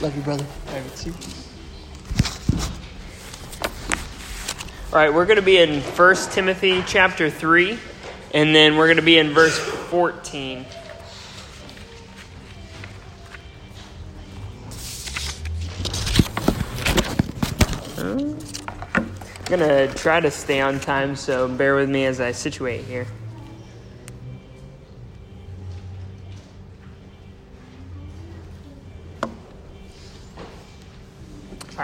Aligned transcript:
Love 0.00 0.16
you, 0.16 0.22
brother. 0.22 0.46
Have 0.68 0.86
a 0.86 0.96
seat. 0.96 1.14
All 4.92 4.98
right, 4.98 5.12
we're 5.12 5.26
going 5.26 5.36
to 5.36 5.42
be 5.42 5.58
in 5.58 5.82
1 5.82 6.16
Timothy 6.30 6.82
chapter 6.86 7.28
3, 7.28 7.78
and 8.32 8.54
then 8.54 8.78
we're 8.78 8.86
going 8.86 8.96
to 8.96 9.02
be 9.02 9.18
in 9.18 9.34
verse 9.34 9.58
14. 9.58 10.64
I'm 17.98 18.38
going 19.44 19.60
to 19.60 19.92
try 19.94 20.18
to 20.18 20.30
stay 20.30 20.62
on 20.62 20.80
time, 20.80 21.14
so 21.14 21.46
bear 21.46 21.76
with 21.76 21.90
me 21.90 22.06
as 22.06 22.20
I 22.20 22.32
situate 22.32 22.86
here. 22.86 23.06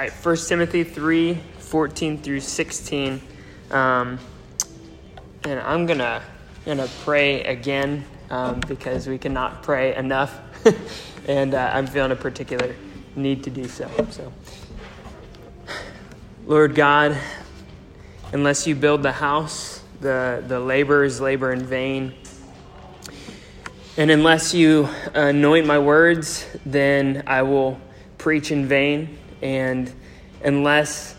Right, 0.07 0.25
1 0.25 0.37
Timothy 0.37 0.85
3 0.85 1.35
14 1.59 2.19
through 2.19 2.39
16. 2.39 3.21
Um, 3.73 4.21
and 5.43 5.59
I'm 5.61 5.87
going 5.87 5.99
to 5.99 6.23
gonna 6.65 6.89
pray 7.03 7.43
again 7.43 8.05
um, 8.31 8.61
because 8.69 9.09
we 9.09 9.19
cannot 9.19 9.65
pray 9.65 9.97
enough. 9.97 10.39
and 11.29 11.55
uh, 11.55 11.71
I'm 11.73 11.89
feeling 11.89 12.13
a 12.13 12.17
particular 12.17 12.75
need 13.17 13.43
to 13.45 13.51
do 13.51 13.67
so. 13.67 13.91
So, 14.11 14.33
Lord 16.47 16.77
God, 16.77 17.19
unless 18.33 18.67
you 18.67 18.77
build 18.77 19.03
the 19.03 19.13
house, 19.13 19.83
the, 20.01 20.45
the 20.47 20.61
laborers 20.61 21.21
labor 21.21 21.53
in 21.53 21.67
vain. 21.67 22.15
And 23.97 24.11
unless 24.11 24.55
you 24.55 24.89
anoint 25.15 25.67
my 25.67 25.79
words, 25.81 26.47
then 26.65 27.25
I 27.27 27.43
will 27.43 27.81
preach 28.19 28.53
in 28.53 28.67
vain. 28.67 29.19
And 29.43 29.93
unless 30.43 31.15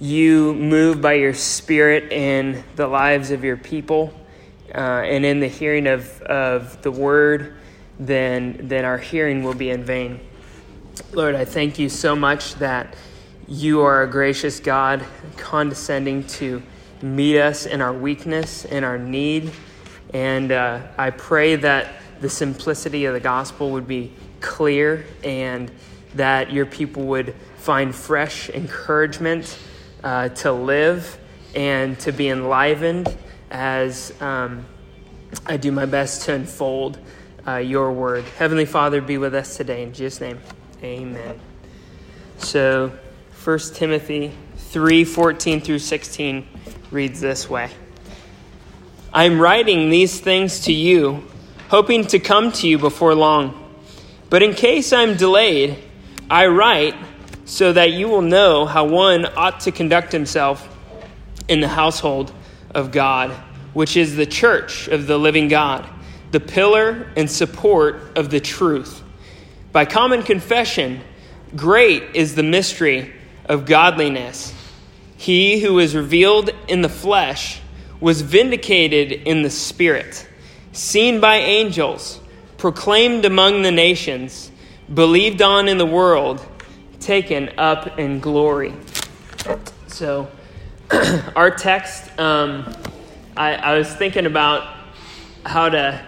you 0.00 0.54
move 0.54 1.00
by 1.00 1.14
your 1.14 1.34
spirit 1.34 2.10
in 2.12 2.64
the 2.76 2.86
lives 2.86 3.30
of 3.30 3.44
your 3.44 3.56
people 3.56 4.14
uh, 4.74 4.78
and 4.78 5.24
in 5.24 5.40
the 5.40 5.48
hearing 5.48 5.86
of, 5.86 6.22
of 6.22 6.80
the 6.82 6.90
word, 6.90 7.54
then, 7.98 8.58
then 8.62 8.84
our 8.84 8.98
hearing 8.98 9.42
will 9.42 9.54
be 9.54 9.70
in 9.70 9.84
vain. 9.84 10.20
Lord, 11.12 11.34
I 11.34 11.44
thank 11.44 11.78
you 11.78 11.88
so 11.88 12.16
much 12.16 12.54
that 12.56 12.94
you 13.46 13.80
are 13.80 14.02
a 14.02 14.06
gracious 14.06 14.60
God, 14.60 15.04
condescending 15.36 16.24
to 16.28 16.62
meet 17.02 17.38
us 17.38 17.66
in 17.66 17.80
our 17.80 17.92
weakness 17.92 18.64
and 18.64 18.84
our 18.84 18.98
need. 18.98 19.50
And 20.14 20.52
uh, 20.52 20.80
I 20.96 21.10
pray 21.10 21.56
that 21.56 21.94
the 22.20 22.30
simplicity 22.30 23.06
of 23.06 23.14
the 23.14 23.20
gospel 23.20 23.70
would 23.72 23.88
be 23.88 24.12
clear 24.40 25.04
and 25.24 25.70
that 26.14 26.52
your 26.52 26.66
people 26.66 27.04
would 27.04 27.34
find 27.60 27.94
fresh 27.94 28.48
encouragement 28.48 29.58
uh, 30.02 30.30
to 30.30 30.50
live 30.50 31.18
and 31.54 31.98
to 32.00 32.10
be 32.10 32.30
enlivened 32.30 33.14
as 33.50 34.18
um, 34.22 34.64
I 35.44 35.58
do 35.58 35.70
my 35.70 35.84
best 35.84 36.22
to 36.22 36.34
unfold 36.34 36.98
uh, 37.46 37.56
your 37.56 37.92
word. 37.92 38.24
Heavenly 38.38 38.64
Father, 38.64 39.02
be 39.02 39.18
with 39.18 39.34
us 39.34 39.58
today. 39.58 39.82
In 39.82 39.92
Jesus' 39.92 40.22
name, 40.22 40.40
amen. 40.82 41.38
So, 42.38 42.92
1 43.44 43.58
Timothy 43.74 44.32
3 44.56 45.04
14 45.04 45.60
through 45.60 45.80
16 45.80 46.48
reads 46.90 47.20
this 47.20 47.50
way 47.50 47.70
I 49.12 49.24
am 49.24 49.38
writing 49.38 49.90
these 49.90 50.18
things 50.18 50.60
to 50.60 50.72
you, 50.72 51.26
hoping 51.68 52.06
to 52.06 52.18
come 52.18 52.52
to 52.52 52.66
you 52.66 52.78
before 52.78 53.14
long. 53.14 53.56
But 54.30 54.42
in 54.42 54.54
case 54.54 54.94
I'm 54.94 55.16
delayed, 55.16 55.76
I 56.30 56.46
write 56.46 56.94
so 57.50 57.72
that 57.72 57.90
you 57.90 58.08
will 58.08 58.22
know 58.22 58.64
how 58.64 58.84
one 58.84 59.26
ought 59.26 59.58
to 59.58 59.72
conduct 59.72 60.12
himself 60.12 60.68
in 61.48 61.58
the 61.60 61.66
household 61.66 62.32
of 62.72 62.92
God, 62.92 63.32
which 63.74 63.96
is 63.96 64.14
the 64.14 64.24
church 64.24 64.86
of 64.86 65.08
the 65.08 65.18
living 65.18 65.48
God, 65.48 65.84
the 66.30 66.38
pillar 66.38 67.10
and 67.16 67.28
support 67.28 68.16
of 68.16 68.30
the 68.30 68.38
truth. 68.38 69.02
By 69.72 69.84
common 69.84 70.22
confession, 70.22 71.00
great 71.56 72.14
is 72.14 72.36
the 72.36 72.44
mystery 72.44 73.12
of 73.46 73.66
godliness. 73.66 74.54
He 75.16 75.58
who 75.58 75.74
was 75.74 75.96
revealed 75.96 76.50
in 76.68 76.82
the 76.82 76.88
flesh 76.88 77.60
was 77.98 78.22
vindicated 78.22 79.10
in 79.10 79.42
the 79.42 79.50
spirit, 79.50 80.24
seen 80.70 81.18
by 81.18 81.38
angels, 81.38 82.20
proclaimed 82.58 83.24
among 83.24 83.62
the 83.62 83.72
nations, 83.72 84.52
believed 84.94 85.42
on 85.42 85.66
in 85.66 85.78
the 85.78 85.84
world 85.84 86.46
taken 87.00 87.50
up 87.58 87.98
in 87.98 88.20
glory. 88.20 88.74
So, 89.86 90.30
our 91.36 91.50
text, 91.50 92.16
um, 92.18 92.72
I, 93.36 93.54
I 93.54 93.78
was 93.78 93.92
thinking 93.92 94.26
about 94.26 94.76
how 95.44 95.68
to 95.70 96.06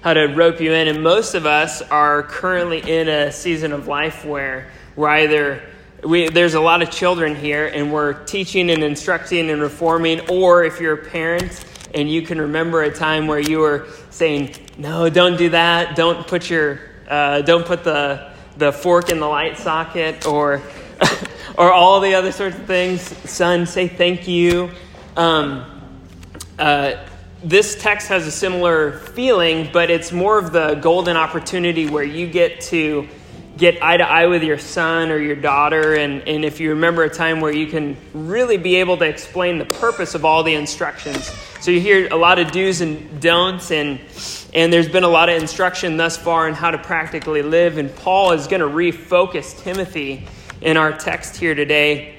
how 0.00 0.14
to 0.14 0.26
rope 0.26 0.60
you 0.60 0.72
in, 0.72 0.86
and 0.86 1.02
most 1.02 1.34
of 1.34 1.44
us 1.44 1.82
are 1.82 2.22
currently 2.22 2.78
in 2.78 3.08
a 3.08 3.32
season 3.32 3.72
of 3.72 3.88
life 3.88 4.24
where 4.24 4.70
we're 4.94 5.08
either 5.08 5.60
we, 6.04 6.28
there's 6.28 6.54
a 6.54 6.60
lot 6.60 6.80
of 6.82 6.90
children 6.90 7.34
here, 7.34 7.66
and 7.66 7.92
we're 7.92 8.24
teaching 8.24 8.70
and 8.70 8.84
instructing 8.84 9.50
and 9.50 9.60
reforming, 9.60 10.20
or 10.30 10.62
if 10.62 10.80
you're 10.80 10.94
a 10.94 11.04
parent 11.10 11.64
and 11.94 12.08
you 12.08 12.22
can 12.22 12.40
remember 12.40 12.82
a 12.82 12.92
time 12.92 13.26
where 13.26 13.40
you 13.40 13.58
were 13.58 13.88
saying, 14.10 14.54
"No, 14.76 15.10
don't 15.10 15.36
do 15.36 15.48
that. 15.50 15.96
Don't 15.96 16.26
put 16.26 16.48
your 16.48 16.80
uh, 17.08 17.42
don't 17.42 17.66
put 17.66 17.82
the 17.82 18.30
the 18.58 18.72
fork 18.72 19.10
in 19.10 19.20
the 19.20 19.26
light 19.26 19.56
socket 19.56 20.26
or 20.26 20.60
or 21.56 21.72
all 21.72 22.00
the 22.00 22.14
other 22.14 22.32
sorts 22.32 22.56
of 22.56 22.66
things. 22.66 23.02
Son, 23.30 23.66
say 23.66 23.88
thank 23.88 24.28
you. 24.28 24.70
Um, 25.16 25.64
uh, 26.58 27.04
this 27.42 27.80
text 27.80 28.08
has 28.08 28.26
a 28.26 28.32
similar 28.32 28.98
feeling, 28.98 29.70
but 29.72 29.90
it's 29.90 30.10
more 30.10 30.38
of 30.38 30.52
the 30.52 30.74
golden 30.74 31.16
opportunity 31.16 31.88
where 31.88 32.02
you 32.02 32.26
get 32.26 32.60
to 32.62 33.08
get 33.58 33.82
eye 33.82 33.96
to 33.96 34.08
eye 34.08 34.26
with 34.26 34.42
your 34.44 34.58
son 34.58 35.10
or 35.10 35.18
your 35.18 35.36
daughter. 35.36 35.94
And, 35.94 36.26
and 36.28 36.44
if 36.44 36.60
you 36.60 36.70
remember 36.70 37.02
a 37.02 37.10
time 37.10 37.40
where 37.40 37.52
you 37.52 37.66
can 37.66 37.96
really 38.14 38.56
be 38.56 38.76
able 38.76 38.96
to 38.98 39.04
explain 39.04 39.58
the 39.58 39.64
purpose 39.64 40.14
of 40.14 40.24
all 40.24 40.42
the 40.42 40.54
instructions. 40.54 41.26
So 41.60 41.72
you 41.72 41.80
hear 41.80 42.08
a 42.12 42.16
lot 42.16 42.38
of 42.38 42.52
do's 42.52 42.80
and 42.80 43.20
don'ts, 43.20 43.72
and, 43.72 43.98
and 44.54 44.72
there's 44.72 44.88
been 44.88 45.02
a 45.02 45.08
lot 45.08 45.28
of 45.28 45.40
instruction 45.42 45.96
thus 45.96 46.16
far 46.16 46.46
on 46.46 46.54
how 46.54 46.70
to 46.70 46.78
practically 46.78 47.42
live. 47.42 47.78
And 47.78 47.94
Paul 47.96 48.32
is 48.32 48.46
going 48.46 48.60
to 48.60 48.68
refocus 48.68 49.60
Timothy 49.60 50.26
in 50.60 50.76
our 50.76 50.92
text 50.92 51.36
here 51.36 51.54
today 51.54 52.14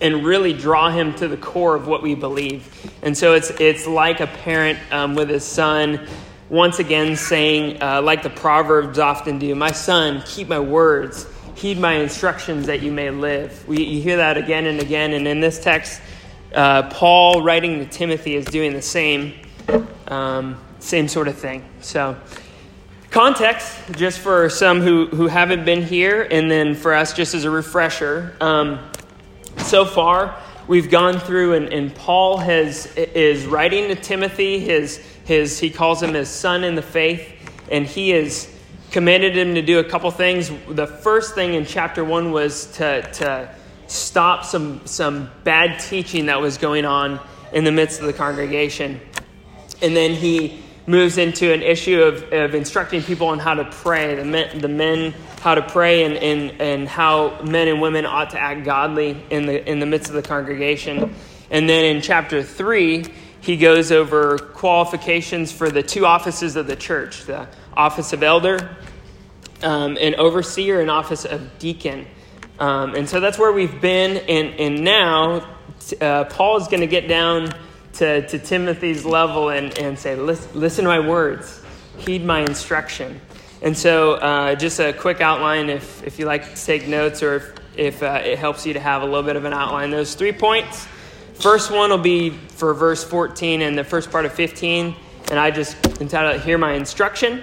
and 0.00 0.24
really 0.24 0.52
draw 0.52 0.90
him 0.90 1.14
to 1.14 1.28
the 1.28 1.36
core 1.36 1.76
of 1.76 1.86
what 1.86 2.02
we 2.02 2.14
believe. 2.14 2.90
And 3.02 3.16
so 3.16 3.34
it's, 3.34 3.50
it's 3.50 3.86
like 3.86 4.20
a 4.20 4.26
parent 4.26 4.78
um, 4.90 5.14
with 5.14 5.28
his 5.28 5.44
son 5.44 6.08
once 6.52 6.78
again 6.80 7.16
saying, 7.16 7.82
uh, 7.82 8.02
like 8.02 8.22
the 8.22 8.28
Proverbs 8.28 8.98
often 8.98 9.38
do, 9.38 9.54
My 9.54 9.72
son, 9.72 10.22
keep 10.26 10.48
my 10.48 10.60
words, 10.60 11.26
heed 11.54 11.78
my 11.78 11.94
instructions 11.94 12.66
that 12.66 12.82
you 12.82 12.92
may 12.92 13.08
live. 13.08 13.66
We, 13.66 13.82
you 13.82 14.02
hear 14.02 14.18
that 14.18 14.36
again 14.36 14.66
and 14.66 14.78
again. 14.78 15.14
And 15.14 15.26
in 15.26 15.40
this 15.40 15.58
text, 15.58 16.02
uh, 16.54 16.90
Paul, 16.90 17.42
writing 17.42 17.78
to 17.78 17.86
Timothy, 17.86 18.34
is 18.34 18.44
doing 18.44 18.74
the 18.74 18.82
same, 18.82 19.32
um, 20.08 20.60
same 20.78 21.08
sort 21.08 21.26
of 21.26 21.38
thing. 21.38 21.64
So, 21.80 22.18
context, 23.10 23.74
just 23.92 24.18
for 24.18 24.50
some 24.50 24.82
who, 24.82 25.06
who 25.06 25.28
haven't 25.28 25.64
been 25.64 25.82
here, 25.82 26.28
and 26.30 26.50
then 26.50 26.74
for 26.74 26.92
us, 26.92 27.14
just 27.14 27.34
as 27.34 27.44
a 27.44 27.50
refresher. 27.50 28.36
Um, 28.42 28.78
so 29.56 29.86
far, 29.86 30.38
we've 30.68 30.90
gone 30.90 31.18
through, 31.18 31.54
and, 31.54 31.72
and 31.72 31.94
Paul 31.94 32.36
has 32.36 32.94
is 32.94 33.46
writing 33.46 33.88
to 33.88 33.94
Timothy, 33.94 34.58
his 34.60 35.02
his, 35.24 35.58
he 35.58 35.70
calls 35.70 36.02
him 36.02 36.14
his 36.14 36.28
son 36.28 36.64
in 36.64 36.74
the 36.74 36.82
faith, 36.82 37.32
and 37.70 37.86
he 37.86 38.10
has 38.10 38.52
commanded 38.90 39.36
him 39.36 39.54
to 39.54 39.62
do 39.62 39.78
a 39.78 39.84
couple 39.84 40.10
things. 40.10 40.50
The 40.68 40.86
first 40.86 41.34
thing 41.34 41.54
in 41.54 41.64
chapter 41.64 42.04
one 42.04 42.30
was 42.30 42.66
to, 42.72 43.02
to 43.02 43.54
stop 43.86 44.44
some, 44.44 44.86
some 44.86 45.30
bad 45.44 45.80
teaching 45.80 46.26
that 46.26 46.40
was 46.40 46.58
going 46.58 46.84
on 46.84 47.20
in 47.52 47.64
the 47.64 47.72
midst 47.72 48.00
of 48.00 48.06
the 48.06 48.12
congregation. 48.12 49.00
And 49.80 49.96
then 49.96 50.12
he 50.12 50.62
moves 50.86 51.18
into 51.18 51.52
an 51.52 51.62
issue 51.62 52.02
of, 52.02 52.32
of 52.32 52.54
instructing 52.54 53.02
people 53.02 53.28
on 53.28 53.38
how 53.38 53.54
to 53.54 53.64
pray, 53.64 54.16
the 54.16 54.24
men, 54.24 54.58
the 54.58 54.68
men 54.68 55.14
how 55.40 55.54
to 55.54 55.62
pray, 55.62 56.04
and, 56.04 56.16
and, 56.16 56.60
and 56.60 56.88
how 56.88 57.40
men 57.42 57.68
and 57.68 57.80
women 57.80 58.04
ought 58.04 58.30
to 58.30 58.38
act 58.38 58.64
godly 58.64 59.24
in 59.30 59.46
the, 59.46 59.68
in 59.68 59.80
the 59.80 59.86
midst 59.86 60.08
of 60.08 60.14
the 60.14 60.22
congregation. 60.22 61.14
And 61.50 61.68
then 61.68 61.96
in 61.96 62.02
chapter 62.02 62.42
3, 62.42 63.04
he 63.42 63.56
goes 63.56 63.92
over 63.92 64.38
qualifications 64.38 65.52
for 65.52 65.70
the 65.70 65.82
two 65.82 66.06
offices 66.06 66.56
of 66.56 66.66
the 66.66 66.76
church 66.76 67.24
the 67.24 67.46
office 67.74 68.12
of 68.12 68.22
elder 68.22 68.76
um, 69.62 69.98
and 70.00 70.14
overseer 70.14 70.80
and 70.80 70.90
office 70.90 71.24
of 71.24 71.58
deacon 71.58 72.06
um, 72.58 72.94
and 72.94 73.08
so 73.08 73.20
that's 73.20 73.38
where 73.38 73.52
we've 73.52 73.80
been 73.80 74.16
and, 74.28 74.60
and 74.60 74.82
now 74.82 75.46
uh, 76.00 76.24
paul 76.24 76.56
is 76.56 76.68
going 76.68 76.80
to 76.80 76.86
get 76.86 77.08
down 77.08 77.48
to, 77.92 78.26
to 78.28 78.38
timothy's 78.38 79.04
level 79.04 79.50
and, 79.50 79.78
and 79.78 79.98
say 79.98 80.16
listen, 80.16 80.58
listen 80.58 80.84
to 80.84 80.88
my 80.88 81.00
words 81.00 81.62
heed 81.98 82.24
my 82.24 82.40
instruction 82.40 83.20
And 83.62 83.78
so, 83.78 84.14
uh, 84.14 84.56
just 84.56 84.80
a 84.80 84.92
quick 84.92 85.20
outline 85.20 85.70
if, 85.70 86.02
if 86.02 86.18
you 86.18 86.26
like 86.26 86.52
to 86.52 86.66
take 86.66 86.88
notes 86.88 87.22
or 87.22 87.36
if, 87.36 87.54
if 87.76 88.02
uh, 88.02 88.20
it 88.24 88.36
helps 88.36 88.66
you 88.66 88.72
to 88.72 88.80
have 88.80 89.02
a 89.02 89.04
little 89.04 89.22
bit 89.22 89.36
of 89.36 89.44
an 89.44 89.52
outline. 89.52 89.92
Those 89.92 90.16
three 90.16 90.32
points. 90.32 90.88
First 91.34 91.70
one 91.70 91.90
will 91.90 91.98
be 91.98 92.30
for 92.30 92.74
verse 92.74 93.02
14 93.02 93.62
and 93.62 93.76
the 93.76 93.84
first 93.84 94.10
part 94.10 94.24
of 94.24 94.32
15. 94.32 94.94
And 95.30 95.38
I 95.38 95.50
just 95.50 95.76
entitled 96.00 96.36
it, 96.36 96.42
Hear 96.42 96.58
My 96.58 96.74
Instruction. 96.74 97.42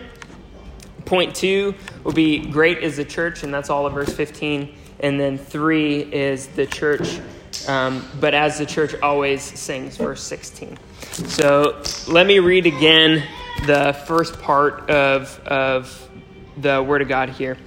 Point 1.05 1.35
two 1.35 1.73
will 2.03 2.13
be 2.13 2.37
Great 2.37 2.79
is 2.79 2.97
the 2.97 3.05
church, 3.05 3.43
and 3.43 3.53
that's 3.53 3.69
all 3.69 3.87
of 3.87 3.93
verse 3.93 4.13
15. 4.13 4.75
And 4.99 5.19
then 5.19 5.37
three 5.37 6.01
is 6.01 6.47
the 6.47 6.67
church, 6.67 7.19
um, 7.67 8.07
but 8.19 8.33
as 8.33 8.59
the 8.59 8.65
church 8.65 8.93
always 9.01 9.41
sings, 9.41 9.97
verse 9.97 10.21
16. 10.21 10.77
So 11.11 11.81
let 12.07 12.27
me 12.27 12.39
read 12.39 12.67
again 12.67 13.23
the 13.65 13.93
first 14.05 14.39
part 14.41 14.89
of, 14.89 15.39
of 15.45 16.09
the 16.57 16.83
Word 16.83 17.01
of 17.01 17.07
God 17.07 17.29
here. 17.29 17.57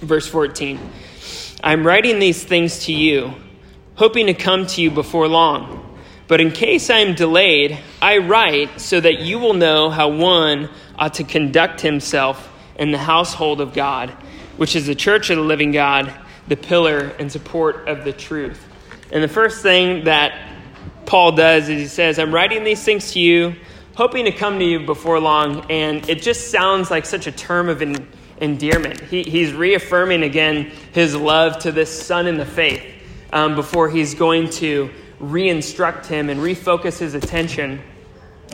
Verse 0.00 0.26
14 0.26 0.78
I'm 1.62 1.86
writing 1.86 2.18
these 2.18 2.42
things 2.42 2.86
to 2.86 2.92
you, 2.92 3.34
hoping 4.00 4.28
to 4.28 4.32
come 4.32 4.64
to 4.64 4.80
you 4.80 4.90
before 4.90 5.28
long. 5.28 5.94
But 6.26 6.40
in 6.40 6.52
case 6.52 6.88
I 6.88 7.00
am 7.00 7.14
delayed, 7.14 7.78
I 8.00 8.16
write 8.16 8.80
so 8.80 8.98
that 8.98 9.18
you 9.20 9.38
will 9.38 9.52
know 9.52 9.90
how 9.90 10.08
one 10.08 10.70
ought 10.98 11.12
to 11.14 11.24
conduct 11.24 11.82
himself 11.82 12.50
in 12.76 12.92
the 12.92 12.98
household 12.98 13.60
of 13.60 13.74
God, 13.74 14.08
which 14.56 14.74
is 14.74 14.86
the 14.86 14.94
church 14.94 15.28
of 15.28 15.36
the 15.36 15.42
living 15.42 15.70
God, 15.70 16.10
the 16.48 16.56
pillar 16.56 17.12
and 17.18 17.30
support 17.30 17.88
of 17.88 18.04
the 18.04 18.12
truth. 18.14 18.66
And 19.12 19.22
the 19.22 19.28
first 19.28 19.62
thing 19.62 20.04
that 20.04 20.32
Paul 21.04 21.32
does 21.32 21.68
is 21.68 21.82
he 21.82 21.86
says, 21.86 22.18
I'm 22.18 22.32
writing 22.32 22.64
these 22.64 22.82
things 22.82 23.12
to 23.12 23.20
you, 23.20 23.54
hoping 23.96 24.24
to 24.24 24.32
come 24.32 24.58
to 24.60 24.64
you 24.64 24.86
before 24.86 25.20
long. 25.20 25.70
And 25.70 26.08
it 26.08 26.22
just 26.22 26.50
sounds 26.50 26.90
like 26.90 27.04
such 27.04 27.26
a 27.26 27.32
term 27.32 27.68
of 27.68 27.82
endearment. 27.82 28.98
He, 29.02 29.24
he's 29.24 29.52
reaffirming 29.52 30.22
again 30.22 30.72
his 30.92 31.14
love 31.14 31.58
to 31.58 31.70
this 31.70 31.90
son 32.06 32.26
in 32.26 32.38
the 32.38 32.46
faith 32.46 32.96
um, 33.32 33.54
before 33.54 33.88
he's 33.88 34.14
going 34.14 34.50
to 34.50 34.90
re-instruct 35.18 36.06
him 36.06 36.30
and 36.30 36.40
refocus 36.40 36.98
his 36.98 37.14
attention 37.14 37.82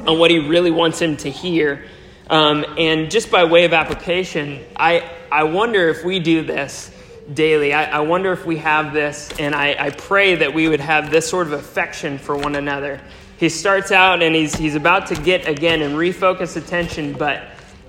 on 0.06 0.18
what 0.18 0.30
he 0.30 0.38
really 0.38 0.70
wants 0.70 1.00
him 1.00 1.16
to 1.16 1.30
hear 1.30 1.84
um, 2.28 2.64
and 2.76 3.10
just 3.10 3.30
by 3.30 3.44
way 3.44 3.64
of 3.64 3.72
application, 3.72 4.64
I, 4.74 5.08
I 5.30 5.44
wonder 5.44 5.88
if 5.88 6.04
we 6.04 6.18
do 6.18 6.42
this 6.42 6.90
daily. 7.32 7.72
I, 7.72 7.84
I 7.84 8.00
wonder 8.00 8.32
if 8.32 8.44
we 8.44 8.56
have 8.58 8.92
this, 8.92 9.32
and 9.38 9.54
I, 9.54 9.76
I 9.78 9.90
pray 9.90 10.34
that 10.36 10.52
we 10.52 10.68
would 10.68 10.80
have 10.80 11.10
this 11.10 11.28
sort 11.28 11.46
of 11.46 11.52
affection 11.52 12.18
for 12.18 12.36
one 12.36 12.56
another. 12.56 13.00
He 13.38 13.48
starts 13.48 13.92
out 13.92 14.22
and 14.22 14.34
he's, 14.34 14.56
he's 14.56 14.74
about 14.74 15.06
to 15.08 15.14
get 15.14 15.46
again 15.46 15.82
and 15.82 15.94
refocus 15.94 16.56
attention, 16.56 17.12
but 17.12 17.44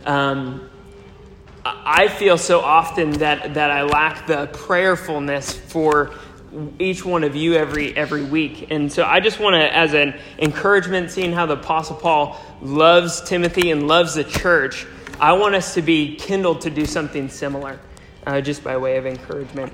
um, 0.06 0.70
I 1.66 2.08
feel 2.08 2.38
so 2.38 2.60
often 2.60 3.12
that, 3.14 3.56
that 3.56 3.72
I 3.72 3.84
lack 3.84 4.28
the 4.28 4.48
prayerfulness 4.54 5.52
for 5.54 6.12
each 6.80 7.06
one 7.06 7.24
of 7.24 7.36
you 7.36 7.54
every 7.56 7.96
every 7.96 8.24
week. 8.24 8.72
And 8.72 8.92
so 8.92 9.04
I 9.04 9.20
just 9.20 9.40
want 9.40 9.56
to, 9.56 9.76
as 9.76 9.94
an 9.94 10.20
encouragement, 10.40 11.12
seeing 11.12 11.34
how 11.34 11.46
the 11.46 11.56
Apostle 11.56 11.96
Paul 11.96 12.40
loves 12.62 13.22
Timothy 13.22 13.72
and 13.72 13.88
loves 13.88 14.16
the 14.16 14.24
church, 14.24 14.86
I 15.20 15.34
want 15.34 15.56
us 15.56 15.74
to 15.74 15.82
be 15.82 16.16
kindled 16.16 16.62
to 16.62 16.70
do 16.70 16.86
something 16.86 17.30
similar, 17.30 17.80
uh, 18.26 18.42
just 18.42 18.64
by 18.64 18.78
way 18.78 18.98
of 18.98 19.06
encouragement. 19.06 19.74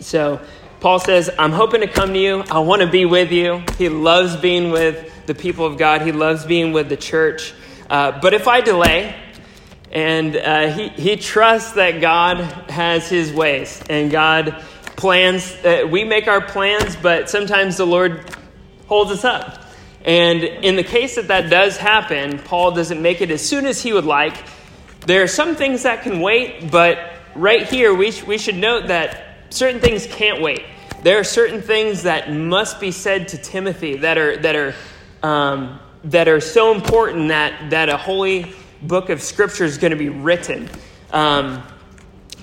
So 0.00 0.40
Paul 0.80 0.98
says, 0.98 1.30
I'm 1.38 1.52
hoping 1.52 1.82
to 1.82 1.86
come 1.86 2.14
to 2.14 2.18
you. 2.18 2.42
I 2.50 2.60
want 2.60 2.82
to 2.82 2.90
be 2.90 3.04
with 3.04 3.32
you. 3.32 3.62
He 3.76 3.88
loves 3.88 4.36
being 4.36 4.70
with 4.70 5.26
the 5.26 5.34
people 5.34 5.66
of 5.66 5.78
God, 5.78 6.02
he 6.02 6.12
loves 6.12 6.44
being 6.44 6.72
with 6.72 6.88
the 6.88 6.96
church. 6.96 7.54
Uh, 7.88 8.18
but 8.20 8.34
if 8.34 8.48
I 8.48 8.60
delay, 8.60 9.14
and 9.92 10.36
uh, 10.36 10.68
he, 10.72 10.88
he 10.88 11.16
trusts 11.16 11.72
that 11.72 12.00
God 12.00 12.38
has 12.70 13.08
his 13.08 13.32
ways 13.32 13.82
and 13.90 14.10
God 14.10 14.64
plans. 15.00 15.50
Uh, 15.64 15.88
we 15.90 16.04
make 16.04 16.28
our 16.28 16.42
plans, 16.42 16.94
but 16.94 17.30
sometimes 17.30 17.78
the 17.78 17.86
Lord 17.86 18.22
holds 18.86 19.10
us 19.10 19.24
up. 19.24 19.64
And 20.04 20.44
in 20.44 20.76
the 20.76 20.84
case 20.84 21.16
that 21.16 21.28
that 21.28 21.48
does 21.48 21.78
happen, 21.78 22.38
Paul 22.38 22.72
doesn't 22.72 23.00
make 23.00 23.22
it 23.22 23.30
as 23.30 23.40
soon 23.40 23.64
as 23.64 23.82
he 23.82 23.94
would 23.94 24.04
like. 24.04 24.36
There 25.06 25.22
are 25.22 25.26
some 25.26 25.56
things 25.56 25.84
that 25.84 26.02
can 26.02 26.20
wait, 26.20 26.70
but 26.70 26.98
right 27.34 27.66
here 27.66 27.94
we, 27.94 28.10
sh- 28.10 28.24
we 28.24 28.36
should 28.36 28.56
note 28.56 28.88
that 28.88 29.24
certain 29.48 29.80
things 29.80 30.06
can't 30.06 30.42
wait. 30.42 30.62
There 31.02 31.18
are 31.18 31.24
certain 31.24 31.62
things 31.62 32.02
that 32.02 32.30
must 32.30 32.78
be 32.78 32.90
said 32.90 33.28
to 33.28 33.38
Timothy 33.38 33.96
that 33.96 34.18
are, 34.18 34.36
that 34.36 34.54
are, 34.54 34.74
um, 35.22 35.80
that 36.04 36.28
are 36.28 36.40
so 36.40 36.74
important 36.74 37.28
that, 37.28 37.70
that 37.70 37.88
a 37.88 37.96
holy 37.96 38.52
book 38.82 39.08
of 39.08 39.22
Scripture 39.22 39.64
is 39.64 39.78
going 39.78 39.92
to 39.92 39.96
be 39.96 40.10
written. 40.10 40.68
Um, 41.10 41.62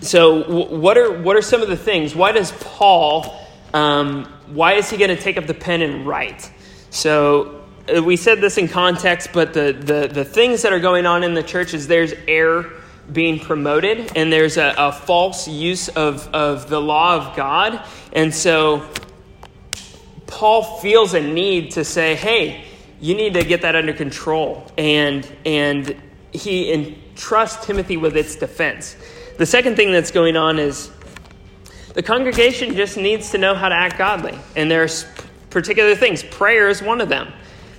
so 0.02 0.66
what 0.68 0.98
are 0.98 1.22
what 1.22 1.36
are 1.36 1.42
some 1.42 1.62
of 1.62 1.70
the 1.70 1.78
things? 1.78 2.16
Why 2.16 2.32
does 2.32 2.52
paul 2.52 3.48
um, 3.74 4.26
why 4.48 4.74
is 4.74 4.90
he 4.90 4.98
going 4.98 5.16
to 5.16 5.22
take 5.22 5.38
up 5.38 5.46
the 5.46 5.54
pen 5.54 5.82
and 5.82 6.06
write? 6.06 6.52
So 6.90 7.66
uh, 7.94 8.02
we 8.02 8.16
said 8.16 8.42
this 8.42 8.58
in 8.58 8.68
context 8.68 9.30
but 9.34 9.54
the, 9.54 9.74
the, 9.74 10.08
the 10.08 10.26
things 10.26 10.62
that 10.62 10.74
are 10.74 10.80
going 10.80 11.06
on 11.06 11.24
in 11.24 11.34
the 11.34 11.44
church 11.44 11.74
is 11.74 11.88
there's 11.88 12.14
error 12.28 12.74
being 13.12 13.40
promoted 13.40 14.12
and 14.16 14.32
there's 14.32 14.58
a, 14.58 14.74
a 14.78 14.92
false 14.92 15.48
use 15.48 15.90
of, 15.90 16.28
of 16.34 16.70
the 16.70 16.80
law 16.80 17.16
of 17.16 17.36
god. 17.36 17.84
And 18.14 18.34
so 18.34 18.88
paul 20.28 20.80
feels 20.80 21.14
a 21.14 21.22
need 21.22 21.72
to 21.72 21.84
say 21.84 22.16
hey 22.16 22.64
you 23.00 23.16
need 23.16 23.34
to 23.34 23.44
get 23.44 23.62
that 23.62 23.76
under 23.76 23.94
control 23.94 24.70
and 24.78 25.28
and 25.46 25.96
he 26.32 26.72
entrusts 26.72 27.66
timothy 27.66 27.96
with 27.96 28.18
its 28.18 28.36
defense 28.36 28.98
the 29.38 29.45
second 29.45 29.75
thing 29.75 29.92
that's 29.92 30.12
going 30.12 30.36
on 30.36 30.57
is 30.60 30.92
the 31.94 32.04
congregation 32.04 32.75
just 32.75 32.98
needs 32.98 33.31
to 33.31 33.38
know 33.38 33.56
how 33.56 33.69
to 33.69 33.75
act 33.75 33.98
godly. 33.98 34.38
And 34.56 34.69
there's 34.69 35.06
particular 35.50 35.95
things. 35.95 36.24
Prayer 36.24 36.69
is 36.69 36.81
one 36.81 37.01
of 37.01 37.10
them. 37.10 37.31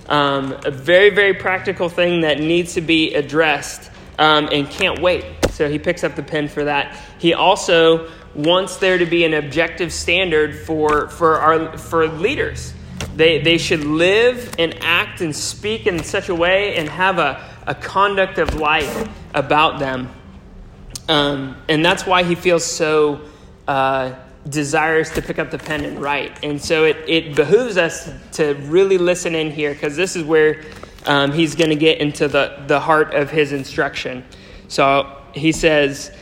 Um, 0.07 0.57
a 0.65 0.71
very, 0.71 1.09
very 1.09 1.33
practical 1.33 1.87
thing 1.87 2.21
that 2.21 2.39
needs 2.39 2.73
to 2.73 2.81
be 2.81 3.13
addressed 3.13 3.91
um, 4.17 4.49
and 4.51 4.69
can't 4.69 4.99
wait. 4.99 5.23
So 5.51 5.69
he 5.69 5.79
picks 5.79 6.03
up 6.03 6.15
the 6.15 6.23
pen 6.23 6.47
for 6.47 6.63
that. 6.65 6.97
He 7.19 7.33
also 7.33 8.09
wants 8.35 8.77
there 8.77 8.97
to 8.97 9.05
be 9.05 9.23
an 9.23 9.33
objective 9.33 9.93
standard 9.93 10.55
for, 10.55 11.09
for, 11.09 11.35
our, 11.37 11.77
for 11.77 12.07
leaders. 12.07 12.73
They, 13.15 13.41
they 13.41 13.57
should 13.57 13.83
live 13.83 14.53
and 14.57 14.77
act 14.81 15.21
and 15.21 15.35
speak 15.35 15.87
in 15.87 16.03
such 16.03 16.29
a 16.29 16.35
way 16.35 16.75
and 16.75 16.87
have 16.89 17.19
a, 17.19 17.41
a 17.67 17.75
conduct 17.75 18.37
of 18.37 18.55
life 18.55 19.07
about 19.33 19.79
them 19.79 20.09
um, 21.09 21.57
and 21.67 21.83
that's 21.83 22.05
why 22.05 22.23
he 22.23 22.35
feels 22.35 22.63
so 22.63 23.19
uh, 23.67 24.13
desirous 24.47 25.09
to 25.09 25.21
pick 25.23 25.39
up 25.39 25.49
the 25.49 25.57
pen 25.57 25.83
and 25.83 25.99
write. 25.99 26.43
And 26.43 26.61
so 26.61 26.85
it, 26.85 26.97
it 27.07 27.35
behooves 27.35 27.77
us 27.77 28.09
to 28.33 28.53
really 28.53 28.99
listen 28.99 29.33
in 29.33 29.49
here 29.51 29.73
because 29.73 29.95
this 29.95 30.15
is 30.15 30.23
where 30.23 30.63
um, 31.05 31.31
he's 31.31 31.55
going 31.55 31.71
to 31.71 31.75
get 31.75 31.99
into 31.99 32.27
the, 32.27 32.63
the 32.67 32.79
heart 32.79 33.15
of 33.15 33.31
his 33.31 33.51
instruction. 33.51 34.23
So 34.67 35.17
he 35.33 35.51
says, 35.51 36.15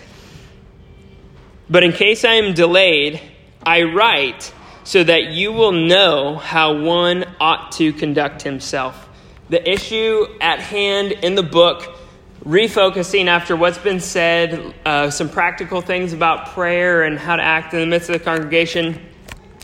But 1.69 1.83
in 1.83 1.91
case 1.91 2.23
I 2.23 2.35
am 2.35 2.53
delayed, 2.53 3.21
I 3.65 3.83
write 3.83 4.53
so 4.85 5.03
that 5.03 5.31
you 5.31 5.51
will 5.51 5.73
know 5.73 6.37
how 6.37 6.81
one 6.81 7.25
ought 7.41 7.73
to 7.73 7.91
conduct 7.91 8.41
himself. 8.41 9.09
The 9.49 9.69
issue 9.69 10.27
at 10.39 10.59
hand 10.59 11.11
in 11.11 11.35
the 11.35 11.43
book 11.43 11.97
refocusing 12.47 13.27
after 13.27 13.57
what's 13.57 13.77
been 13.77 13.99
said, 13.99 14.73
uh, 14.85 15.09
some 15.09 15.27
practical 15.27 15.81
things 15.81 16.13
about 16.13 16.47
prayer 16.53 17.03
and 17.03 17.19
how 17.19 17.35
to 17.35 17.43
act 17.43 17.73
in 17.73 17.81
the 17.81 17.85
midst 17.85 18.09
of 18.09 18.13
the 18.13 18.23
congregation. 18.23 19.05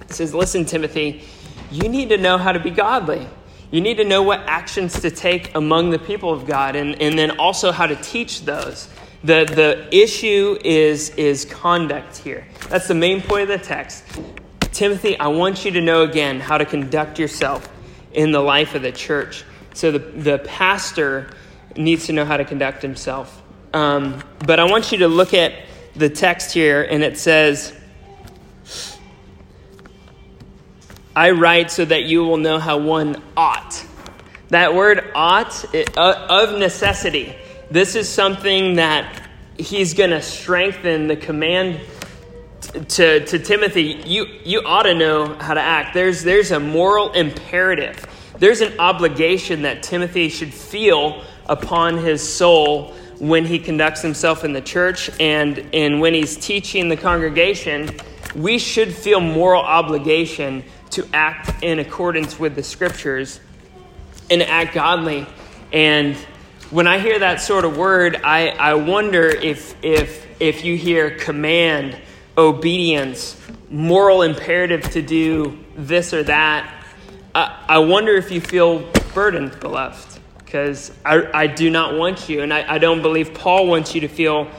It 0.02 0.12
says, 0.12 0.34
Listen, 0.34 0.66
Timothy, 0.66 1.24
you 1.72 1.88
need 1.88 2.10
to 2.10 2.18
know 2.18 2.38
how 2.38 2.52
to 2.52 2.60
be 2.60 2.70
godly. 2.70 3.26
You 3.72 3.80
need 3.80 3.98
to 3.98 4.04
know 4.04 4.22
what 4.22 4.42
actions 4.48 5.00
to 5.00 5.10
take 5.10 5.56
among 5.56 5.92
the 5.92 5.98
people 5.98 6.34
of 6.34 6.46
God 6.46 6.76
and, 6.76 7.02
and 7.02 7.18
then 7.18 7.40
also 7.40 7.72
how 7.72 7.88
to 7.88 7.96
teach 7.96 8.44
those. 8.44 8.90
The, 9.24 9.46
the 9.46 9.88
issue 9.96 10.58
is, 10.64 11.12
is 11.12 11.46
conduct 11.46 12.18
here. 12.18 12.46
That's 12.68 12.90
the 12.90 12.96
main 12.96 13.22
point 13.22 13.50
of 13.50 13.60
the 13.60 13.66
text. 13.66 14.04
Timothy, 14.74 15.18
I 15.18 15.28
want 15.28 15.64
you 15.64 15.72
to 15.72 15.82
know 15.82 16.04
again 16.04 16.42
how 16.42 16.58
to 16.58 16.66
conduct 16.66 17.18
yourself 17.18 17.70
in 18.12 18.32
the 18.32 18.42
life 18.42 18.76
of 18.76 18.82
the 18.82 18.92
church. 18.92 19.46
So 19.74 19.92
the, 19.92 20.00
the 20.00 20.40
pastor 20.40 21.30
needs 21.76 22.08
to 22.08 22.14
know 22.14 22.26
how 22.26 22.38
to 22.38 22.46
conduct 22.46 22.82
himself. 22.82 23.42
Um, 23.74 24.24
but 24.46 24.60
I 24.60 24.66
want 24.66 24.92
you 24.92 25.00
to 25.00 25.08
look 25.08 25.34
at 25.34 25.54
the 25.96 26.10
text 26.10 26.54
here, 26.54 26.84
and 26.84 27.04
it 27.04 27.18
says, 27.18 27.74
I 31.16 31.32
write 31.32 31.72
so 31.72 31.86
that 31.86 32.04
you 32.04 32.24
will 32.24 32.38
know 32.38 32.60
how 32.60 32.78
one 32.78 33.22
ought. 33.38 33.86
That 34.50 34.74
word 34.74 35.12
ought, 35.16 35.74
it, 35.74 35.98
uh, 35.98 36.28
of 36.30 36.60
necessity. 36.60 37.36
This 37.70 37.96
is 37.96 38.10
something 38.10 38.76
that 38.76 39.30
he's 39.58 39.94
going 39.94 40.10
to 40.10 40.22
strengthen 40.22 41.08
the 41.08 41.16
command 41.16 41.80
to, 42.90 43.26
to 43.26 43.40
Timothy. 43.40 44.02
You, 44.06 44.26
you 44.44 44.62
ought 44.66 44.84
to 44.84 44.96
know 44.96 45.36
how 45.36 45.54
to 45.54 45.62
act. 45.62 45.94
There's, 45.94 46.24
there's 46.24 46.52
a 46.52 46.60
moral 46.60 47.12
imperative, 47.12 48.06
there's 48.40 48.62
an 48.62 48.80
obligation 48.80 49.62
that 49.62 49.84
Timothy 49.84 50.30
should 50.30 50.54
feel 50.54 51.24
upon 51.54 51.98
his 51.98 52.28
soul 52.28 52.94
when 53.20 53.46
he 53.46 53.60
conducts 53.60 54.02
himself 54.02 54.44
in 54.44 54.54
the 54.54 54.62
church 54.62 55.10
and, 55.20 55.70
and 55.72 56.02
when 56.02 56.14
he's 56.14 56.36
teaching 56.36 56.90
the 56.90 56.98
congregation, 56.98 57.90
we 58.36 58.58
should 58.58 58.92
feel 58.94 59.20
moral 59.20 59.62
obligation 59.62 60.64
to 60.90 61.08
act 61.14 61.64
in 61.64 61.78
accordance 61.78 62.40
with 62.40 62.56
the 62.56 62.64
scriptures 62.64 63.40
and 64.32 64.42
act 64.42 64.74
godly. 64.74 65.28
And 65.72 66.16
when 66.72 66.88
I 66.88 66.98
hear 66.98 67.20
that 67.20 67.40
sort 67.40 67.66
of 67.66 67.78
word, 67.78 68.20
I, 68.24 68.50
I 68.50 68.74
wonder 68.74 69.28
if, 69.28 69.76
if, 69.84 70.26
if 70.42 70.66
you 70.66 70.76
hear 70.76 71.12
command, 71.12 71.96
obedience, 72.36 73.40
moral 73.70 74.24
imperative 74.24 74.82
to 74.92 75.04
do 75.04 75.60
this 75.76 76.14
or 76.14 76.24
that, 76.24 76.84
I, 77.36 77.66
I 77.70 77.78
wonder 77.78 78.14
if 78.16 78.32
you 78.32 78.42
feel 78.42 78.92
burdened, 79.14 79.60
beloved, 79.60 80.20
because 80.54 80.92
I, 81.04 81.28
I 81.34 81.48
do 81.48 81.72
not 81.72 81.96
want 81.96 82.30
you, 82.30 82.44
and 82.44 82.54
I, 82.54 82.76
I 82.76 82.78
don't 82.78 83.02
believe 83.02 83.34
Paul 83.34 83.66
wants 83.66 83.96
you 83.96 84.02
to 84.02 84.08
feel 84.08 84.52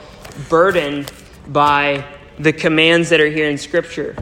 burdened 0.49 1.09
by 1.47 2.05
the 2.37 2.51
commands 2.51 3.11
that 3.11 3.21
are 3.21 3.29
here 3.29 3.49
in 3.49 3.57
Scripture. 3.57 4.13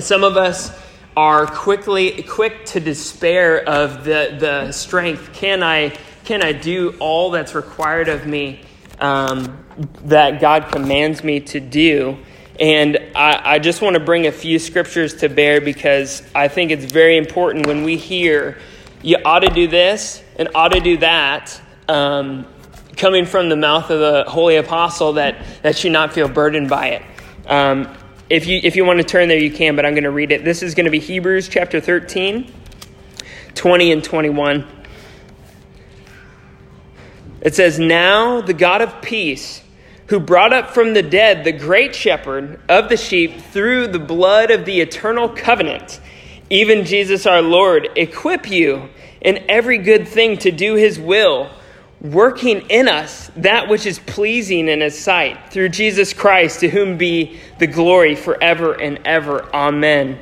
Some 0.00 0.24
of 0.24 0.36
us 0.36 0.76
are 1.16 1.46
quickly 1.46 2.24
quick 2.24 2.64
to 2.64 2.80
despair 2.80 3.62
of 3.62 4.02
the, 4.02 4.36
the 4.40 4.72
strength. 4.72 5.32
Can 5.32 5.62
I, 5.62 5.96
can 6.24 6.42
I 6.42 6.50
do 6.50 6.96
all 6.98 7.30
that's 7.30 7.54
required 7.54 8.08
of 8.08 8.26
me 8.26 8.64
um, 8.98 9.64
that 10.06 10.40
God 10.40 10.72
commands 10.72 11.22
me 11.22 11.38
to 11.38 11.60
do? 11.60 12.18
And 12.58 12.98
I, 13.14 13.52
I 13.54 13.58
just 13.60 13.82
want 13.82 13.94
to 13.94 14.00
bring 14.00 14.26
a 14.26 14.32
few 14.32 14.58
scriptures 14.58 15.14
to 15.18 15.28
bear 15.28 15.60
because 15.60 16.24
I 16.34 16.48
think 16.48 16.72
it's 16.72 16.86
very 16.92 17.18
important 17.18 17.68
when 17.68 17.84
we 17.84 17.96
hear 17.96 18.58
you 19.00 19.18
ought 19.24 19.40
to 19.40 19.48
do 19.48 19.68
this 19.68 20.21
and 20.36 20.48
ought 20.54 20.72
to 20.72 20.80
do 20.80 20.96
that. 20.98 21.60
Um, 21.88 22.46
coming 22.96 23.26
from 23.26 23.48
the 23.48 23.56
mouth 23.56 23.90
of 23.90 24.00
the 24.00 24.24
holy 24.30 24.56
apostle 24.56 25.14
that, 25.14 25.36
that 25.62 25.82
you 25.82 25.90
not 25.90 26.12
feel 26.12 26.28
burdened 26.28 26.68
by 26.68 26.88
it. 26.88 27.02
Um, 27.46 27.96
if 28.30 28.46
you, 28.46 28.60
if 28.62 28.76
you 28.76 28.84
want 28.84 28.98
to 28.98 29.04
turn 29.04 29.28
there, 29.28 29.38
you 29.38 29.50
can, 29.50 29.76
but 29.76 29.84
I'm 29.84 29.94
going 29.94 30.04
to 30.04 30.10
read 30.10 30.32
it. 30.32 30.44
This 30.44 30.62
is 30.62 30.74
going 30.74 30.84
to 30.84 30.90
be 30.90 31.00
Hebrews 31.00 31.48
chapter 31.48 31.80
13, 31.80 32.52
20 33.54 33.92
and 33.92 34.04
21. 34.04 34.66
It 37.40 37.54
says, 37.54 37.78
Now 37.78 38.40
the 38.40 38.54
God 38.54 38.82
of 38.82 39.02
peace, 39.02 39.62
who 40.06 40.20
brought 40.20 40.52
up 40.52 40.70
from 40.70 40.94
the 40.94 41.02
dead 41.02 41.44
the 41.44 41.52
great 41.52 41.94
shepherd 41.94 42.60
of 42.68 42.88
the 42.88 42.96
sheep 42.96 43.40
through 43.40 43.88
the 43.88 43.98
blood 43.98 44.50
of 44.50 44.64
the 44.64 44.80
eternal 44.80 45.28
covenant, 45.28 46.00
even 46.50 46.84
Jesus 46.84 47.26
our 47.26 47.42
Lord, 47.42 47.88
equip 47.96 48.50
you 48.50 48.90
in 49.22 49.44
every 49.48 49.78
good 49.78 50.06
thing 50.06 50.36
to 50.38 50.50
do 50.50 50.74
his 50.74 51.00
will 51.00 51.50
working 52.02 52.62
in 52.68 52.88
us 52.88 53.30
that 53.36 53.68
which 53.68 53.86
is 53.86 54.00
pleasing 54.00 54.68
in 54.68 54.80
his 54.80 54.98
sight 54.98 55.52
through 55.52 55.68
Jesus 55.68 56.12
Christ, 56.12 56.60
to 56.60 56.68
whom 56.68 56.98
be 56.98 57.38
the 57.58 57.66
glory 57.66 58.16
forever 58.16 58.72
and 58.72 58.98
ever. 59.04 59.48
Amen. 59.54 60.18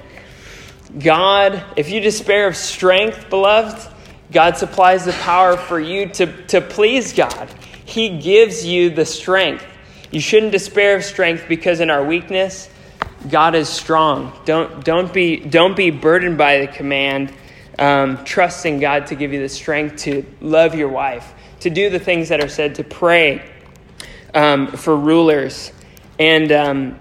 God, 0.98 1.62
if 1.76 1.88
you 1.88 2.00
despair 2.00 2.46
of 2.46 2.56
strength, 2.56 3.30
beloved, 3.30 3.90
God 4.30 4.56
supplies 4.56 5.06
the 5.06 5.12
power 5.12 5.56
for 5.56 5.80
you 5.80 6.06
to, 6.10 6.46
to 6.48 6.60
please 6.60 7.12
God. 7.12 7.48
He 7.84 8.18
gives 8.18 8.64
you 8.64 8.90
the 8.90 9.06
strength. 9.06 9.64
You 10.10 10.20
shouldn't 10.20 10.52
despair 10.52 10.96
of 10.96 11.04
strength 11.04 11.46
because 11.48 11.80
in 11.80 11.88
our 11.88 12.04
weakness, 12.04 12.68
God 13.28 13.54
is 13.54 13.68
strong. 13.68 14.32
Don't, 14.44 14.84
don't, 14.84 15.12
be, 15.12 15.36
don't 15.36 15.76
be 15.76 15.90
burdened 15.90 16.36
by 16.36 16.58
the 16.58 16.66
command, 16.66 17.32
um, 17.78 18.24
trusting 18.24 18.80
God 18.80 19.06
to 19.06 19.14
give 19.14 19.32
you 19.32 19.40
the 19.40 19.48
strength 19.48 19.96
to 20.04 20.24
love 20.40 20.74
your 20.74 20.88
wife 20.88 21.34
to 21.60 21.70
do 21.70 21.90
the 21.90 21.98
things 21.98 22.30
that 22.30 22.42
are 22.42 22.48
said, 22.48 22.74
to 22.76 22.84
pray 22.84 23.42
um, 24.34 24.66
for 24.68 24.96
rulers. 24.96 25.72
And 26.18 26.50
um, 26.52 26.98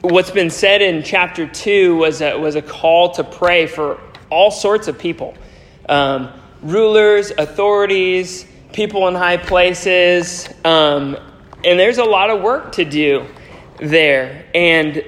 what's 0.00 0.30
been 0.30 0.50
said 0.50 0.80
in 0.80 1.02
chapter 1.02 1.46
2 1.46 1.96
was 1.96 2.22
a, 2.22 2.38
was 2.38 2.54
a 2.54 2.62
call 2.62 3.10
to 3.12 3.24
pray 3.24 3.66
for 3.66 4.00
all 4.30 4.50
sorts 4.50 4.88
of 4.88 4.98
people 4.98 5.34
um, 5.88 6.32
rulers, 6.62 7.32
authorities, 7.32 8.46
people 8.72 9.08
in 9.08 9.14
high 9.14 9.36
places. 9.36 10.48
Um, 10.64 11.16
and 11.64 11.78
there's 11.78 11.98
a 11.98 12.04
lot 12.04 12.30
of 12.30 12.40
work 12.40 12.72
to 12.72 12.84
do 12.84 13.26
there. 13.78 14.46
And 14.54 15.04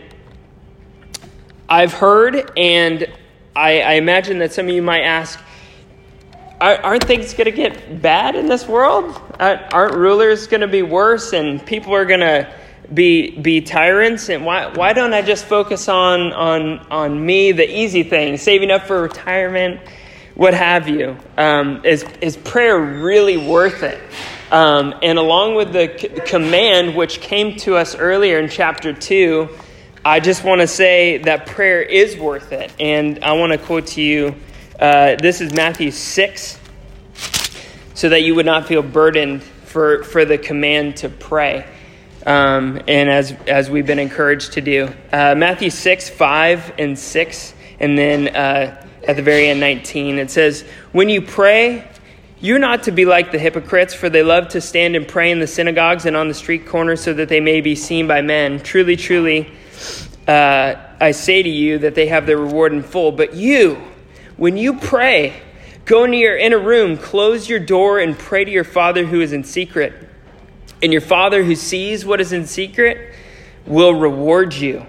I've 1.69 1.93
heard, 1.93 2.51
and 2.57 3.07
I, 3.57 3.81
I 3.81 3.93
imagine 3.93 4.39
that 4.39 4.53
some 4.53 4.69
of 4.69 4.75
you 4.75 4.83
might 4.83 5.03
ask, 5.03 5.39
aren't 6.61 7.05
things 7.05 7.35
going 7.35 7.45
to 7.45 7.53
get 7.53 8.01
bad 8.03 8.35
in 8.35 8.49
this 8.49 8.67
world? 8.67 9.21
Aren't 9.39 9.95
rulers 9.95 10.47
going 10.47 10.63
to 10.63 10.69
be 10.69 10.83
worse 10.83 11.33
and 11.33 11.65
people 11.65 11.95
are 11.95 12.05
going 12.05 12.21
to 12.21 12.53
be 12.93 13.31
be 13.31 13.61
tyrants? 13.61 14.29
And 14.29 14.45
why 14.45 14.73
why 14.75 14.93
don't 14.93 15.15
I 15.15 15.23
just 15.23 15.45
focus 15.47 15.89
on 15.89 16.33
on 16.33 16.79
on 16.91 17.25
me, 17.25 17.53
the 17.53 17.69
easy 17.69 18.03
thing, 18.03 18.37
saving 18.39 18.71
up 18.71 18.87
for 18.87 19.03
retirement, 19.03 19.81
what 20.35 20.55
have 20.55 20.89
you? 20.89 21.17
Um, 21.37 21.85
is 21.85 22.05
is 22.21 22.37
prayer 22.37 22.79
really 22.79 23.37
worth 23.37 23.83
it? 23.83 24.01
Um, 24.51 24.95
and 25.03 25.19
along 25.19 25.55
with 25.55 25.73
the 25.73 25.97
c- 25.99 26.09
command 26.27 26.95
which 26.95 27.21
came 27.21 27.57
to 27.59 27.77
us 27.77 27.95
earlier 27.95 28.39
in 28.39 28.49
chapter 28.49 28.93
two, 28.93 29.49
I 30.07 30.21
just 30.21 30.45
want 30.45 30.61
to 30.61 30.67
say 30.67 31.17
that 31.17 31.47
prayer 31.47 31.81
is 31.81 32.15
worth 32.19 32.53
it. 32.53 32.71
And 32.79 33.25
I 33.25 33.33
want 33.33 33.53
to 33.53 33.59
quote 33.59 33.87
to 33.89 34.03
you 34.03 34.35
uh, 34.79 35.17
this 35.17 35.41
is 35.41 35.55
Matthew 35.55 35.91
6, 35.91 36.61
so 37.95 38.09
that 38.11 38.23
you 38.23 38.35
would 38.35 38.45
not 38.45 38.67
feel 38.67 38.83
burdened 38.83 39.43
for, 39.43 40.05
for 40.05 40.27
the 40.27 40.37
command 40.37 40.99
to 40.99 41.09
pray. 41.09 41.67
Um, 42.27 42.83
and 42.87 43.09
as, 43.09 43.33
as 43.47 43.71
we've 43.71 43.87
been 43.87 43.99
encouraged 43.99 44.53
to 44.55 44.61
do. 44.61 44.91
Uh, 45.11 45.37
Matthew 45.37 45.71
6, 45.71 46.11
5, 46.11 46.75
and 46.79 46.99
6, 46.99 47.55
and 47.81 47.97
then 47.97 48.29
uh, 48.29 48.87
at 49.09 49.17
the 49.17 49.23
very 49.23 49.47
end, 49.47 49.61
19, 49.61 50.19
it 50.19 50.31
says, 50.31 50.67
When 50.93 51.09
you 51.09 51.23
pray, 51.23 51.89
you're 52.41 52.59
not 52.59 52.83
to 52.83 52.93
be 52.93 53.07
like 53.07 53.33
the 53.33 53.39
hypocrites, 53.39 53.95
for 53.95 54.11
they 54.11 54.23
love 54.23 54.49
to 54.49 54.61
stand 54.61 54.97
and 54.97 55.09
pray 55.09 55.31
in 55.31 55.39
the 55.39 55.47
synagogues 55.47 56.05
and 56.05 56.15
on 56.15 56.29
the 56.29 56.35
street 56.35 56.67
corners 56.67 57.01
so 57.01 57.15
that 57.15 57.31
they 57.31 57.41
may 57.41 57.63
be 57.63 57.75
seen 57.75 58.07
by 58.07 58.21
men. 58.21 58.61
Truly, 58.61 58.97
truly, 58.97 59.51
uh, 60.27 60.75
I 61.01 61.11
say 61.11 61.43
to 61.43 61.49
you 61.49 61.79
that 61.79 61.95
they 61.95 62.07
have 62.09 62.27
their 62.27 62.39
reward 62.39 62.73
in 62.73 62.83
full. 62.83 63.13
But 63.13 63.35
you, 63.35 63.81
when 64.37 64.57
you 64.57 64.79
pray, 64.79 65.41
go 65.85 66.05
into 66.05 66.17
your 66.17 66.37
inner 66.37 66.59
room, 66.59 66.97
close 66.97 67.49
your 67.49 67.61
door, 67.61 67.99
and 67.99 68.19
pray 68.19 68.45
to 68.45 68.51
your 68.51 68.65
Father 68.65 69.05
who 69.05 69.21
is 69.21 69.33
in 69.33 69.45
secret. 69.45 69.93
And 70.83 70.93
your 70.93 71.03
Father 71.03 71.43
who 71.45 71.55
sees 71.55 72.05
what 72.05 72.21
is 72.21 72.33
in 72.33 72.47
secret 72.47 73.15
will 73.67 73.95
reward 73.95 74.55
you. 74.55 74.87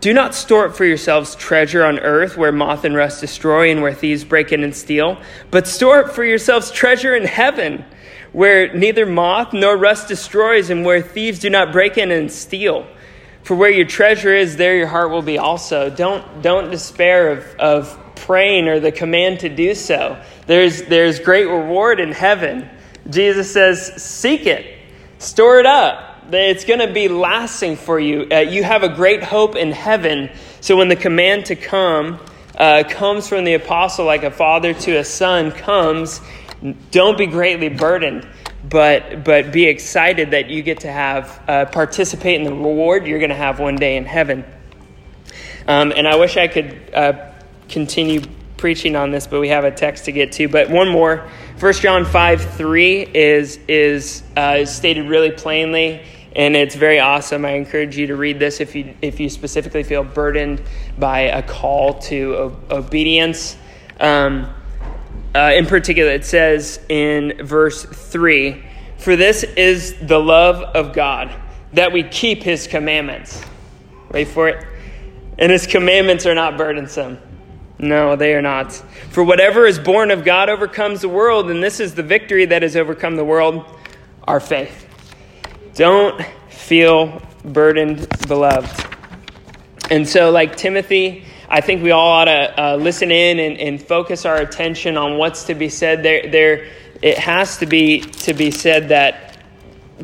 Do 0.00 0.14
not 0.14 0.34
store 0.34 0.68
up 0.68 0.76
for 0.76 0.86
yourselves 0.86 1.34
treasure 1.34 1.84
on 1.84 1.98
earth 1.98 2.38
where 2.38 2.52
moth 2.52 2.84
and 2.84 2.96
rust 2.96 3.20
destroy 3.20 3.70
and 3.70 3.82
where 3.82 3.92
thieves 3.92 4.24
break 4.24 4.50
in 4.50 4.64
and 4.64 4.74
steal, 4.74 5.20
but 5.50 5.66
store 5.66 6.04
up 6.04 6.14
for 6.14 6.24
yourselves 6.24 6.70
treasure 6.70 7.14
in 7.14 7.24
heaven 7.24 7.84
where 8.32 8.72
neither 8.72 9.04
moth 9.04 9.52
nor 9.52 9.76
rust 9.76 10.08
destroys 10.08 10.70
and 10.70 10.86
where 10.86 11.02
thieves 11.02 11.38
do 11.38 11.50
not 11.50 11.72
break 11.72 11.98
in 11.98 12.10
and 12.10 12.32
steal. 12.32 12.86
For 13.42 13.56
where 13.56 13.70
your 13.70 13.86
treasure 13.86 14.34
is, 14.34 14.56
there 14.56 14.76
your 14.76 14.86
heart 14.86 15.10
will 15.10 15.22
be 15.22 15.38
also. 15.38 15.90
Don't, 15.90 16.42
don't 16.42 16.70
despair 16.70 17.30
of, 17.32 17.44
of 17.58 18.14
praying 18.16 18.68
or 18.68 18.80
the 18.80 18.92
command 18.92 19.40
to 19.40 19.48
do 19.48 19.74
so. 19.74 20.22
There's, 20.46 20.82
there's 20.82 21.18
great 21.18 21.46
reward 21.46 22.00
in 22.00 22.12
heaven. 22.12 22.68
Jesus 23.08 23.52
says, 23.52 24.02
Seek 24.02 24.46
it, 24.46 24.78
store 25.18 25.58
it 25.58 25.66
up. 25.66 26.06
It's 26.32 26.64
going 26.64 26.80
to 26.80 26.92
be 26.92 27.08
lasting 27.08 27.76
for 27.76 27.98
you. 27.98 28.28
Uh, 28.30 28.38
you 28.38 28.62
have 28.62 28.84
a 28.84 28.88
great 28.88 29.22
hope 29.22 29.56
in 29.56 29.72
heaven. 29.72 30.30
So 30.60 30.76
when 30.76 30.88
the 30.88 30.96
command 30.96 31.46
to 31.46 31.56
come 31.56 32.20
uh, 32.56 32.84
comes 32.88 33.26
from 33.26 33.44
the 33.44 33.54
apostle, 33.54 34.04
like 34.04 34.22
a 34.22 34.30
father 34.30 34.74
to 34.74 34.98
a 34.98 35.04
son 35.04 35.50
comes, 35.50 36.20
don't 36.90 37.18
be 37.18 37.26
greatly 37.26 37.68
burdened 37.68 38.28
but 38.70 39.24
but 39.24 39.52
be 39.52 39.66
excited 39.66 40.30
that 40.30 40.48
you 40.48 40.62
get 40.62 40.80
to 40.80 40.90
have 40.90 41.42
uh, 41.48 41.66
participate 41.66 42.36
in 42.36 42.44
the 42.44 42.50
reward 42.50 43.06
you're 43.06 43.18
going 43.18 43.30
to 43.30 43.36
have 43.36 43.58
one 43.58 43.76
day 43.76 43.96
in 43.96 44.04
heaven. 44.06 44.44
Um, 45.68 45.92
and 45.94 46.08
I 46.08 46.16
wish 46.16 46.36
I 46.36 46.48
could 46.48 46.90
uh, 46.94 47.32
continue 47.68 48.22
preaching 48.56 48.96
on 48.96 49.10
this, 49.10 49.26
but 49.26 49.40
we 49.40 49.48
have 49.48 49.64
a 49.64 49.70
text 49.70 50.04
to 50.04 50.12
get 50.12 50.32
to. 50.32 50.48
But 50.48 50.70
one 50.70 50.88
more. 50.88 51.28
1 51.58 51.72
John 51.74 52.04
5 52.04 52.42
3 52.42 53.02
is, 53.14 53.58
is, 53.68 54.22
uh, 54.36 54.64
stated 54.64 55.08
really 55.08 55.30
plainly, 55.30 56.02
and 56.34 56.56
it's 56.56 56.74
very 56.74 57.00
awesome. 57.00 57.44
I 57.44 57.52
encourage 57.52 57.96
you 57.96 58.06
to 58.08 58.16
read 58.16 58.38
this 58.38 58.60
if 58.60 58.74
you, 58.74 58.94
if 59.02 59.20
you 59.20 59.28
specifically 59.28 59.82
feel 59.82 60.04
burdened 60.04 60.62
by 60.98 61.20
a 61.20 61.42
call 61.42 61.98
to 62.00 62.36
o- 62.36 62.78
obedience. 62.78 63.56
Um, 63.98 64.52
uh, 65.34 65.52
in 65.54 65.66
particular, 65.66 66.10
it 66.10 66.24
says 66.24 66.80
in 66.88 67.46
verse 67.46 67.84
3 67.84 68.64
For 68.98 69.16
this 69.16 69.44
is 69.44 69.94
the 70.00 70.18
love 70.18 70.62
of 70.62 70.92
God, 70.92 71.30
that 71.72 71.92
we 71.92 72.02
keep 72.02 72.42
his 72.42 72.66
commandments. 72.66 73.42
Wait 74.10 74.28
for 74.28 74.48
it. 74.48 74.66
And 75.38 75.52
his 75.52 75.66
commandments 75.66 76.26
are 76.26 76.34
not 76.34 76.58
burdensome. 76.58 77.18
No, 77.78 78.14
they 78.16 78.34
are 78.34 78.42
not. 78.42 78.72
For 79.10 79.24
whatever 79.24 79.66
is 79.66 79.78
born 79.78 80.10
of 80.10 80.24
God 80.24 80.50
overcomes 80.50 81.00
the 81.00 81.08
world, 81.08 81.50
and 81.50 81.62
this 81.62 81.80
is 81.80 81.94
the 81.94 82.02
victory 82.02 82.44
that 82.46 82.62
has 82.62 82.76
overcome 82.76 83.16
the 83.16 83.24
world 83.24 83.64
our 84.28 84.40
faith. 84.40 84.86
Don't 85.74 86.20
feel 86.50 87.22
burdened, 87.44 88.06
beloved. 88.28 88.86
And 89.90 90.06
so, 90.06 90.30
like 90.30 90.56
Timothy, 90.56 91.24
I 91.52 91.60
think 91.60 91.82
we 91.82 91.90
all 91.90 92.12
ought 92.12 92.26
to 92.26 92.60
uh, 92.62 92.76
listen 92.76 93.10
in 93.10 93.40
and, 93.40 93.58
and, 93.58 93.82
focus 93.82 94.24
our 94.24 94.36
attention 94.36 94.96
on 94.96 95.18
what's 95.18 95.44
to 95.44 95.56
be 95.56 95.68
said. 95.68 96.04
There, 96.04 96.30
there, 96.30 96.68
it 97.02 97.18
has 97.18 97.58
to 97.58 97.66
be 97.66 98.02
to 98.02 98.34
be 98.34 98.52
said 98.52 98.90
that 98.90 99.42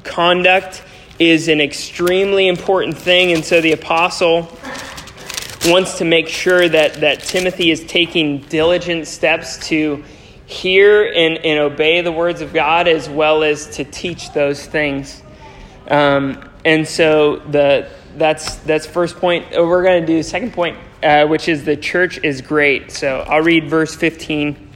conduct 0.02 0.82
is 1.20 1.46
an 1.46 1.60
extremely 1.60 2.48
important 2.48 2.98
thing, 2.98 3.30
and 3.30 3.44
so 3.44 3.60
the 3.60 3.70
apostle 3.70 4.48
wants 5.66 5.98
to 5.98 6.04
make 6.04 6.26
sure 6.26 6.68
that 6.68 6.94
that 6.94 7.20
Timothy 7.20 7.70
is 7.70 7.84
taking 7.84 8.38
diligent 8.40 9.06
steps 9.06 9.68
to 9.68 10.02
hear 10.46 11.04
and, 11.04 11.38
and 11.38 11.60
obey 11.60 12.00
the 12.00 12.12
words 12.12 12.40
of 12.40 12.52
God 12.52 12.88
as 12.88 13.08
well 13.08 13.44
as 13.44 13.68
to 13.76 13.84
teach 13.84 14.32
those 14.32 14.66
things. 14.66 15.22
Um, 15.86 16.50
and 16.64 16.88
so 16.88 17.36
the 17.36 17.88
that's 18.16 18.56
that's 18.56 18.86
first 18.86 19.16
point. 19.16 19.56
Uh, 19.56 19.64
we're 19.64 19.82
going 19.82 20.00
to 20.00 20.06
do 20.06 20.22
second 20.22 20.52
point, 20.52 20.78
uh, 21.02 21.26
which 21.26 21.48
is 21.48 21.64
the 21.64 21.76
church 21.76 22.18
is 22.22 22.40
great. 22.40 22.90
So 22.90 23.20
I'll 23.20 23.42
read 23.42 23.68
verse 23.68 23.94
fifteen. 23.94 24.70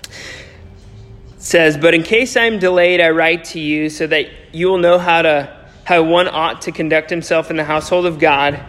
It 0.00 1.42
says, 1.42 1.76
"But 1.76 1.94
in 1.94 2.02
case 2.02 2.36
I'm 2.36 2.58
delayed, 2.58 3.00
I 3.00 3.10
write 3.10 3.44
to 3.46 3.60
you 3.60 3.88
so 3.88 4.06
that 4.06 4.26
you 4.52 4.68
will 4.68 4.78
know 4.78 4.98
how 4.98 5.22
to 5.22 5.56
how 5.84 6.02
one 6.02 6.28
ought 6.28 6.62
to 6.62 6.72
conduct 6.72 7.10
himself 7.10 7.50
in 7.50 7.56
the 7.56 7.64
household 7.64 8.06
of 8.06 8.18
God." 8.18 8.60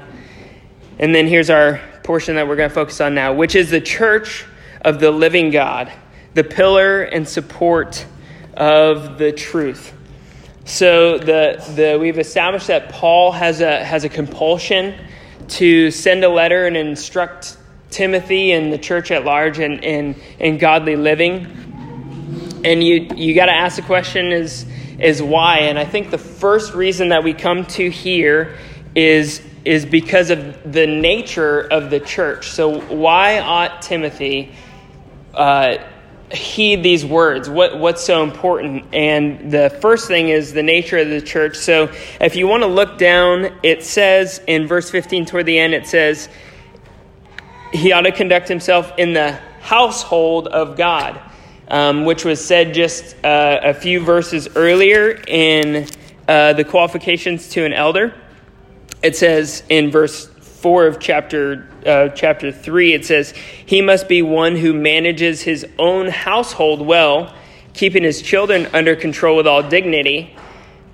And 0.98 1.14
then 1.14 1.28
here's 1.28 1.50
our 1.50 1.82
portion 2.04 2.36
that 2.36 2.48
we're 2.48 2.56
going 2.56 2.70
to 2.70 2.76
focus 2.76 3.02
on 3.02 3.16
now, 3.16 3.34
which 3.34 3.56
is 3.56 3.70
the 3.70 3.82
church 3.82 4.46
of 4.82 5.00
the 5.00 5.12
living 5.12 5.50
God, 5.50 5.92
the 6.36 6.44
pillar 6.44 7.02
and 7.04 7.28
support 7.28 8.06
of 8.54 9.18
the 9.18 9.32
truth. 9.34 9.94
So 10.66 11.20
the, 11.20 11.64
the, 11.76 12.00
we've 12.00 12.18
established 12.18 12.68
that 12.68 12.90
Paul 12.90 13.32
has 13.32 13.62
a, 13.62 13.86
has 13.86 14.04
a 14.04 14.10
compulsion 14.10 14.96
to 15.50 15.92
send 15.92 16.24
a 16.24 16.30
letter 16.30 16.66
and 16.66 16.76
instruct 16.76 17.58
Timothy 17.92 18.52
and 18.52 18.74
the 18.74 18.80
church 18.80 19.12
at 19.12 19.24
large 19.24 19.60
in, 19.60 19.80
in, 19.84 20.16
in 20.40 20.58
godly 20.58 20.96
living. 20.96 21.46
And 22.66 22.84
you, 22.84 23.08
you 23.16 23.36
got 23.36 23.46
to 23.46 23.54
ask 23.54 23.76
the 23.76 23.84
question 23.84 24.32
is, 24.32 24.66
is 24.98 25.22
why? 25.22 25.60
And 25.60 25.78
I 25.78 25.86
think 25.86 26.10
the 26.10 26.18
first 26.18 26.74
reason 26.74 27.10
that 27.10 27.24
we 27.24 27.36
come 27.36 27.66
to 27.68 27.92
here 27.92 28.58
is, 28.96 29.44
is 29.66 29.86
because 29.86 30.32
of 30.32 30.74
the 30.74 30.88
nature 30.88 31.62
of 31.62 31.92
the 31.92 32.00
church. 32.00 32.50
So, 32.50 32.80
why 32.82 33.40
ought 33.40 33.84
Timothy 33.84 34.52
uh, 35.36 35.78
heed 36.32 36.84
these 36.84 37.06
words? 37.06 37.50
What, 37.50 37.78
what's 37.78 38.04
so 38.04 38.24
important? 38.24 38.86
And 38.94 39.52
the 39.52 39.78
first 39.82 40.08
thing 40.08 40.30
is 40.30 40.54
the 40.54 40.64
nature 40.64 40.98
of 40.98 41.10
the 41.10 41.22
church. 41.22 41.56
So 41.56 41.92
if 42.20 42.36
you 42.36 42.48
want 42.48 42.64
to 42.64 42.68
look 42.68 42.98
down, 42.98 43.60
it 43.64 43.84
says 43.84 44.42
in 44.48 44.68
verse 44.68 44.90
15 44.90 45.26
toward 45.26 45.46
the 45.46 45.58
end, 45.60 45.74
it 45.74 45.88
says, 45.88 46.30
he 47.72 47.92
ought 47.92 48.02
to 48.02 48.12
conduct 48.12 48.48
himself 48.48 48.94
in 48.98 49.14
the 49.14 49.34
household 49.60 50.48
of 50.48 50.78
God, 50.78 51.20
um, 51.68 52.06
which 52.06 52.24
was 52.24 52.44
said 52.44 52.74
just 52.74 53.16
uh, 53.24 53.60
a 53.64 53.74
few 53.74 54.00
verses 54.00 54.48
earlier 54.56 55.22
in 55.28 55.88
uh, 56.28 56.54
the 56.54 56.64
qualifications 56.64 57.50
to 57.50 57.66
an 57.66 57.74
elder. 57.74 58.14
It 59.04 59.16
says 59.16 59.64
in 59.70 59.92
verse 59.92 60.30
4 60.66 60.88
of 60.88 61.00
chapter 61.00 61.68
uh, 61.86 62.10
chapter 62.10 62.52
3, 62.52 62.94
it 62.94 63.06
says, 63.06 63.36
He 63.68 63.84
must 63.84 64.08
be 64.08 64.24
one 64.24 64.56
who 64.56 64.74
manages 64.74 65.44
his 65.44 65.64
own 65.78 66.08
household 66.08 66.82
well, 66.82 67.32
keeping 67.76 68.02
his 68.02 68.20
children 68.20 68.66
under 68.74 68.96
control 68.96 69.38
with 69.38 69.46
all 69.46 69.62
dignity. 69.62 70.36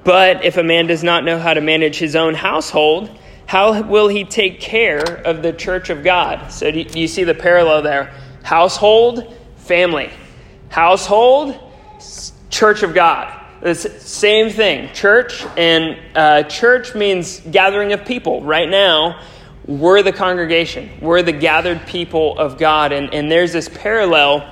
But 0.04 0.44
if 0.44 0.58
a 0.58 0.64
man 0.64 0.88
does 0.88 1.06
not 1.06 1.24
know 1.24 1.40
how 1.40 1.54
to 1.54 1.62
manage 1.62 1.96
his 1.96 2.18
own 2.18 2.34
household, 2.34 3.18
how 3.46 3.82
will 3.84 4.10
he 4.10 4.26
take 4.26 4.60
care 4.60 5.04
of 5.06 5.42
the 5.42 5.54
church 5.54 5.90
of 5.90 6.04
God? 6.04 6.52
So, 6.52 6.70
do 6.70 6.86
you 7.00 7.08
see 7.08 7.24
the 7.24 7.34
parallel 7.34 7.82
there? 7.82 8.14
Household, 8.44 9.34
family. 9.56 10.10
Household, 10.68 11.58
church 12.50 12.84
of 12.84 12.94
God. 12.94 13.42
The 13.62 13.76
same 13.76 14.50
thing. 14.50 14.94
Church 14.94 15.46
and 15.56 15.98
uh, 16.14 16.44
church 16.44 16.94
means 16.94 17.40
gathering 17.40 17.94
of 17.94 18.04
people. 18.04 18.42
Right 18.42 18.68
now, 18.68 19.22
we're 19.66 20.02
the 20.02 20.12
congregation, 20.12 20.90
we're 21.02 21.22
the 21.22 21.32
gathered 21.32 21.86
people 21.86 22.38
of 22.38 22.58
God. 22.58 22.92
And, 22.92 23.14
and 23.14 23.32
there's 23.32 23.54
this 23.54 23.70
parallel 23.70 24.52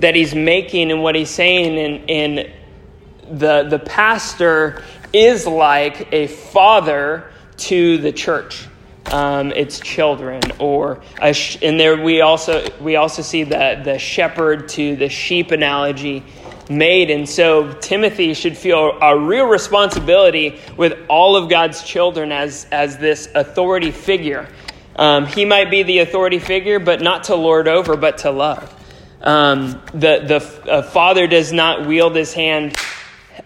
that 0.00 0.14
he's 0.14 0.34
making 0.34 0.90
and 0.90 1.02
what 1.02 1.14
he's 1.14 1.30
saying. 1.30 1.78
And, 1.78 2.10
and 2.10 3.40
the, 3.40 3.64
the 3.64 3.78
pastor 3.78 4.82
is 5.12 5.46
like 5.46 6.12
a 6.12 6.26
father 6.26 7.30
to 7.58 7.98
the 7.98 8.12
church. 8.12 8.68
Um, 9.08 9.52
its 9.52 9.78
children, 9.78 10.42
or 10.58 11.00
sh- 11.30 11.58
and 11.62 11.78
there 11.78 11.96
we 12.02 12.22
also 12.22 12.68
we 12.80 12.96
also 12.96 13.22
see 13.22 13.44
the 13.44 13.80
the 13.84 14.00
shepherd 14.00 14.68
to 14.70 14.96
the 14.96 15.08
sheep 15.08 15.52
analogy 15.52 16.24
made. 16.68 17.10
And 17.10 17.28
so 17.28 17.72
Timothy 17.74 18.34
should 18.34 18.56
feel 18.56 18.98
a 19.00 19.18
real 19.18 19.46
responsibility 19.46 20.60
with 20.76 20.98
all 21.08 21.36
of 21.36 21.48
God's 21.48 21.82
children 21.82 22.32
as, 22.32 22.66
as 22.70 22.98
this 22.98 23.28
authority 23.34 23.90
figure. 23.90 24.48
Um, 24.96 25.26
he 25.26 25.44
might 25.44 25.70
be 25.70 25.82
the 25.82 25.98
authority 25.98 26.38
figure, 26.38 26.78
but 26.78 27.00
not 27.02 27.24
to 27.24 27.36
lord 27.36 27.68
over, 27.68 27.96
but 27.96 28.18
to 28.18 28.30
love. 28.30 28.72
Um, 29.20 29.82
the 29.92 30.22
the 30.26 30.82
father 30.82 31.26
does 31.26 31.52
not 31.52 31.86
wield 31.86 32.14
his 32.14 32.32
hand 32.32 32.76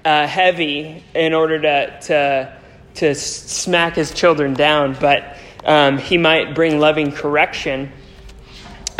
uh, 0.04 0.26
heavy 0.26 1.02
in 1.14 1.32
order 1.32 1.60
to, 1.60 2.00
to, 2.00 2.56
to 2.94 3.14
smack 3.14 3.96
his 3.96 4.12
children 4.12 4.54
down, 4.54 4.96
but 5.00 5.36
um, 5.64 5.98
he 5.98 6.18
might 6.18 6.54
bring 6.54 6.78
loving 6.78 7.12
correction 7.12 7.92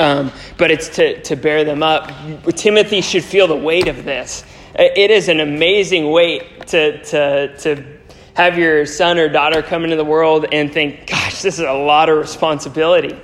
um, 0.01 0.33
but 0.57 0.71
it's 0.71 0.89
to, 0.91 1.21
to 1.23 1.37
bear 1.37 1.65
them 1.65 1.83
up. 1.83 2.11
Timothy 2.57 3.01
should 3.03 3.23
feel 3.23 3.47
the 3.47 3.57
weight 3.57 3.87
of 3.87 4.05
this. 4.05 4.45
It 4.75 5.11
is 5.11 5.29
an 5.29 5.41
amazing 5.41 6.11
weight 6.11 6.67
to, 6.69 7.03
to, 7.05 7.57
to 7.59 7.85
have 8.35 8.57
your 8.57 8.87
son 8.87 9.19
or 9.19 9.29
daughter 9.29 9.63
come 9.63 9.85
into 9.85 9.97
the 9.97 10.05
world 10.05 10.47
and 10.53 10.73
think, 10.73 11.07
gosh, 11.07 11.43
this 11.43 11.59
is 11.59 11.65
a 11.65 11.73
lot 11.73 12.09
of 12.09 12.17
responsibility. 12.19 13.21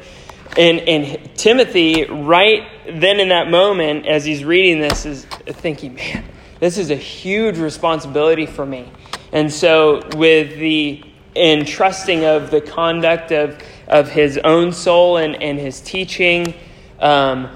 And, 0.56 0.80
and 0.80 1.36
Timothy, 1.36 2.04
right 2.04 2.66
then 2.86 3.20
in 3.20 3.28
that 3.30 3.50
moment, 3.50 4.06
as 4.06 4.24
he's 4.24 4.44
reading 4.44 4.80
this, 4.80 5.06
is 5.06 5.24
thinking, 5.24 5.94
man, 5.94 6.24
this 6.60 6.78
is 6.78 6.90
a 6.90 6.96
huge 6.96 7.58
responsibility 7.58 8.46
for 8.46 8.64
me. 8.64 8.90
And 9.32 9.52
so, 9.52 10.02
with 10.14 10.56
the 10.58 11.02
entrusting 11.34 12.24
of 12.24 12.50
the 12.50 12.60
conduct 12.60 13.32
of, 13.32 13.60
of 13.88 14.08
his 14.08 14.38
own 14.38 14.72
soul 14.72 15.18
and, 15.18 15.40
and 15.42 15.58
his 15.58 15.80
teaching, 15.80 16.54
um, 17.00 17.50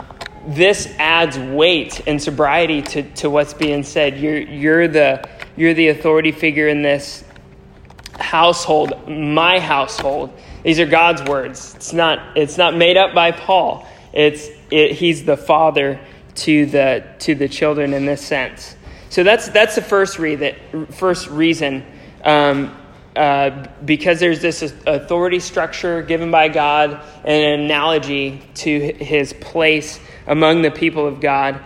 this 0.46 0.86
adds 0.98 1.38
weight 1.38 2.02
and 2.06 2.20
sobriety 2.20 2.82
to, 2.82 3.02
to 3.14 3.30
what's 3.30 3.54
being 3.54 3.82
said. 3.82 4.18
You're, 4.18 4.38
you're, 4.38 4.88
the, 4.88 5.28
you're 5.56 5.74
the 5.74 5.88
authority 5.88 6.32
figure 6.32 6.68
in 6.68 6.82
this 6.82 7.24
household, 8.18 9.08
my 9.08 9.58
household. 9.58 10.32
These 10.62 10.80
are 10.80 10.86
God's 10.86 11.22
words. 11.22 11.74
It's 11.74 11.92
not, 11.92 12.36
it's 12.36 12.58
not 12.58 12.74
made 12.76 12.96
up 12.96 13.14
by 13.14 13.32
Paul. 13.32 13.86
It's, 14.12 14.48
it, 14.70 14.92
he's 14.92 15.24
the 15.24 15.36
father 15.36 16.00
to 16.36 16.66
the, 16.66 17.04
to 17.20 17.34
the 17.34 17.48
children 17.48 17.92
in 17.92 18.06
this 18.06 18.22
sense. 18.22 18.76
So 19.08 19.22
that's, 19.22 19.48
that's 19.48 19.74
the 19.74 19.82
first, 19.82 20.18
re- 20.18 20.36
that, 20.36 20.94
first 20.94 21.28
reason 21.28 21.84
um, 22.24 22.76
uh, 23.16 23.66
because 23.84 24.20
there's 24.20 24.40
this 24.40 24.62
authority 24.62 25.40
structure 25.40 26.02
given 26.02 26.30
by 26.30 26.48
God 26.48 27.02
and 27.24 27.44
an 27.44 27.60
analogy 27.60 28.42
to 28.54 28.92
his 28.92 29.32
place 29.32 29.98
among 30.26 30.62
the 30.62 30.70
people 30.70 31.06
of 31.06 31.20
God. 31.20 31.60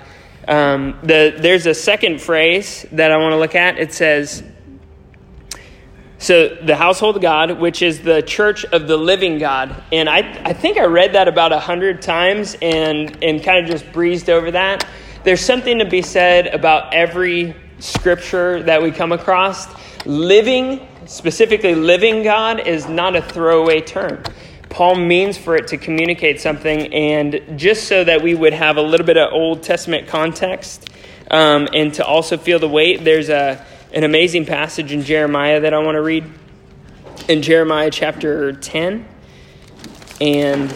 Um, 0.48 0.98
the, 1.02 1.34
there's 1.38 1.66
a 1.66 1.74
second 1.74 2.20
phrase 2.20 2.86
that 2.92 3.10
I 3.10 3.16
want 3.18 3.32
to 3.32 3.38
look 3.38 3.54
at. 3.54 3.78
It 3.78 3.92
says, 3.92 4.42
so 6.18 6.48
the 6.48 6.76
household 6.76 7.16
of 7.16 7.22
God, 7.22 7.58
which 7.60 7.82
is 7.82 8.00
the 8.00 8.22
church 8.22 8.64
of 8.64 8.88
the 8.88 8.96
living 8.96 9.38
God. 9.38 9.82
And 9.92 10.08
I, 10.08 10.20
I 10.44 10.54
think 10.54 10.78
I 10.78 10.84
read 10.84 11.12
that 11.12 11.28
about 11.28 11.52
a 11.52 11.60
hundred 11.60 12.00
times 12.00 12.56
and, 12.62 13.22
and 13.22 13.42
kind 13.42 13.62
of 13.62 13.70
just 13.70 13.92
breezed 13.92 14.30
over 14.30 14.50
that. 14.52 14.86
There's 15.24 15.42
something 15.42 15.78
to 15.80 15.84
be 15.84 16.00
said 16.00 16.46
about 16.46 16.94
every 16.94 17.54
scripture 17.78 18.62
that 18.62 18.82
we 18.82 18.90
come 18.90 19.12
across. 19.12 19.66
Living 20.06 20.86
specifically 21.06 21.74
living 21.74 22.22
God, 22.22 22.66
is 22.66 22.88
not 22.88 23.16
a 23.16 23.22
throwaway 23.22 23.80
term. 23.80 24.22
Paul 24.70 24.96
means 24.96 25.38
for 25.38 25.56
it 25.56 25.68
to 25.68 25.76
communicate 25.76 26.40
something, 26.40 26.92
and 26.92 27.58
just 27.58 27.88
so 27.88 28.04
that 28.04 28.22
we 28.22 28.34
would 28.34 28.52
have 28.52 28.76
a 28.76 28.82
little 28.82 29.06
bit 29.06 29.16
of 29.16 29.32
Old 29.32 29.62
Testament 29.62 30.08
context 30.08 30.88
um, 31.30 31.68
and 31.72 31.94
to 31.94 32.04
also 32.04 32.36
feel 32.36 32.58
the 32.58 32.68
weight, 32.68 33.04
there's 33.04 33.28
a, 33.28 33.64
an 33.92 34.04
amazing 34.04 34.46
passage 34.46 34.92
in 34.92 35.02
Jeremiah 35.02 35.60
that 35.60 35.72
I 35.74 35.78
want 35.78 35.96
to 35.96 36.02
read. 36.02 36.24
In 37.28 37.42
Jeremiah 37.42 37.90
chapter 37.90 38.52
10, 38.52 39.06
and 40.20 40.74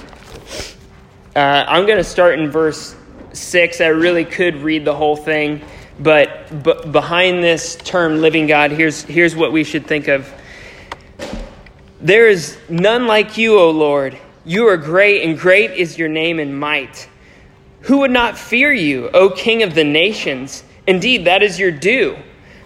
Uh, 1.37 1.65
I'm 1.69 1.87
going 1.87 1.99
to 1.99 2.05
start 2.05 2.41
in 2.41 2.51
verse 2.51 2.97
6. 3.33 3.81
I 3.81 3.89
really 3.89 4.25
could 4.25 4.57
read 4.57 4.85
the 4.85 4.95
whole 4.95 5.15
thing, 5.15 5.63
but, 5.99 6.63
behind 6.93 7.43
this 7.43 7.77
term 7.77 8.21
living 8.21 8.47
God, 8.47 8.71
here's, 8.71 9.03
here's 9.03 9.35
what 9.35 9.53
we 9.53 9.65
should 9.65 9.87
think 9.87 10.09
of. 10.09 10.33
There 12.01 12.29
is 12.29 12.57
none 12.69 13.07
like 13.07 13.37
you, 13.37 13.59
O 13.59 13.71
Lord. 13.71 14.17
You 14.45 14.69
are 14.69 14.77
great, 14.77 15.25
and 15.25 15.39
great 15.39 15.73
is 15.73 15.99
your 15.99 16.09
name 16.09 16.39
and 16.39 16.59
might. 16.59 17.09
Who 17.83 17.99
would 17.99 18.11
not 18.11 18.39
fear 18.39 18.73
you, 18.73 19.11
O 19.11 19.31
King 19.31 19.63
of 19.63 19.75
the 19.75 19.85
nations? 19.85 20.63
Indeed, 20.87 21.27
that 21.27 21.43
is 21.43 21.59
your 21.59 21.71
due. 21.71 22.17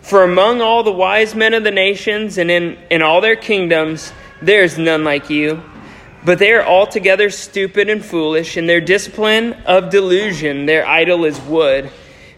For 0.02 0.24
among 0.24 0.60
all 0.60 0.82
the 0.82 0.92
wise 0.92 1.34
men 1.34 1.54
of 1.54 1.64
the 1.64 1.70
nations 1.70 2.38
and 2.38 2.50
in, 2.50 2.76
in 2.90 3.02
all 3.02 3.20
their 3.20 3.36
kingdoms, 3.36 4.12
there 4.42 4.62
is 4.62 4.76
none 4.76 5.04
like 5.04 5.30
you. 5.30 5.62
But 6.24 6.38
they 6.38 6.52
are 6.52 6.64
altogether 6.64 7.30
stupid 7.30 7.88
and 7.88 8.04
foolish, 8.04 8.56
and 8.56 8.68
their 8.68 8.80
discipline 8.80 9.54
of 9.64 9.90
delusion, 9.90 10.66
their 10.66 10.86
idol 10.86 11.24
is 11.24 11.40
wood. 11.40 11.90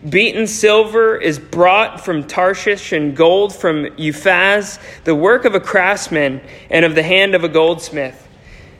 Beaten 0.08 0.46
silver 0.46 1.16
is 1.16 1.38
brought 1.38 2.04
from 2.04 2.24
Tarshish, 2.24 2.92
and 2.92 3.16
gold 3.16 3.54
from 3.54 3.86
Uphaz, 3.96 4.78
the 5.04 5.14
work 5.14 5.46
of 5.46 5.54
a 5.54 5.60
craftsman, 5.60 6.42
and 6.68 6.84
of 6.84 6.94
the 6.94 7.02
hand 7.02 7.34
of 7.34 7.42
a 7.42 7.48
goldsmith. 7.48 8.28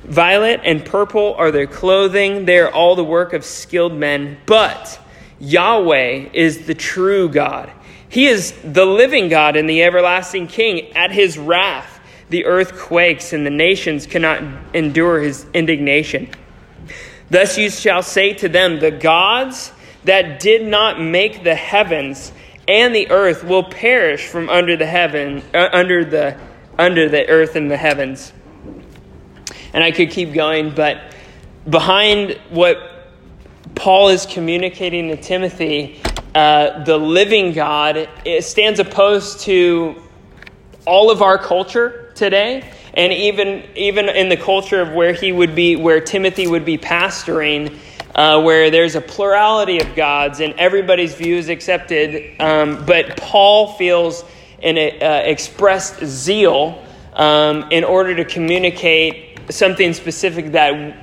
Violet 0.04 0.60
and 0.64 0.84
purple 0.84 1.34
are 1.34 1.50
their 1.50 1.66
clothing, 1.66 2.44
they 2.44 2.58
are 2.58 2.70
all 2.70 2.94
the 2.94 3.04
work 3.04 3.32
of 3.32 3.42
skilled 3.42 3.94
men. 3.94 4.36
But 4.44 5.00
Yahweh 5.40 6.28
is 6.34 6.66
the 6.66 6.74
true 6.74 7.30
God. 7.30 7.72
He 8.06 8.26
is 8.26 8.52
the 8.62 8.84
living 8.84 9.28
God 9.28 9.56
and 9.56 9.68
the 9.68 9.82
everlasting 9.82 10.46
King. 10.46 10.92
At 10.94 11.10
his 11.10 11.38
wrath, 11.38 12.00
the 12.28 12.44
earth 12.44 12.78
quakes, 12.78 13.32
and 13.32 13.46
the 13.46 13.50
nations 13.50 14.06
cannot 14.06 14.42
endure 14.74 15.20
his 15.20 15.46
indignation. 15.54 16.28
Thus 17.30 17.56
you 17.56 17.70
shall 17.70 18.02
say 18.02 18.34
to 18.34 18.48
them, 18.48 18.78
The 18.78 18.90
gods 18.90 19.72
that 20.04 20.40
did 20.40 20.66
not 20.66 21.00
make 21.00 21.44
the 21.44 21.54
heavens 21.54 22.32
and 22.66 22.94
the 22.94 23.10
earth 23.10 23.44
will 23.44 23.62
perish 23.62 24.26
from 24.26 24.48
under 24.48 24.76
the 24.76 24.86
heaven, 24.86 25.42
uh, 25.52 25.68
under 25.72 26.04
the 26.04 26.38
under 26.78 27.08
the 27.08 27.28
earth 27.28 27.56
and 27.56 27.70
the 27.70 27.76
heavens. 27.76 28.32
And 29.72 29.84
I 29.84 29.90
could 29.90 30.10
keep 30.10 30.32
going, 30.32 30.74
but 30.74 31.14
behind 31.68 32.38
what 32.50 32.78
Paul 33.74 34.08
is 34.08 34.26
communicating 34.26 35.08
to 35.08 35.16
Timothy, 35.16 36.00
uh, 36.34 36.82
the 36.84 36.96
living 36.96 37.52
God, 37.52 38.08
stands 38.40 38.80
opposed 38.80 39.40
to 39.40 40.02
all 40.86 41.10
of 41.10 41.22
our 41.22 41.38
culture 41.38 42.12
today 42.14 42.68
and 42.94 43.12
even 43.12 43.64
even 43.74 44.08
in 44.08 44.28
the 44.28 44.36
culture 44.36 44.80
of 44.80 44.92
where 44.92 45.12
he 45.12 45.32
would 45.32 45.54
be 45.54 45.76
where 45.76 46.00
timothy 46.00 46.46
would 46.46 46.64
be 46.64 46.78
pastoring 46.78 47.76
uh, 48.14 48.40
where 48.42 48.70
there's 48.70 48.94
a 48.94 49.00
plurality 49.00 49.80
of 49.80 49.94
gods 49.94 50.40
and 50.40 50.54
everybody's 50.54 51.14
view 51.14 51.36
is 51.36 51.48
accepted 51.48 52.40
um, 52.40 52.84
but 52.86 53.16
paul 53.16 53.74
feels 53.74 54.24
an 54.62 54.76
uh, 54.76 55.22
expressed 55.24 56.04
zeal 56.04 56.82
um, 57.14 57.70
in 57.70 57.84
order 57.84 58.14
to 58.14 58.24
communicate 58.24 59.40
something 59.50 59.92
specific 59.92 60.52
that 60.52 60.96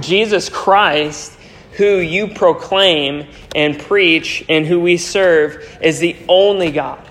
jesus 0.00 0.48
christ 0.48 1.32
who 1.72 1.96
you 1.96 2.28
proclaim 2.28 3.26
and 3.54 3.78
preach 3.80 4.44
and 4.48 4.66
who 4.66 4.80
we 4.80 4.96
serve 4.96 5.78
is 5.82 5.98
the 5.98 6.16
only 6.28 6.70
god 6.70 7.04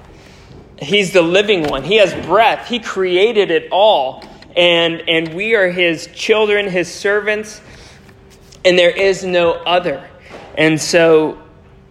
He's 0.84 1.13
the 1.13 1.21
living 1.21 1.63
one. 1.63 1.84
He 1.84 1.97
has 1.97 2.13
breath. 2.25 2.67
He 2.67 2.79
created 2.79 3.51
it 3.51 3.69
all. 3.71 4.23
And, 4.56 5.03
and 5.08 5.34
we 5.34 5.56
are 5.56 5.69
his 5.69 6.08
children, 6.08 6.69
his 6.69 6.93
servants, 6.93 7.62
and 8.65 8.78
there 8.78 8.91
is 8.91 9.23
no 9.23 9.54
other. 9.54 10.10
And 10.58 10.80
so 10.80 11.41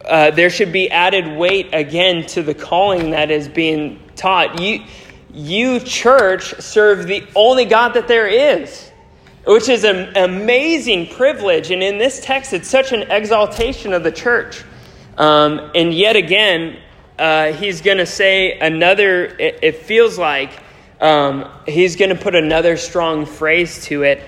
uh, 0.05 0.31
there 0.31 0.51
should 0.51 0.73
be 0.73 0.91
added 0.91 1.37
weight 1.37 1.71
again 1.73 2.27
to 2.27 2.43
the 2.43 2.55
calling 2.55 3.11
that 3.11 3.31
is 3.31 3.49
being 3.49 4.01
taught. 4.17 4.61
You, 4.61 4.85
you, 5.33 5.81
church, 5.81 6.55
serve 6.61 7.07
the 7.07 7.25
only 7.35 7.65
God 7.65 7.95
that 7.95 8.09
there 8.09 8.27
is, 8.27 8.91
which 9.47 9.69
is 9.69 9.85
an 9.85 10.17
amazing 10.17 11.09
privilege. 11.09 11.71
And 11.71 11.83
in 11.83 11.99
this 11.99 12.21
text, 12.21 12.53
it's 12.53 12.69
such 12.69 12.93
an 12.93 13.11
exaltation 13.11 13.93
of 13.93 14.03
the 14.03 14.13
church. 14.13 14.65
Um, 15.17 15.71
and 15.75 15.93
yet 15.93 16.17
again, 16.17 16.79
uh, 17.19 17.53
he's 17.53 17.81
going 17.81 17.99
to 17.99 18.07
say 18.07 18.59
another, 18.59 19.27
it, 19.27 19.59
it 19.63 19.77
feels 19.77 20.19
like 20.19 20.51
um, 21.01 21.49
he's 21.67 21.97
going 21.97 22.09
to 22.11 22.21
put 22.21 22.35
another 22.35 22.77
strong 22.77 23.27
phrase 23.27 23.85
to 23.85 24.03
it. 24.03 24.23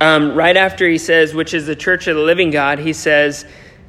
Um, 0.00 0.34
right 0.34 0.56
after 0.56 0.88
he 0.88 0.98
says, 0.98 1.34
which 1.34 1.52
is 1.52 1.66
the 1.66 1.76
church 1.76 2.06
of 2.06 2.16
the 2.16 2.22
living 2.22 2.50
God, 2.50 2.78
he 2.78 2.94
says, 2.94 3.44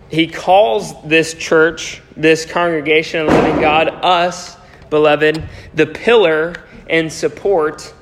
he 0.09 0.27
calls 0.27 1.01
this 1.03 1.33
church, 1.33 2.01
this 2.17 2.45
congregation 2.45 3.21
of 3.21 3.27
the 3.27 3.33
living 3.33 3.61
God, 3.61 3.87
us, 3.87 4.57
beloved, 4.89 5.41
the 5.73 5.85
pillar 5.85 6.53
and 6.89 7.11
support 7.11 7.93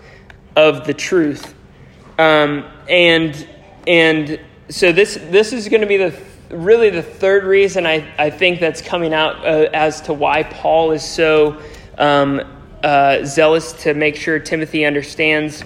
of 0.56 0.88
the 0.88 0.93
truth. 0.93 1.54
Um, 2.17 2.65
and 2.89 3.48
and 3.88 4.39
so 4.69 4.91
this 4.91 5.15
this 5.30 5.54
is 5.54 5.69
going 5.69 5.82
to 5.82 5.88
be 5.88 5.98
the 5.98 6.19
really 6.50 6.89
the 6.89 7.04
third 7.04 7.43
reason 7.43 7.86
I, 7.86 8.12
I 8.17 8.32
think 8.32 8.60
that's 8.60 8.82
coming 8.82 9.13
out 9.13 9.45
uh, 9.45 9.69
as 9.72 10.02
to 10.02 10.13
why 10.13 10.43
Paul 10.43 10.91
is 10.91 11.06
so 11.06 11.62
um, 11.98 12.41
uh, 12.84 13.24
zealous 13.24 13.74
to 13.84 13.93
make 13.93 14.15
sure 14.15 14.39
Timothy 14.39 14.84
understands 14.84 15.63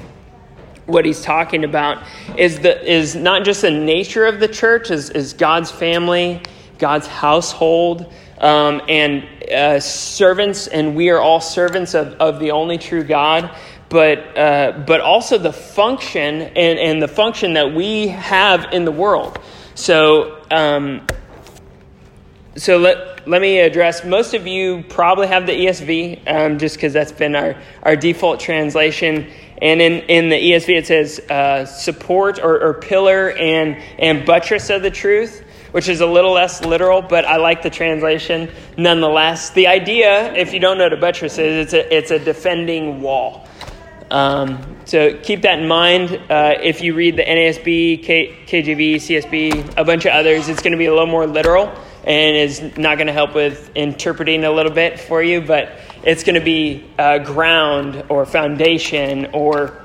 what 0.86 1.06
he's 1.06 1.22
talking 1.22 1.64
about 1.64 2.04
is 2.38 2.60
the 2.60 2.92
is 2.92 3.16
not 3.16 3.46
just 3.46 3.62
the 3.62 3.72
nature 3.72 4.26
of 4.26 4.40
the 4.40 4.48
church 4.48 4.92
is, 4.92 5.10
is 5.10 5.34
God's 5.34 5.72
family, 5.72 6.42
God's 6.78 7.08
household, 7.08 8.12
um, 8.40 8.82
and 8.90 9.24
uh, 9.50 9.80
servants, 9.80 10.68
and 10.68 10.96
we 10.96 11.10
are 11.10 11.20
all 11.20 11.40
servants 11.40 11.94
of, 11.94 12.14
of 12.16 12.40
the 12.40 12.52
only 12.52 12.78
true 12.78 13.04
God. 13.04 13.56
But 13.90 14.38
uh, 14.38 14.84
but 14.88 15.02
also 15.02 15.38
the 15.38 15.54
function 15.54 16.42
and, 16.42 16.80
and 16.80 17.02
the 17.02 17.08
function 17.08 17.54
that 17.54 17.74
we 17.74 18.08
have 18.08 18.74
in 18.74 18.86
the 18.86 18.92
world. 18.92 19.40
So, 19.76 20.42
um, 20.52 21.06
so 22.56 22.78
let, 22.78 23.28
let 23.28 23.42
me 23.42 23.60
address 23.60 24.06
most 24.06 24.34
of 24.34 24.46
you 24.46 24.84
probably 24.90 25.28
have 25.28 25.48
the 25.48 25.54
ESV 25.54 26.28
um, 26.28 26.60
just 26.60 26.76
because 26.76 26.94
that's 26.94 27.12
been 27.12 27.36
our, 27.36 27.56
our 27.82 27.96
default 27.96 28.40
translation. 28.40 29.32
And 29.64 29.82
in, 29.82 29.94
in 30.10 30.28
the 30.28 30.36
ESV, 30.36 30.78
it 30.78 30.88
says 30.88 31.20
uh, 31.30 31.66
support 31.66 32.38
or, 32.38 32.62
or 32.62 32.74
pillar 32.74 33.32
and, 33.32 33.82
and 33.98 34.26
buttress 34.26 34.70
of 34.70 34.82
the 34.82 34.92
truth, 34.92 35.42
which 35.72 35.88
is 35.88 36.02
a 36.02 36.06
little 36.06 36.34
less 36.34 36.66
literal, 36.66 37.02
but 37.02 37.24
I 37.24 37.38
like 37.38 37.62
the 37.62 37.70
translation 37.70 38.52
nonetheless. 38.78 39.52
The 39.52 39.68
idea, 39.68 40.34
if 40.34 40.54
you 40.54 40.60
don't 40.60 40.78
know 40.78 40.84
what 40.84 40.92
a 40.92 40.98
buttress 40.98 41.38
is, 41.38 41.68
it's 41.68 41.74
a, 41.74 41.96
it's 41.96 42.12
a 42.12 42.20
defending 42.20 43.00
wall. 43.00 43.48
Um, 44.12 44.80
so 44.84 45.18
keep 45.20 45.44
that 45.44 45.60
in 45.60 45.68
mind. 45.70 46.12
Uh, 46.30 46.56
if 46.62 46.82
you 46.82 46.94
read 46.94 47.16
the 47.16 47.24
NASB, 47.24 48.04
K- 48.04 48.36
KJV, 48.46 48.96
CSB, 48.96 49.76
a 49.78 49.86
bunch 49.86 50.06
of 50.06 50.12
others, 50.12 50.50
it's 50.50 50.62
going 50.62 50.74
to 50.74 50.78
be 50.78 50.88
a 50.88 50.92
little 50.92 51.08
more 51.08 51.26
literal 51.26 51.74
and 52.04 52.36
is 52.36 52.62
not 52.78 52.98
going 52.98 53.08
to 53.08 53.14
help 53.14 53.34
with 53.34 53.72
interpreting 53.76 54.44
a 54.44 54.52
little 54.52 54.74
bit 54.74 55.00
for 55.00 55.24
you, 55.24 55.40
but 55.40 55.80
it's 56.04 56.24
going 56.24 56.36
to 56.36 56.46
be 56.46 56.86
uh, 57.00 57.20
ground 57.20 58.04
or 58.10 58.26
foundation 58.26 59.28
or 59.34 59.80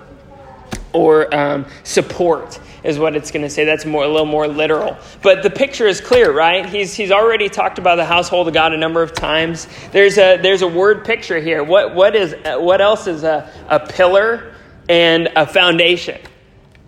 or 0.93 1.35
um, 1.35 1.67
support 1.85 2.59
is 2.83 2.99
what 2.99 3.15
it's 3.15 3.31
going 3.31 3.43
to 3.43 3.51
say. 3.51 3.65
That's 3.65 3.85
more 3.85 4.05
a 4.05 4.09
little 4.09 4.27
more 4.27 4.49
literal. 4.49 4.97
But 5.23 5.43
the 5.43 5.51
picture 5.51 5.87
is 5.87 6.01
clear, 6.01 6.33
right? 6.33 6.67
He's 6.67 6.95
he's 6.95 7.11
already 7.11 7.49
talked 7.49 7.79
about 7.79 7.97
the 7.97 8.05
household 8.05 8.49
of 8.49 8.55
God 8.55 8.73
a 8.73 8.77
number 8.77 9.03
of 9.03 9.13
times. 9.13 9.69
There's 9.93 10.19
a 10.19 10.39
there's 10.39 10.63
a 10.63 10.69
word 10.69 11.05
picture 11.05 11.41
here. 11.41 11.63
What 11.63 11.95
what 11.95 12.17
is 12.17 12.35
what 12.45 12.81
else 12.81 13.07
is 13.07 13.25
a, 13.25 13.51
a 13.69 13.81
pillar 13.81 14.55
and 14.89 15.29
a 15.37 15.47
foundation? 15.47 16.21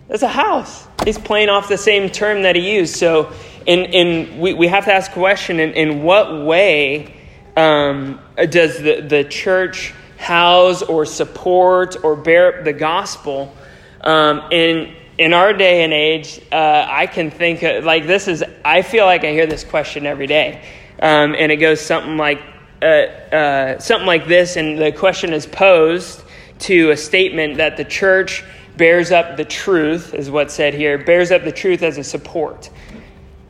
It's 0.09 0.23
a 0.23 0.27
house. 0.27 0.87
He's 1.05 1.17
playing 1.17 1.49
off 1.49 1.69
the 1.69 1.77
same 1.77 2.09
term 2.09 2.43
that 2.43 2.55
he 2.55 2.75
used. 2.75 2.95
So 2.95 3.33
in 3.65 3.79
in 3.85 4.39
we, 4.39 4.53
we 4.53 4.67
have 4.67 4.85
to 4.85 4.93
ask 4.93 5.11
a 5.11 5.13
question 5.13 5.59
in, 5.59 5.73
in 5.73 6.03
what 6.03 6.45
way 6.45 7.20
um, 7.55 8.19
does 8.49 8.77
the, 8.81 9.01
the 9.01 9.23
church 9.23 9.93
house 10.17 10.81
or 10.81 11.05
support 11.05 11.97
or 12.03 12.15
bear 12.15 12.59
up 12.59 12.63
the 12.63 12.73
gospel? 12.73 13.53
Um, 14.01 14.41
and 14.51 14.95
in 15.17 15.33
our 15.33 15.53
day 15.53 15.83
and 15.83 15.93
age, 15.93 16.41
uh, 16.51 16.85
I 16.89 17.07
can 17.07 17.29
think 17.29 17.63
of, 17.63 17.83
like 17.83 18.07
this 18.07 18.27
is. 18.27 18.43
I 18.65 18.81
feel 18.81 19.05
like 19.05 19.23
I 19.23 19.31
hear 19.31 19.45
this 19.45 19.63
question 19.63 20.05
every 20.05 20.27
day, 20.27 20.63
um, 20.99 21.35
and 21.37 21.51
it 21.51 21.57
goes 21.57 21.81
something 21.81 22.17
like 22.17 22.41
uh, 22.81 22.85
uh, 22.85 23.79
something 23.79 24.07
like 24.07 24.27
this, 24.27 24.55
and 24.55 24.79
the 24.79 24.91
question 24.91 25.33
is 25.33 25.45
posed 25.45 26.23
to 26.59 26.91
a 26.91 26.97
statement 26.97 27.57
that 27.57 27.77
the 27.77 27.85
church 27.85 28.43
bears 28.77 29.11
up 29.11 29.37
the 29.37 29.45
truth, 29.45 30.13
is 30.13 30.31
what's 30.31 30.53
said 30.53 30.73
here, 30.73 30.97
bears 30.97 31.31
up 31.31 31.43
the 31.43 31.51
truth 31.51 31.83
as 31.83 31.97
a 31.97 32.03
support. 32.03 32.69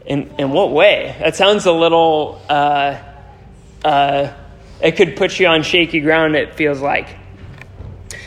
In 0.05 0.33
in 0.37 0.51
what 0.51 0.71
way? 0.71 1.15
That 1.19 1.35
sounds 1.35 1.65
a 1.65 1.71
little. 1.71 2.41
Uh, 2.49 2.97
uh, 3.83 4.33
it 4.81 4.95
could 4.95 5.15
put 5.15 5.39
you 5.39 5.47
on 5.47 5.63
shaky 5.63 5.99
ground. 5.99 6.35
It 6.35 6.55
feels 6.55 6.81
like. 6.81 7.17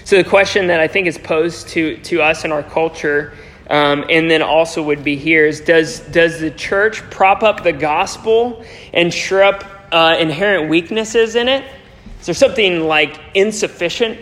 So, 0.05 0.17
the 0.17 0.29
question 0.29 0.67
that 0.67 0.81
I 0.81 0.89
think 0.89 1.07
is 1.07 1.17
posed 1.17 1.69
to, 1.69 1.97
to 1.99 2.23
us 2.23 2.45
in 2.45 2.53
our 2.53 2.63
culture 2.63 3.33
um, 3.71 4.05
and 4.11 4.31
then 4.31 4.43
also 4.43 4.83
would 4.83 5.03
be 5.03 5.17
here 5.17 5.47
is 5.47 5.61
does, 5.63 6.01
does 6.01 6.41
the 6.41 6.51
church 6.51 7.01
prop 7.11 7.43
up 7.43 7.63
the 7.63 7.73
gospel 7.73 8.65
and 8.93 9.13
shore 9.13 9.43
up 9.43 9.65
uh, 9.91 10.17
inherent 10.19 10.69
weaknesses 10.69 11.35
in 11.35 11.49
it? 11.49 11.65
Is 12.21 12.27
there 12.27 12.35
something 12.35 12.81
like 12.81 13.19
insufficient 13.35 14.19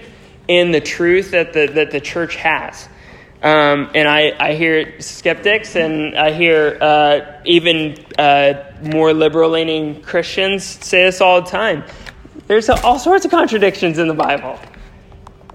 in 0.47 0.71
the 0.71 0.81
truth 0.81 1.33
that 1.33 1.53
the, 1.53 1.67
that 1.67 1.91
the 1.91 2.01
church 2.01 2.37
has? 2.37 2.89
Um, 3.43 3.91
and 3.95 4.07
I, 4.07 4.33
I 4.39 4.55
hear 4.55 5.01
skeptics 5.01 5.75
and 5.75 6.17
I 6.17 6.31
hear 6.31 6.79
uh, 6.81 7.41
even 7.45 7.99
uh, 8.17 8.73
more 8.83 9.13
liberal 9.13 9.51
leaning 9.51 10.01
Christians 10.01 10.63
say 10.63 11.05
this 11.05 11.21
all 11.21 11.43
the 11.43 11.51
time. 11.51 11.83
There's 12.47 12.69
all 12.69 13.01
sorts 13.01 13.25
of 13.25 13.33
contradictions 13.33 13.99
in 13.99 14.07
the 14.07 14.15
Bible. 14.15 14.61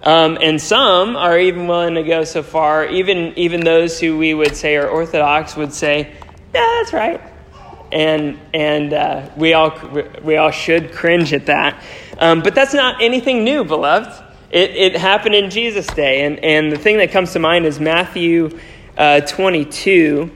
Um, 0.04 0.38
and 0.42 0.62
some 0.62 1.16
are 1.16 1.40
even 1.40 1.68
willing 1.68 1.96
to 1.96 2.04
go 2.04 2.26
so 2.26 2.44
far, 2.44 2.86
even, 2.88 3.34
even 3.38 3.62
those 3.62 4.00
who 4.00 4.18
we 4.18 4.34
would 4.34 4.56
say 4.56 4.76
are 4.76 4.90
Orthodox 4.90 5.56
would 5.56 5.74
say, 5.74 6.14
yeah, 6.54 6.80
that's 6.80 6.92
right. 6.92 7.22
And, 7.94 8.38
and 8.54 8.94
uh, 8.94 9.30
we, 9.38 9.54
all, 9.54 9.80
we 10.24 10.36
all 10.36 10.52
should 10.52 10.92
cringe 10.92 11.32
at 11.32 11.46
that. 11.46 11.82
Um, 12.20 12.42
but 12.42 12.54
that's 12.54 12.74
not 12.74 13.02
anything 13.02 13.46
new, 13.46 13.64
beloved. 13.64 14.27
It, 14.50 14.72
it 14.72 14.96
happened 14.96 15.36
in 15.36 15.50
Jesus' 15.50 15.88
day. 15.88 16.26
And, 16.26 16.40
and 16.40 16.72
the 16.72 16.78
thing 16.78 16.98
that 16.98 17.12
comes 17.12 17.34
to 17.34 17.40
mind 17.40 17.66
is 17.66 17.80
Matthew 17.80 18.58
uh, 18.98 19.22
22. 19.22 20.32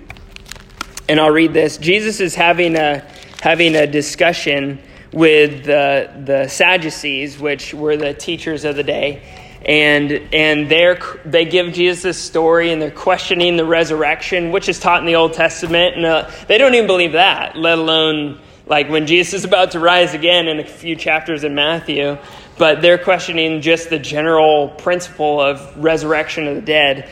And 1.07 1.19
I'll 1.19 1.31
read 1.31 1.53
this. 1.53 1.77
Jesus 1.77 2.19
is 2.19 2.35
having 2.35 2.75
a, 2.75 3.07
having 3.41 3.75
a 3.75 3.87
discussion 3.87 4.79
with 5.13 5.65
the, 5.65 6.11
the 6.25 6.47
Sadducees, 6.47 7.39
which 7.39 7.73
were 7.73 7.95
the 7.95 8.13
teachers 8.13 8.65
of 8.65 8.75
the 8.75 8.83
day. 8.83 9.23
And, 9.65 10.11
and 10.33 10.69
they're, 10.69 10.99
they 11.23 11.45
give 11.45 11.73
Jesus 11.73 12.03
this 12.03 12.17
story 12.17 12.71
and 12.71 12.81
they're 12.81 12.91
questioning 12.91 13.55
the 13.57 13.65
resurrection, 13.65 14.51
which 14.51 14.67
is 14.67 14.79
taught 14.79 14.99
in 14.99 15.05
the 15.05 15.15
Old 15.15 15.33
Testament. 15.33 15.95
And 15.95 16.05
uh, 16.05 16.31
they 16.47 16.57
don't 16.57 16.73
even 16.73 16.87
believe 16.87 17.13
that, 17.13 17.55
let 17.55 17.77
alone 17.77 18.41
like 18.65 18.89
when 18.89 19.05
Jesus 19.05 19.33
is 19.33 19.43
about 19.43 19.71
to 19.71 19.79
rise 19.79 20.13
again 20.13 20.47
in 20.47 20.59
a 20.59 20.63
few 20.63 20.95
chapters 20.95 21.43
in 21.43 21.53
Matthew 21.55 22.17
but 22.61 22.81
they're 22.83 22.99
questioning 22.99 23.59
just 23.59 23.89
the 23.89 23.97
general 23.97 24.69
principle 24.69 25.41
of 25.41 25.83
resurrection 25.83 26.47
of 26.47 26.53
the 26.53 26.61
dead. 26.61 27.09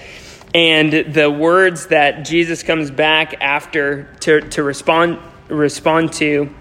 And 0.54 1.12
the 1.12 1.32
words 1.32 1.88
that 1.88 2.24
Jesus 2.24 2.62
comes 2.62 2.92
back 2.92 3.34
after 3.42 4.14
to, 4.20 4.42
to 4.50 4.62
respond, 4.62 5.18
respond 5.48 6.14
to 6.14 6.54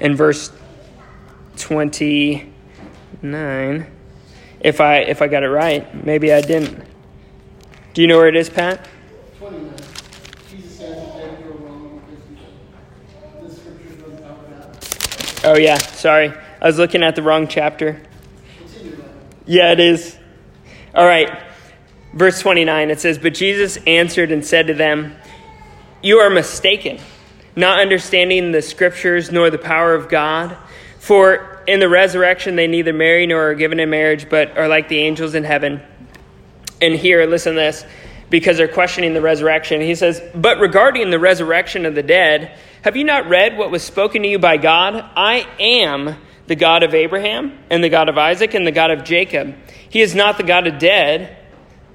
in 0.00 0.16
verse 0.16 0.52
29. 1.56 3.86
If 4.60 4.80
I, 4.82 4.98
if 4.98 5.22
I 5.22 5.28
got 5.28 5.42
it 5.42 5.48
right, 5.48 6.04
maybe 6.04 6.30
I 6.30 6.42
didn't. 6.42 6.84
Do 7.94 8.02
you 8.02 8.06
know 8.06 8.18
where 8.18 8.28
it 8.28 8.36
is, 8.36 8.50
Pat? 8.50 8.86
29. 9.38 9.74
Oh, 15.44 15.56
yeah, 15.56 15.78
sorry. 15.78 16.32
I 16.62 16.66
was 16.66 16.78
looking 16.78 17.02
at 17.02 17.16
the 17.16 17.22
wrong 17.22 17.48
chapter. 17.48 18.00
Yeah, 19.46 19.72
it 19.72 19.80
is. 19.80 20.16
All 20.94 21.04
right. 21.04 21.42
Verse 22.14 22.40
29, 22.40 22.90
it 22.90 23.00
says, 23.00 23.18
But 23.18 23.34
Jesus 23.34 23.78
answered 23.78 24.30
and 24.30 24.46
said 24.46 24.68
to 24.68 24.74
them, 24.74 25.16
You 26.04 26.18
are 26.18 26.30
mistaken, 26.30 27.00
not 27.56 27.80
understanding 27.80 28.52
the 28.52 28.62
scriptures 28.62 29.32
nor 29.32 29.50
the 29.50 29.58
power 29.58 29.92
of 29.92 30.08
God. 30.08 30.56
For 31.00 31.64
in 31.66 31.80
the 31.80 31.88
resurrection 31.88 32.54
they 32.54 32.68
neither 32.68 32.92
marry 32.92 33.26
nor 33.26 33.50
are 33.50 33.54
given 33.56 33.80
in 33.80 33.90
marriage, 33.90 34.30
but 34.30 34.56
are 34.56 34.68
like 34.68 34.88
the 34.88 34.98
angels 34.98 35.34
in 35.34 35.42
heaven. 35.42 35.82
And 36.80 36.94
here, 36.94 37.26
listen 37.26 37.54
to 37.54 37.60
this, 37.60 37.84
because 38.30 38.56
they're 38.56 38.68
questioning 38.68 39.14
the 39.14 39.20
resurrection. 39.20 39.80
He 39.80 39.96
says, 39.96 40.22
But 40.32 40.60
regarding 40.60 41.10
the 41.10 41.18
resurrection 41.18 41.86
of 41.86 41.96
the 41.96 42.04
dead, 42.04 42.56
have 42.82 42.96
you 42.96 43.02
not 43.02 43.28
read 43.28 43.58
what 43.58 43.72
was 43.72 43.82
spoken 43.82 44.22
to 44.22 44.28
you 44.28 44.38
by 44.38 44.58
God? 44.58 44.94
I 45.16 45.44
am 45.58 46.18
the 46.46 46.56
God 46.56 46.82
of 46.82 46.94
Abraham 46.94 47.58
and 47.70 47.82
the 47.82 47.88
God 47.88 48.08
of 48.08 48.18
Isaac 48.18 48.54
and 48.54 48.66
the 48.66 48.72
God 48.72 48.90
of 48.90 49.04
Jacob. 49.04 49.54
He 49.88 50.00
is 50.00 50.14
not 50.14 50.36
the 50.36 50.42
God 50.42 50.66
of 50.66 50.78
dead, 50.78 51.36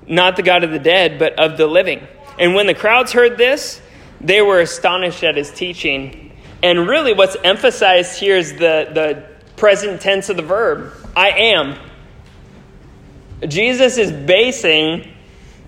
not 0.07 0.35
the 0.35 0.43
God 0.43 0.63
of 0.63 0.71
the 0.71 0.79
dead, 0.79 1.19
but 1.19 1.37
of 1.37 1.57
the 1.57 1.67
living. 1.67 2.07
And 2.39 2.55
when 2.55 2.67
the 2.67 2.73
crowds 2.73 3.11
heard 3.11 3.37
this, 3.37 3.81
they 4.21 4.41
were 4.41 4.59
astonished 4.59 5.23
at 5.23 5.35
his 5.37 5.51
teaching. 5.51 6.31
And 6.63 6.87
really, 6.87 7.13
what's 7.13 7.37
emphasized 7.43 8.19
here 8.19 8.37
is 8.37 8.53
the, 8.53 8.89
the 8.93 9.25
present 9.57 10.01
tense 10.01 10.29
of 10.29 10.37
the 10.37 10.43
verb 10.43 10.93
I 11.15 11.29
am. 11.29 11.79
Jesus 13.47 13.97
is 13.97 14.11
basing 14.11 15.07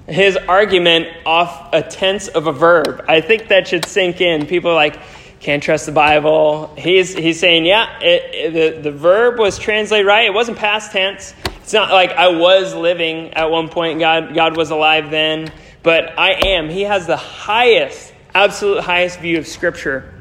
his 0.08 0.36
argument 0.38 1.08
off 1.26 1.70
a 1.74 1.84
tense 1.84 2.28
of 2.28 2.48
a 2.48 2.52
verb. 2.52 3.06
I 3.08 3.22
think 3.22 3.50
that 3.50 3.68
should 3.68 3.86
sink 3.86 4.22
in. 4.22 4.48
People 4.48 4.72
are 4.72 4.76
like, 4.76 5.00
can't 5.40 5.64
trust 5.64 5.86
the 5.86 5.92
Bible. 5.92 6.74
He's, 6.78 7.14
he's 7.14 7.40
saying, 7.40 7.66
yeah, 7.66 8.00
it, 8.00 8.36
it, 8.36 8.54
the, 8.54 8.82
the 8.82 8.92
verb 8.92 9.40
was 9.40 9.58
translated 9.58 10.06
right. 10.06 10.26
It 10.26 10.34
wasn't 10.34 10.58
past 10.58 10.92
tense. 10.92 11.34
It's 11.62 11.74
not 11.74 11.92
like 11.92 12.12
I 12.12 12.30
was 12.30 12.74
living 12.76 13.34
at 13.34 13.50
one 13.50 13.70
point, 13.70 14.00
God, 14.00 14.34
God 14.34 14.58
was 14.58 14.72
alive 14.72 15.12
then, 15.12 15.52
but 15.82 16.18
I 16.18 16.48
am. 16.48 16.70
He 16.70 16.82
has 16.82 17.08
the 17.08 17.16
highest, 17.16 18.14
absolute 18.34 18.82
highest 18.82 19.20
view 19.20 19.38
of 19.38 19.48
Scripture. 19.48 20.14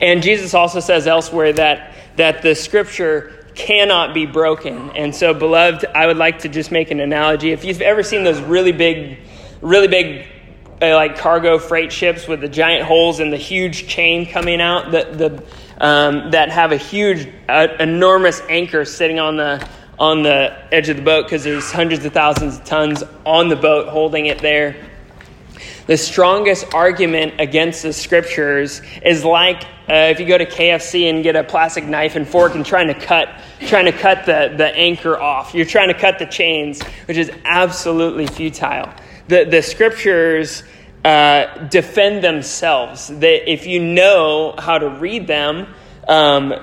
And 0.00 0.22
Jesus 0.22 0.52
also 0.52 0.80
says 0.80 1.06
elsewhere 1.06 1.52
that, 1.54 1.94
that 2.16 2.42
the 2.42 2.54
Scripture 2.54 3.46
cannot 3.54 4.14
be 4.14 4.26
broken. 4.26 4.90
And 4.90 5.14
so, 5.14 5.32
beloved, 5.32 5.84
I 5.94 6.06
would 6.06 6.16
like 6.16 6.40
to 6.40 6.48
just 6.48 6.72
make 6.72 6.90
an 6.90 7.00
analogy. 7.00 7.52
If 7.52 7.64
you've 7.64 7.80
ever 7.80 8.02
seen 8.02 8.24
those 8.24 8.40
really 8.40 8.72
big, 8.72 9.18
really 9.60 9.88
big 9.88 10.26
like 10.90 11.16
cargo 11.16 11.58
freight 11.58 11.92
ships 11.92 12.26
with 12.26 12.40
the 12.40 12.48
giant 12.48 12.84
holes 12.84 13.20
and 13.20 13.32
the 13.32 13.36
huge 13.36 13.86
chain 13.86 14.26
coming 14.26 14.60
out 14.60 14.90
that 14.90 15.16
the 15.16 15.42
um, 15.82 16.30
that 16.30 16.50
have 16.50 16.70
a 16.70 16.76
huge, 16.76 17.28
uh, 17.48 17.68
enormous 17.80 18.40
anchor 18.48 18.84
sitting 18.84 19.18
on 19.18 19.36
the 19.36 19.68
on 19.98 20.22
the 20.22 20.56
edge 20.72 20.88
of 20.88 20.96
the 20.96 21.02
boat 21.02 21.24
because 21.24 21.44
there's 21.44 21.70
hundreds 21.70 22.04
of 22.04 22.12
thousands 22.12 22.58
of 22.58 22.64
tons 22.64 23.04
on 23.26 23.48
the 23.48 23.56
boat 23.56 23.88
holding 23.88 24.26
it 24.26 24.38
there. 24.38 24.76
The 25.86 25.96
strongest 25.96 26.72
argument 26.72 27.34
against 27.40 27.82
the 27.82 27.92
scriptures 27.92 28.80
is 29.04 29.24
like 29.24 29.64
uh, 29.88 30.10
if 30.10 30.20
you 30.20 30.26
go 30.26 30.38
to 30.38 30.46
KFC 30.46 31.10
and 31.10 31.22
get 31.24 31.34
a 31.34 31.42
plastic 31.42 31.84
knife 31.84 32.14
and 32.14 32.26
fork 32.26 32.54
and 32.54 32.64
trying 32.64 32.86
to 32.86 32.94
cut 32.94 33.28
trying 33.66 33.86
to 33.86 33.92
cut 33.92 34.24
the, 34.24 34.54
the 34.56 34.68
anchor 34.76 35.20
off. 35.20 35.54
You're 35.54 35.66
trying 35.66 35.88
to 35.88 35.98
cut 35.98 36.18
the 36.18 36.26
chains, 36.26 36.82
which 37.06 37.16
is 37.16 37.30
absolutely 37.44 38.26
futile. 38.26 38.92
The, 39.28 39.44
the 39.44 39.62
scriptures 39.62 40.62
uh, 41.04 41.66
defend 41.68 42.22
themselves. 42.22 43.08
That 43.08 43.50
if 43.50 43.66
you 43.66 43.80
know 43.80 44.54
how 44.58 44.78
to 44.78 44.88
read 44.88 45.26
them, 45.26 45.66
um, 46.08 46.54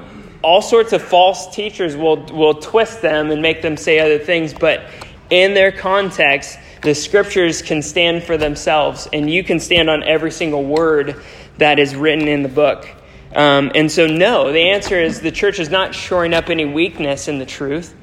all 0.41 0.61
sorts 0.61 0.93
of 0.93 1.01
false 1.01 1.53
teachers 1.53 1.95
will, 1.95 2.23
will 2.27 2.53
twist 2.55 3.01
them 3.01 3.31
and 3.31 3.41
make 3.41 3.61
them 3.61 3.75
say 3.75 3.99
other 3.99 4.19
things, 4.19 4.53
but 4.53 4.83
in 5.29 5.53
their 5.53 5.71
context, 5.71 6.57
the 6.81 6.95
scriptures 6.95 7.61
can 7.61 7.81
stand 7.81 8.23
for 8.23 8.37
themselves, 8.37 9.07
and 9.11 9.29
you 9.29 9.43
can 9.43 9.59
stand 9.59 9.89
on 9.89 10.03
every 10.03 10.31
single 10.31 10.63
word 10.63 11.21
that 11.57 11.77
is 11.77 11.95
written 11.95 12.27
in 12.27 12.41
the 12.41 12.49
book. 12.49 12.87
Um, 13.35 13.71
and 13.75 13.91
so, 13.91 14.07
no, 14.07 14.51
the 14.51 14.69
answer 14.69 14.99
is 14.99 15.19
the 15.19 15.31
church 15.31 15.59
is 15.59 15.69
not 15.69 15.93
shoring 15.93 16.33
up 16.33 16.49
any 16.49 16.65
weakness 16.65 17.27
in 17.27 17.37
the 17.37 17.45
truth. 17.45 17.93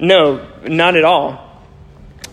No, 0.00 0.46
not 0.62 0.96
at 0.96 1.04
all. 1.04 1.47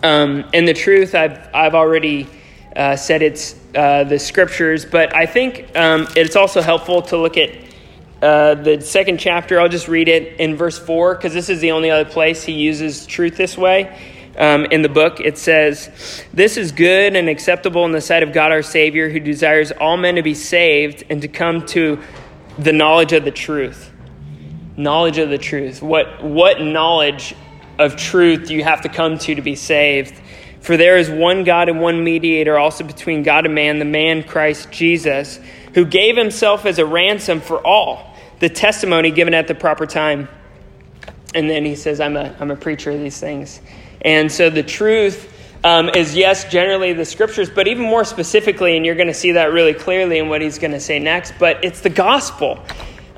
Um, 0.06 0.44
and 0.54 0.68
the 0.68 0.72
truth, 0.72 1.16
I've, 1.16 1.48
I've 1.52 1.74
already 1.74 2.28
uh, 2.76 2.94
said 2.94 3.22
it's 3.22 3.56
uh, 3.74 4.04
the 4.04 4.20
scriptures, 4.20 4.84
but 4.84 5.12
I 5.16 5.26
think 5.26 5.76
um, 5.76 6.06
it's 6.14 6.36
also 6.36 6.62
helpful 6.62 7.02
to 7.02 7.16
look 7.16 7.36
at 7.36 7.50
uh, 8.22 8.54
the 8.54 8.80
second 8.80 9.18
chapter. 9.18 9.60
I'll 9.60 9.68
just 9.68 9.88
read 9.88 10.06
it 10.06 10.38
in 10.38 10.54
verse 10.54 10.78
4 10.78 11.16
because 11.16 11.34
this 11.34 11.48
is 11.48 11.60
the 11.60 11.72
only 11.72 11.90
other 11.90 12.08
place 12.08 12.44
he 12.44 12.52
uses 12.52 13.04
truth 13.04 13.36
this 13.36 13.58
way. 13.58 13.98
Um, 14.38 14.66
in 14.66 14.82
the 14.82 14.88
book, 14.88 15.18
it 15.18 15.38
says, 15.38 16.24
This 16.32 16.56
is 16.56 16.70
good 16.70 17.16
and 17.16 17.28
acceptable 17.28 17.84
in 17.84 17.90
the 17.90 18.00
sight 18.00 18.22
of 18.22 18.32
God 18.32 18.52
our 18.52 18.62
Savior, 18.62 19.08
who 19.08 19.18
desires 19.18 19.72
all 19.72 19.96
men 19.96 20.14
to 20.14 20.22
be 20.22 20.34
saved 20.34 21.02
and 21.10 21.20
to 21.22 21.28
come 21.28 21.66
to 21.66 21.98
the 22.58 22.72
knowledge 22.72 23.12
of 23.12 23.24
the 23.24 23.32
truth. 23.32 23.90
Knowledge 24.76 25.18
of 25.18 25.30
the 25.30 25.38
truth. 25.38 25.82
What, 25.82 26.22
what 26.22 26.60
knowledge 26.60 27.34
of 27.78 27.96
truth 27.96 28.50
you 28.50 28.64
have 28.64 28.82
to 28.82 28.88
come 28.88 29.18
to 29.18 29.34
to 29.34 29.42
be 29.42 29.54
saved? 29.54 30.20
For 30.60 30.76
there 30.76 30.96
is 30.98 31.08
one 31.08 31.44
God 31.44 31.68
and 31.68 31.80
one 31.80 32.02
mediator 32.02 32.58
also 32.58 32.82
between 32.82 33.22
God 33.22 33.46
and 33.46 33.54
man, 33.54 33.78
the 33.78 33.84
man 33.84 34.24
Christ 34.24 34.72
Jesus, 34.72 35.38
who 35.74 35.84
gave 35.84 36.16
himself 36.16 36.66
as 36.66 36.80
a 36.80 36.84
ransom 36.84 37.40
for 37.40 37.64
all, 37.64 38.16
the 38.40 38.48
testimony 38.48 39.12
given 39.12 39.32
at 39.32 39.46
the 39.46 39.54
proper 39.54 39.86
time. 39.86 40.28
And 41.34 41.48
then 41.48 41.64
he 41.64 41.76
says, 41.76 42.00
I'm 42.00 42.16
a, 42.16 42.34
I'm 42.40 42.50
a 42.50 42.56
preacher 42.56 42.90
of 42.90 42.98
these 42.98 43.20
things. 43.20 43.60
And 44.00 44.30
so 44.32 44.50
the 44.50 44.62
truth 44.62 45.32
um, 45.62 45.88
is, 45.90 46.16
yes, 46.16 46.50
generally 46.50 46.92
the 46.92 47.04
scriptures, 47.04 47.50
but 47.50 47.68
even 47.68 47.84
more 47.84 48.04
specifically, 48.04 48.76
and 48.76 48.84
you're 48.84 48.94
going 48.94 49.06
to 49.08 49.14
see 49.14 49.32
that 49.32 49.52
really 49.52 49.74
clearly 49.74 50.18
in 50.18 50.28
what 50.28 50.40
he's 50.40 50.58
going 50.58 50.72
to 50.72 50.80
say 50.80 50.98
next, 50.98 51.34
but 51.38 51.64
it's 51.64 51.80
the 51.80 51.90
gospel. 51.90 52.58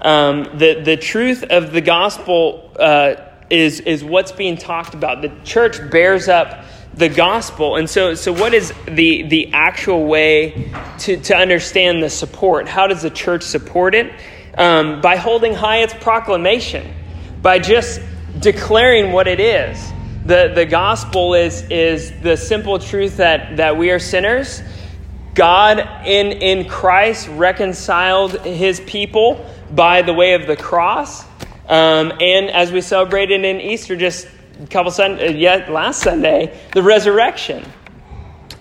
Um, 0.01 0.45
the, 0.59 0.81
the 0.83 0.97
truth 0.97 1.45
of 1.45 1.73
the 1.73 1.81
gospel 1.81 2.73
uh, 2.79 3.17
is, 3.51 3.81
is 3.81 4.05
what's 4.05 4.33
being 4.33 4.57
talked 4.57 4.95
about. 4.95 5.23
The 5.23 5.33
church 5.45 5.79
bears 5.91 6.29
up 6.29 6.65
the 6.95 7.09
gospel. 7.09 7.77
And 7.77 7.89
so, 7.89 8.15
so 8.15 8.33
what 8.33 8.55
is 8.55 8.73
the, 8.87 9.23
the 9.23 9.53
actual 9.53 10.07
way 10.07 10.73
to, 11.01 11.17
to 11.21 11.37
understand 11.37 12.03
the 12.03 12.11
support? 12.11 12.69
How 12.69 12.87
does 12.87 13.03
the 13.03 13.11
church 13.11 13.43
support 13.43 13.95
it? 13.95 14.13
Um, 14.57 15.01
by 15.01 15.17
holding 15.17 15.55
high 15.55 15.79
its 15.79 15.95
proclamation, 15.95 16.93
by 17.41 17.61
just 17.61 18.01
declaring 18.41 19.13
what 19.13 19.29
it 19.29 19.41
is. 19.41 19.93
The, 20.25 20.53
the 20.55 20.67
gospel 20.67 21.35
is, 21.35 21.63
is 21.71 22.13
the 22.21 22.37
simple 22.37 22.79
truth 22.79 23.19
that, 23.19 23.57
that 23.59 23.77
we 23.77 23.91
are 23.91 23.99
sinners. 23.99 24.61
God 25.35 25.79
in, 26.05 26.33
in 26.33 26.69
Christ 26.69 27.29
reconciled 27.29 28.41
his 28.41 28.81
people 28.81 29.47
by 29.71 30.03
the 30.03 30.13
way 30.13 30.35
of 30.35 30.47
the 30.47 30.57
cross. 30.57 31.25
Um, 31.69 32.13
and 32.21 32.51
as 32.51 32.73
we 32.73 32.81
celebrated 32.81 33.45
in 33.45 33.61
Easter 33.61 33.95
just 33.95 34.27
a 34.63 34.67
couple 34.67 34.91
Sunday, 34.91 35.29
uh, 35.29 35.33
yet 35.33 35.71
last 35.71 36.03
Sunday, 36.03 36.59
the 36.73 36.83
resurrection. 36.83 37.65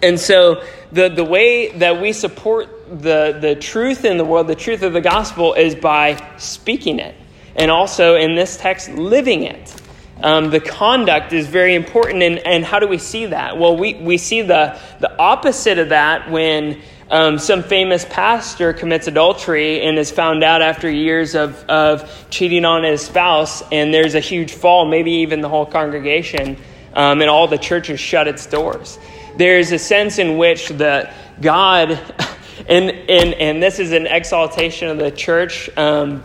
And 0.04 0.20
so 0.20 0.64
the, 0.92 1.10
the 1.10 1.24
way 1.24 1.72
that 1.78 2.02
we 2.02 2.12
support 2.12 2.70
the, 3.02 3.38
the 3.40 3.56
truth 3.56 4.06
in 4.06 4.18
the 4.18 4.26
world, 4.26 4.48
the 4.48 4.56
truth 4.56 4.84
of 4.84 4.94
the 4.94 5.02
gospel, 5.02 5.54
is 5.54 5.74
by 5.74 6.22
speaking 6.38 7.00
it. 7.00 7.16
And 7.56 7.72
also 7.72 8.16
in 8.16 8.36
this 8.36 8.58
text, 8.58 8.90
living 8.92 9.44
it. 9.44 9.82
Um, 10.22 10.50
the 10.50 10.60
conduct 10.60 11.32
is 11.34 11.48
very 11.48 11.76
important. 11.76 12.24
And, 12.24 12.40
and 12.40 12.66
how 12.66 12.80
do 12.80 12.88
we 12.88 12.98
see 12.98 13.28
that? 13.28 13.58
Well, 13.58 13.78
we, 13.78 13.96
we 13.96 14.18
see 14.18 14.42
the, 14.42 14.80
the 15.00 15.18
opposite 15.18 15.80
of 15.80 15.90
that 15.90 16.30
when 16.30 16.82
um, 17.10 17.40
some 17.40 17.64
famous 17.64 18.06
pastor 18.06 18.74
commits 18.74 19.08
adultery 19.08 19.82
and 19.82 19.98
is 19.98 20.12
found 20.12 20.44
out 20.44 20.62
after 20.62 20.90
years 20.90 21.36
of, 21.36 21.64
of 21.70 22.28
cheating 22.30 22.66
on 22.66 22.84
his 22.84 23.02
spouse, 23.02 23.64
and 23.72 23.94
there's 23.94 24.14
a 24.14 24.20
huge 24.20 24.52
fall, 24.52 24.86
maybe 24.86 25.12
even 25.12 25.40
the 25.40 25.48
whole 25.48 25.66
congregation, 25.66 26.58
um, 26.94 27.22
and 27.22 27.30
all 27.30 27.48
the 27.48 27.58
churches 27.58 28.00
shut 28.00 28.28
its 28.28 28.46
doors. 28.46 29.00
There's 29.38 29.72
a 29.72 29.80
sense 29.80 30.20
in 30.20 30.38
which 30.38 30.68
the 30.68 31.10
God, 31.40 31.92
and, 32.68 32.90
and, 32.92 33.34
and 33.36 33.64
this 33.64 33.80
is 33.80 33.94
an 33.94 34.08
exaltation 34.08 34.90
of 34.90 34.98
the 34.98 35.12
church, 35.12 35.70
um, 35.78 36.24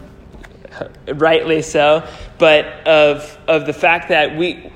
rightly 1.06 1.62
so, 1.62 2.04
but 2.38 2.66
of, 2.88 3.38
of 3.46 3.66
the 3.66 3.72
fact 3.72 4.08
that 4.08 4.36
we, 4.36 4.72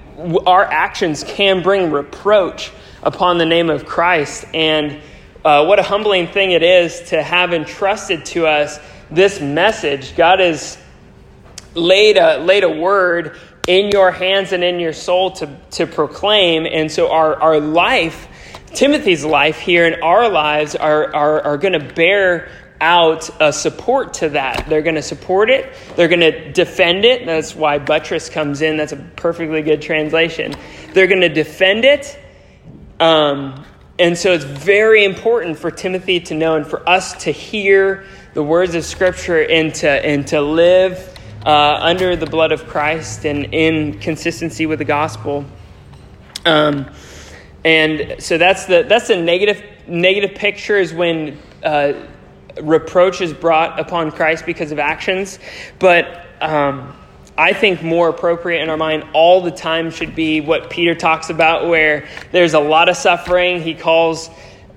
our 0.46 0.64
actions 0.64 1.24
can 1.24 1.64
bring 1.64 1.90
reproach 1.90 2.70
upon 3.02 3.38
the 3.38 3.46
name 3.46 3.70
of 3.70 3.86
Christ. 3.86 4.44
And 4.54 5.00
uh, 5.46 5.64
what 5.64 5.78
a 5.78 5.82
humbling 5.82 6.26
thing 6.26 6.50
it 6.50 6.64
is 6.64 7.00
to 7.02 7.22
have 7.22 7.54
entrusted 7.54 8.24
to 8.26 8.48
us 8.48 8.80
this 9.12 9.40
message. 9.40 10.16
God 10.16 10.40
has 10.40 10.76
laid 11.74 12.16
a, 12.16 12.38
laid 12.38 12.64
a 12.64 12.68
word 12.68 13.38
in 13.68 13.90
your 13.90 14.10
hands 14.10 14.50
and 14.50 14.64
in 14.64 14.80
your 14.80 14.92
soul 14.92 15.30
to, 15.30 15.56
to 15.70 15.86
proclaim. 15.86 16.66
And 16.66 16.90
so 16.90 17.12
our, 17.12 17.40
our 17.40 17.60
life, 17.60 18.26
Timothy's 18.74 19.24
life 19.24 19.60
here 19.60 19.86
and 19.86 20.02
our 20.02 20.28
lives 20.28 20.74
are, 20.74 21.14
are, 21.14 21.40
are 21.42 21.58
going 21.58 21.74
to 21.74 21.94
bear 21.94 22.50
out 22.80 23.30
a 23.40 23.52
support 23.52 24.14
to 24.14 24.30
that. 24.30 24.66
They're 24.68 24.82
going 24.82 24.96
to 24.96 25.02
support 25.02 25.48
it. 25.48 25.72
They're 25.94 26.08
going 26.08 26.20
to 26.22 26.52
defend 26.52 27.04
it. 27.04 27.24
That's 27.24 27.54
why 27.54 27.78
buttress 27.78 28.28
comes 28.28 28.62
in. 28.62 28.76
That's 28.76 28.92
a 28.92 28.96
perfectly 28.96 29.62
good 29.62 29.80
translation. 29.80 30.56
They're 30.92 31.06
going 31.06 31.20
to 31.20 31.28
defend 31.28 31.84
it. 31.84 32.18
Um, 32.98 33.64
and 33.98 34.16
so 34.16 34.32
it's 34.32 34.44
very 34.44 35.04
important 35.04 35.58
for 35.58 35.70
Timothy 35.70 36.20
to 36.20 36.34
know 36.34 36.56
and 36.56 36.66
for 36.66 36.86
us 36.88 37.24
to 37.24 37.30
hear 37.30 38.04
the 38.34 38.42
words 38.42 38.74
of 38.74 38.84
Scripture 38.84 39.42
and 39.42 39.74
to, 39.76 39.88
and 39.88 40.26
to 40.26 40.40
live 40.42 41.18
uh, 41.46 41.78
under 41.80 42.16
the 42.16 42.26
blood 42.26 42.52
of 42.52 42.66
Christ 42.66 43.24
and 43.24 43.54
in 43.54 43.98
consistency 43.98 44.66
with 44.66 44.80
the 44.80 44.84
gospel. 44.84 45.44
Um, 46.44 46.90
and 47.64 48.16
so 48.18 48.38
that's 48.38 48.66
the, 48.66 48.84
that's 48.86 49.08
the 49.08 49.16
negative, 49.16 49.62
negative 49.86 50.36
picture 50.36 50.76
is 50.76 50.92
when 50.92 51.38
uh, 51.62 51.94
reproach 52.60 53.20
is 53.20 53.32
brought 53.32 53.78
upon 53.78 54.10
Christ 54.10 54.46
because 54.46 54.72
of 54.72 54.78
actions. 54.78 55.38
But 55.78 56.26
um, 56.40 56.95
I 57.38 57.52
think 57.52 57.82
more 57.82 58.08
appropriate 58.08 58.62
in 58.62 58.70
our 58.70 58.78
mind 58.78 59.04
all 59.12 59.42
the 59.42 59.50
time 59.50 59.90
should 59.90 60.14
be 60.14 60.40
what 60.40 60.70
Peter 60.70 60.94
talks 60.94 61.28
about, 61.28 61.68
where 61.68 62.08
there's 62.32 62.54
a 62.54 62.60
lot 62.60 62.88
of 62.88 62.96
suffering. 62.96 63.60
He 63.60 63.74
calls, 63.74 64.30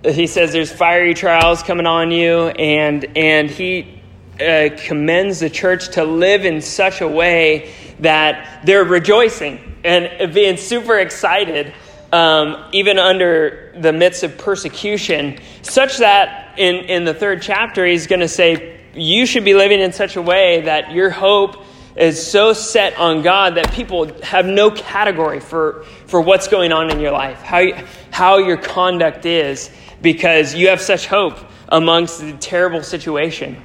he 0.03 0.27
says 0.27 0.51
there's 0.51 0.71
fiery 0.71 1.13
trials 1.13 1.63
coming 1.63 1.85
on 1.85 2.11
you, 2.11 2.47
and, 2.49 3.05
and 3.17 3.49
he 3.49 4.01
uh, 4.41 4.69
commends 4.85 5.39
the 5.39 5.49
church 5.49 5.89
to 5.91 6.03
live 6.03 6.43
in 6.43 6.61
such 6.61 6.99
a 6.99 7.07
way 7.07 7.73
that 7.99 8.65
they're 8.65 8.83
rejoicing 8.83 9.77
and 9.85 10.33
being 10.33 10.57
super 10.57 10.99
excited, 10.99 11.73
um, 12.11 12.65
even 12.73 12.99
under 12.99 13.73
the 13.79 13.93
midst 13.93 14.23
of 14.23 14.37
persecution, 14.37 15.39
such 15.61 15.99
that 15.99 16.59
in, 16.59 16.75
in 16.75 17.05
the 17.05 17.13
third 17.13 17.41
chapter, 17.41 17.85
he's 17.85 18.07
going 18.07 18.19
to 18.19 18.27
say, 18.27 18.81
You 18.93 19.25
should 19.25 19.45
be 19.45 19.53
living 19.53 19.79
in 19.79 19.93
such 19.93 20.17
a 20.17 20.21
way 20.21 20.61
that 20.61 20.91
your 20.91 21.09
hope 21.09 21.63
is 21.95 22.25
so 22.25 22.53
set 22.53 22.97
on 22.97 23.21
God 23.21 23.55
that 23.55 23.71
people 23.71 24.13
have 24.21 24.45
no 24.45 24.71
category 24.71 25.39
for, 25.39 25.83
for 26.05 26.21
what's 26.21 26.47
going 26.47 26.71
on 26.71 26.91
in 26.91 26.99
your 26.99 27.11
life, 27.11 27.41
how, 27.41 27.65
how 28.11 28.37
your 28.37 28.57
conduct 28.57 29.25
is, 29.25 29.69
because 30.01 30.53
you 30.53 30.69
have 30.69 30.81
such 30.81 31.07
hope 31.07 31.37
amongst 31.67 32.19
the 32.19 32.33
terrible 32.33 32.83
situation. 32.83 33.61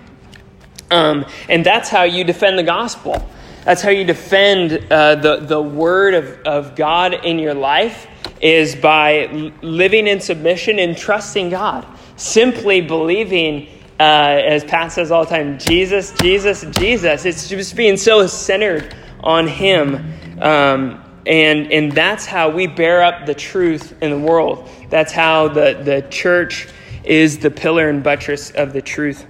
Um, 0.90 1.26
and 1.48 1.64
that's 1.64 1.88
how 1.88 2.02
you 2.02 2.24
defend 2.24 2.58
the 2.58 2.62
gospel. 2.62 3.28
That's 3.64 3.80
how 3.80 3.90
you 3.90 4.04
defend 4.04 4.92
uh, 4.92 5.14
the, 5.16 5.36
the 5.36 5.60
word 5.60 6.14
of, 6.14 6.26
of 6.44 6.76
God 6.76 7.14
in 7.24 7.38
your 7.38 7.54
life 7.54 8.06
is 8.40 8.76
by 8.76 9.52
living 9.62 10.06
in 10.06 10.20
submission 10.20 10.78
and 10.78 10.96
trusting 10.96 11.50
God. 11.50 11.86
Simply 12.16 12.80
believing 12.80 13.68
uh, 14.00 14.02
as 14.02 14.64
Pat 14.64 14.92
says 14.92 15.10
all 15.10 15.24
the 15.24 15.30
time, 15.30 15.58
Jesus, 15.58 16.12
Jesus, 16.20 16.64
Jesus. 16.72 17.24
It's 17.24 17.48
just 17.48 17.76
being 17.76 17.96
so 17.96 18.26
centered 18.26 18.94
on 19.22 19.46
Him. 19.46 19.96
Um, 20.40 21.02
and, 21.26 21.72
and 21.72 21.92
that's 21.92 22.26
how 22.26 22.50
we 22.50 22.66
bear 22.66 23.02
up 23.02 23.26
the 23.26 23.34
truth 23.34 23.94
in 24.02 24.10
the 24.10 24.18
world. 24.18 24.68
That's 24.90 25.12
how 25.12 25.48
the, 25.48 25.80
the 25.82 26.06
church 26.10 26.68
is 27.04 27.38
the 27.38 27.50
pillar 27.50 27.88
and 27.88 28.02
buttress 28.02 28.50
of 28.50 28.72
the 28.72 28.82
truth. 28.82 29.26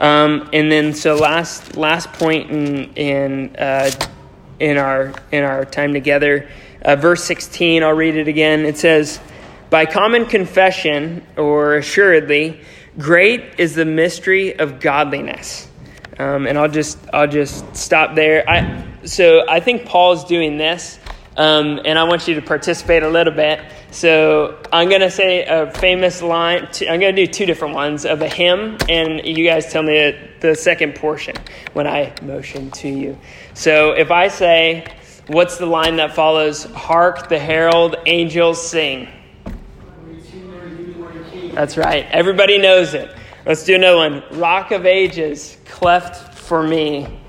Um, 0.00 0.50
and 0.52 0.72
then, 0.72 0.94
so 0.94 1.14
last 1.14 1.76
last 1.76 2.12
point 2.14 2.50
in 2.50 2.92
in 2.94 3.56
uh, 3.56 3.90
in 4.58 4.76
our 4.76 5.14
in 5.30 5.44
our 5.44 5.64
time 5.64 5.92
together, 5.92 6.48
uh, 6.82 6.96
verse 6.96 7.22
sixteen. 7.22 7.84
I'll 7.84 7.92
read 7.92 8.16
it 8.16 8.26
again. 8.26 8.64
It 8.64 8.78
says, 8.78 9.20
"By 9.70 9.86
common 9.86 10.26
confession, 10.26 11.24
or 11.36 11.76
assuredly, 11.76 12.62
Great 12.98 13.58
is 13.58 13.74
the 13.74 13.86
mystery 13.86 14.58
of 14.58 14.78
godliness. 14.78 15.66
Um, 16.18 16.46
and 16.46 16.58
I'll 16.58 16.68
just 16.68 16.98
I'll 17.12 17.26
just 17.26 17.74
stop 17.74 18.14
there. 18.14 18.48
I, 18.48 18.84
so 19.04 19.48
I 19.48 19.60
think 19.60 19.86
Paul's 19.86 20.24
doing 20.24 20.58
this, 20.58 20.98
um, 21.38 21.80
and 21.86 21.98
I 21.98 22.04
want 22.04 22.28
you 22.28 22.34
to 22.34 22.42
participate 22.42 23.02
a 23.02 23.08
little 23.08 23.32
bit. 23.32 23.60
So 23.90 24.58
I'm 24.70 24.90
gonna 24.90 25.10
say 25.10 25.44
a 25.46 25.70
famous 25.70 26.20
line. 26.20 26.68
I'm 26.82 27.00
gonna 27.00 27.12
do 27.12 27.26
two 27.26 27.46
different 27.46 27.74
ones 27.74 28.04
of 28.04 28.20
a 28.20 28.28
hymn, 28.28 28.76
and 28.90 29.24
you 29.24 29.46
guys 29.46 29.72
tell 29.72 29.82
me 29.82 30.14
the 30.40 30.54
second 30.54 30.94
portion 30.94 31.36
when 31.72 31.86
I 31.86 32.12
motion 32.22 32.70
to 32.72 32.88
you. 32.88 33.18
So 33.54 33.92
if 33.92 34.10
I 34.10 34.28
say, 34.28 34.84
"What's 35.28 35.56
the 35.56 35.66
line 35.66 35.96
that 35.96 36.14
follows?" 36.14 36.64
Hark 36.74 37.30
the 37.30 37.38
herald 37.38 37.96
angels 38.04 38.64
sing. 38.64 39.08
That's 41.54 41.76
right. 41.76 42.06
Everybody 42.10 42.56
knows 42.56 42.94
it. 42.94 43.14
Let's 43.44 43.64
do 43.64 43.74
another 43.74 43.96
one. 43.96 44.22
Rock 44.38 44.70
of 44.70 44.86
Ages, 44.86 45.58
cleft 45.66 46.38
for 46.38 46.62
me. 46.62 47.20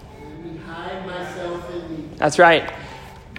That's 2.17 2.39
right. 2.39 2.71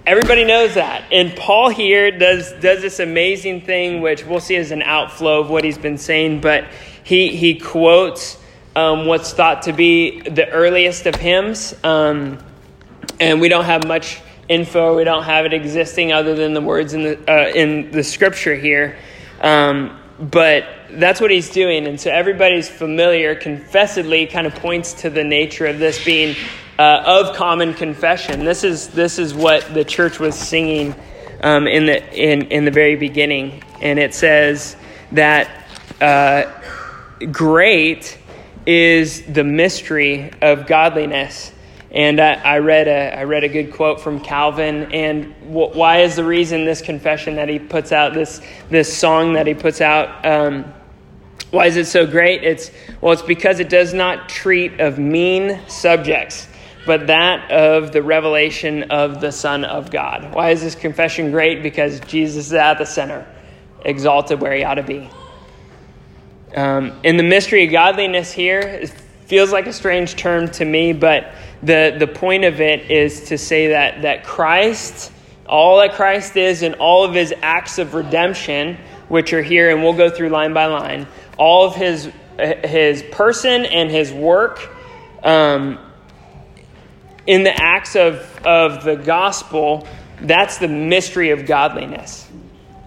Everybody 0.07 0.45
knows 0.45 0.75
that. 0.75 1.05
And 1.11 1.35
Paul 1.35 1.71
here 1.71 2.11
does, 2.11 2.53
does 2.61 2.83
this 2.83 3.01
amazing 3.01 3.63
thing, 3.63 4.03
which 4.03 4.27
we'll 4.27 4.41
see 4.41 4.57
as 4.57 4.73
an 4.73 4.83
outflow 4.83 5.41
of 5.41 5.49
what 5.49 5.65
he's 5.65 5.79
been 5.79 5.97
saying, 5.97 6.43
but 6.43 6.67
he, 7.03 7.35
he 7.35 7.55
quotes 7.55 8.39
um, 8.77 9.07
what's 9.07 9.33
thought 9.33 9.63
to 9.63 9.73
be 9.73 10.21
the 10.21 10.47
earliest 10.51 11.07
of 11.07 11.15
hymns. 11.15 11.75
Um, 11.83 12.39
and 13.21 13.41
we 13.41 13.49
don't 13.49 13.65
have 13.65 13.87
much 13.87 14.21
info, 14.51 14.95
we 14.95 15.05
don't 15.05 15.23
have 15.23 15.47
it 15.47 15.55
existing 15.55 16.13
other 16.13 16.35
than 16.35 16.53
the 16.53 16.61
words 16.61 16.93
in 16.93 17.03
the, 17.05 17.31
uh, 17.31 17.49
in 17.55 17.91
the 17.91 18.03
scripture 18.03 18.55
here. 18.55 18.99
Um, 19.41 19.99
but 20.19 20.67
that's 20.99 21.21
what 21.21 21.31
he's 21.31 21.51
doing. 21.51 21.87
And 21.87 22.01
so 22.01 22.11
everybody's 22.11 22.69
familiar, 22.69 23.35
confessedly 23.35 24.27
kind 24.27 24.47
of 24.47 24.55
points 24.55 24.95
to 25.03 25.11
the 25.11 25.25
nature 25.25 25.67
of 25.67 25.79
this 25.79 26.05
being 26.05 26.37
uh, 26.79 27.03
of 27.07 27.37
common 27.37 27.75
confession. 27.75 28.45
This 28.45 28.65
is, 28.65 28.89
this 28.89 29.19
is 29.19 29.35
what 29.35 29.73
the 29.75 29.85
church 29.85 30.19
was 30.19 30.35
singing 30.35 30.95
um, 31.43 31.67
in, 31.67 31.87
the, 31.87 32.13
in, 32.13 32.47
in 32.47 32.65
the 32.65 32.71
very 32.71 32.97
beginning. 32.97 33.63
And 33.81 33.99
it 33.99 34.15
says 34.15 34.77
that 35.13 35.67
uh, 36.01 36.51
great 37.31 38.19
is 38.67 39.23
the 39.27 39.45
mystery 39.45 40.33
of 40.41 40.67
godliness. 40.67 41.53
And 41.91 42.19
I, 42.19 42.35
I, 42.35 42.59
read 42.59 42.89
a, 42.89 43.19
I 43.19 43.25
read 43.25 43.45
a 43.45 43.49
good 43.49 43.73
quote 43.73 44.01
from 44.01 44.19
Calvin. 44.19 44.93
And 44.93 45.33
wh- 45.45 45.77
why 45.77 46.01
is 46.01 46.17
the 46.17 46.25
reason 46.25 46.65
this 46.65 46.83
confession 46.83 47.37
that 47.37 47.49
he 47.49 47.61
puts 47.61 47.93
out, 47.93 48.15
this, 48.15 48.41
this 48.69 48.97
song 48.97 49.35
that 49.35 49.47
he 49.47 49.55
puts 49.55 49.81
out, 49.81 50.27
um, 50.27 50.73
why 51.55 51.67
is 51.67 51.77
it 51.77 51.87
so 51.87 52.07
great? 52.07 52.43
It's, 52.43 52.71
well, 53.01 53.13
it's 53.13 53.23
because 53.23 53.61
it 53.61 53.69
does 53.69 53.95
not 53.95 54.29
treat 54.29 54.81
of 54.81 54.99
mean 54.99 55.61
subjects, 55.69 56.49
but 56.85 57.07
that 57.07 57.51
of 57.51 57.93
the 57.93 58.03
revelation 58.03 58.91
of 58.91 59.21
the 59.21 59.31
Son 59.31 59.65
of 59.65 59.91
God. 59.91 60.35
Why 60.35 60.51
is 60.51 60.61
this 60.61 60.75
confession 60.75 61.31
great? 61.31 61.63
Because 61.63 62.01
Jesus 62.01 62.49
is 62.49 62.53
at 62.53 62.79
the 62.79 62.85
center, 62.85 63.27
exalted 63.85 64.41
where 64.41 64.55
he 64.55 64.65
ought 64.65 64.75
to 64.75 64.83
be. 64.83 65.09
Um, 66.57 67.01
the 67.03 67.23
mystery 67.23 67.65
of 67.65 67.73
godliness 67.73 68.33
here 68.33 68.61
it 68.61 68.91
feels 69.27 69.53
like 69.53 69.67
a 69.67 69.73
strange 69.73 70.17
term 70.17 70.49
to 70.49 70.65
me, 70.65 70.93
but 70.93 71.33
the, 71.63 71.97
the 71.99 72.07
point 72.07 72.45
of 72.45 72.61
it 72.61 72.91
is 72.91 73.29
to 73.29 73.39
say 73.39 73.69
that, 73.69 74.03
that 74.03 74.25
Christ, 74.25 75.13
all 75.47 75.79
that 75.79 75.95
Christ 75.95 76.37
is, 76.37 76.63
and 76.63 76.75
all 76.77 77.05
of 77.05 77.15
his 77.15 77.33
acts 77.43 77.79
of 77.79 77.95
redemption, 77.95 78.77
which 79.09 79.33
are 79.33 79.43
here, 79.43 79.71
and 79.71 79.83
we'll 79.83 79.95
go 79.97 80.11
through 80.11 80.29
line 80.29 80.53
by 80.53 80.67
line, 80.67 81.07
all 81.37 81.67
of 81.67 81.75
his, 81.75 82.11
his 82.39 83.03
person 83.11 83.65
and 83.65 83.91
his 83.91 84.13
work 84.13 84.71
um, 85.23 85.79
in 87.27 87.43
the 87.43 87.55
acts 87.55 87.97
of, 87.97 88.17
of 88.45 88.85
the 88.85 88.97
gospel, 88.97 89.87
that's 90.21 90.59
the 90.59 90.69
mystery 90.69 91.31
of 91.31 91.47
godliness. 91.47 92.29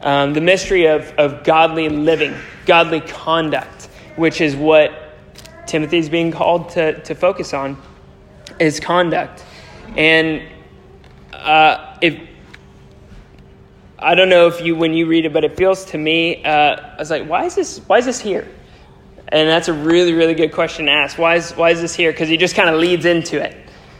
Um, 0.01 0.33
the 0.33 0.41
mystery 0.41 0.85
of, 0.85 1.11
of 1.17 1.43
godly 1.43 1.89
living, 1.89 2.35
godly 2.65 3.01
conduct, 3.01 3.85
which 4.15 4.41
is 4.41 4.55
what 4.55 4.91
Timothy 5.65 5.97
is 5.97 6.09
being 6.09 6.31
called 6.31 6.69
to, 6.69 7.01
to 7.01 7.15
focus 7.15 7.53
on 7.53 7.81
his 8.59 8.79
conduct. 8.79 9.43
And 9.95 10.43
uh, 11.33 11.97
if 12.01 12.19
I 13.99 14.13
don't 14.13 14.29
know 14.29 14.47
if 14.47 14.61
you 14.61 14.75
when 14.75 14.93
you 14.93 15.07
read 15.07 15.25
it, 15.25 15.33
but 15.33 15.43
it 15.43 15.57
feels 15.57 15.85
to 15.85 15.97
me, 15.97 16.43
uh, 16.43 16.49
I 16.49 16.95
was 16.99 17.09
like, 17.09 17.27
why 17.27 17.45
is 17.45 17.55
this? 17.55 17.79
Why 17.79 17.97
is 17.97 18.05
this 18.05 18.19
here? 18.19 18.47
And 19.29 19.49
that's 19.49 19.67
a 19.67 19.73
really, 19.73 20.13
really 20.13 20.35
good 20.35 20.53
question 20.53 20.85
to 20.85 20.91
ask. 20.91 21.17
Why 21.17 21.35
is 21.35 21.51
why 21.51 21.71
is 21.71 21.81
this 21.81 21.95
here? 21.95 22.11
Because 22.11 22.29
he 22.29 22.37
just 22.37 22.55
kind 22.55 22.69
of 22.69 22.79
leads 22.79 23.05
into 23.05 23.43
it, 23.43 23.55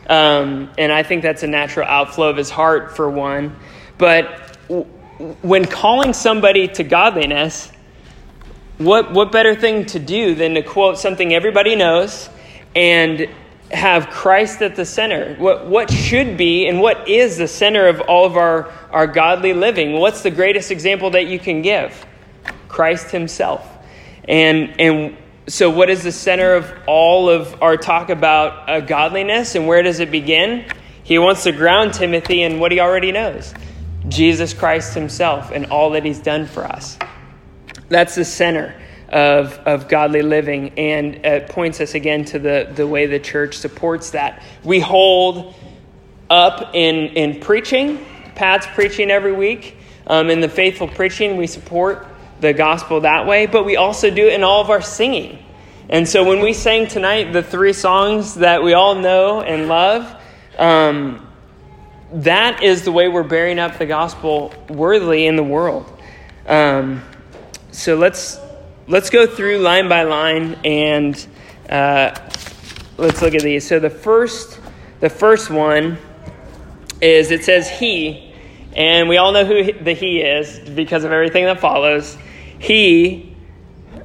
um, 0.09 0.69
and 0.77 0.91
I 0.91 1.03
think 1.03 1.23
that's 1.23 1.43
a 1.43 1.47
natural 1.47 1.87
outflow 1.87 2.29
of 2.29 2.37
his 2.37 2.49
heart 2.49 2.95
for 2.95 3.09
one. 3.09 3.55
But 3.97 4.57
w- 4.67 4.85
when 5.41 5.65
calling 5.65 6.13
somebody 6.13 6.67
to 6.67 6.83
godliness, 6.83 7.71
what 8.77 9.11
what 9.13 9.31
better 9.31 9.55
thing 9.55 9.87
to 9.87 9.99
do 9.99 10.35
than 10.35 10.53
to 10.53 10.61
quote 10.61 10.99
something 10.99 11.33
everybody 11.33 11.75
knows 11.75 12.29
and 12.75 13.27
have 13.71 14.09
Christ 14.09 14.61
at 14.61 14.75
the 14.75 14.85
center. 14.85 15.35
What, 15.35 15.67
what 15.67 15.91
should 15.91 16.37
be 16.37 16.67
and 16.67 16.79
what 16.79 17.07
is 17.07 17.37
the 17.37 17.47
center 17.47 17.87
of 17.87 18.01
all 18.01 18.25
of 18.25 18.37
our, 18.37 18.71
our 18.91 19.07
godly 19.07 19.53
living? 19.53 19.93
What's 19.93 20.23
the 20.23 20.31
greatest 20.31 20.71
example 20.71 21.11
that 21.11 21.27
you 21.27 21.39
can 21.39 21.61
give? 21.61 22.05
Christ 22.67 23.11
Himself. 23.11 23.67
And, 24.27 24.79
and 24.79 25.17
so, 25.47 25.69
what 25.69 25.89
is 25.89 26.03
the 26.03 26.11
center 26.11 26.55
of 26.55 26.71
all 26.87 27.29
of 27.29 27.61
our 27.61 27.77
talk 27.77 28.09
about 28.09 28.69
uh, 28.69 28.79
godliness 28.81 29.55
and 29.55 29.67
where 29.67 29.81
does 29.81 29.99
it 29.99 30.11
begin? 30.11 30.65
He 31.03 31.17
wants 31.17 31.43
to 31.43 31.53
ground 31.53 31.93
Timothy 31.93 32.43
in 32.43 32.59
what 32.59 32.73
he 32.73 32.81
already 32.81 33.13
knows 33.13 33.53
Jesus 34.09 34.53
Christ 34.53 34.93
Himself 34.93 35.51
and 35.51 35.67
all 35.67 35.91
that 35.91 36.03
He's 36.03 36.19
done 36.19 36.45
for 36.45 36.65
us. 36.65 36.97
That's 37.89 38.15
the 38.15 38.25
center 38.25 38.75
of, 39.09 39.53
of 39.59 39.87
godly 39.87 40.21
living. 40.21 40.77
And 40.77 41.15
it 41.25 41.49
points 41.49 41.79
us 41.79 41.93
again 41.95 42.25
to 42.25 42.39
the, 42.39 42.71
the 42.73 42.87
way 42.87 43.05
the 43.05 43.19
church 43.19 43.57
supports 43.57 44.11
that. 44.11 44.43
We 44.63 44.79
hold 44.79 45.55
up 46.29 46.75
in, 46.75 46.95
in 47.15 47.39
preaching, 47.39 48.05
Pat's 48.37 48.67
preaching 48.67 49.09
every 49.09 49.33
week. 49.33 49.75
Um, 50.05 50.29
in 50.29 50.39
the 50.39 50.47
faithful 50.47 50.87
preaching, 50.87 51.35
we 51.35 51.47
support 51.47 52.07
the 52.39 52.53
gospel 52.53 53.01
that 53.01 53.25
way, 53.25 53.47
but 53.47 53.65
we 53.65 53.75
also 53.75 54.11
do 54.11 54.27
it 54.27 54.33
in 54.33 54.43
all 54.43 54.61
of 54.61 54.69
our 54.69 54.81
singing. 54.81 55.39
And 55.89 56.07
so 56.07 56.23
when 56.23 56.41
we 56.41 56.53
sang 56.53 56.87
tonight 56.87 57.33
the 57.33 57.41
three 57.41 57.73
songs 57.73 58.35
that 58.35 58.61
we 58.61 58.73
all 58.73 58.93
know 58.93 59.41
and 59.41 59.67
love, 59.67 60.21
um, 60.59 61.27
that 62.13 62.61
is 62.61 62.83
the 62.83 62.91
way 62.91 63.07
we're 63.07 63.23
bearing 63.23 63.57
up 63.57 63.79
the 63.79 63.87
gospel 63.87 64.53
worthily 64.69 65.25
in 65.25 65.35
the 65.35 65.43
world. 65.43 65.91
Um, 66.45 67.01
so 67.71 67.95
let's 67.95 68.39
let's 68.87 69.09
go 69.09 69.25
through 69.25 69.57
line 69.57 69.89
by 69.89 70.03
line 70.03 70.59
and 70.63 71.27
uh, 71.69 72.17
let's 72.97 73.21
look 73.21 73.33
at 73.33 73.41
these. 73.41 73.67
So 73.67 73.79
the 73.79 73.89
first, 73.89 74.59
the 74.99 75.09
first 75.09 75.49
one 75.49 75.97
is 77.01 77.31
it 77.31 77.43
says 77.43 77.69
he, 77.69 78.26
and 78.77 79.09
we 79.09 79.17
all 79.17 79.31
know 79.31 79.43
who 79.43 79.73
the 79.73 79.93
he 79.93 80.21
is 80.21 80.59
because 80.59 81.03
of 81.03 81.11
everything 81.11 81.45
that 81.45 81.59
follows. 81.59 82.15
He, 82.59 83.35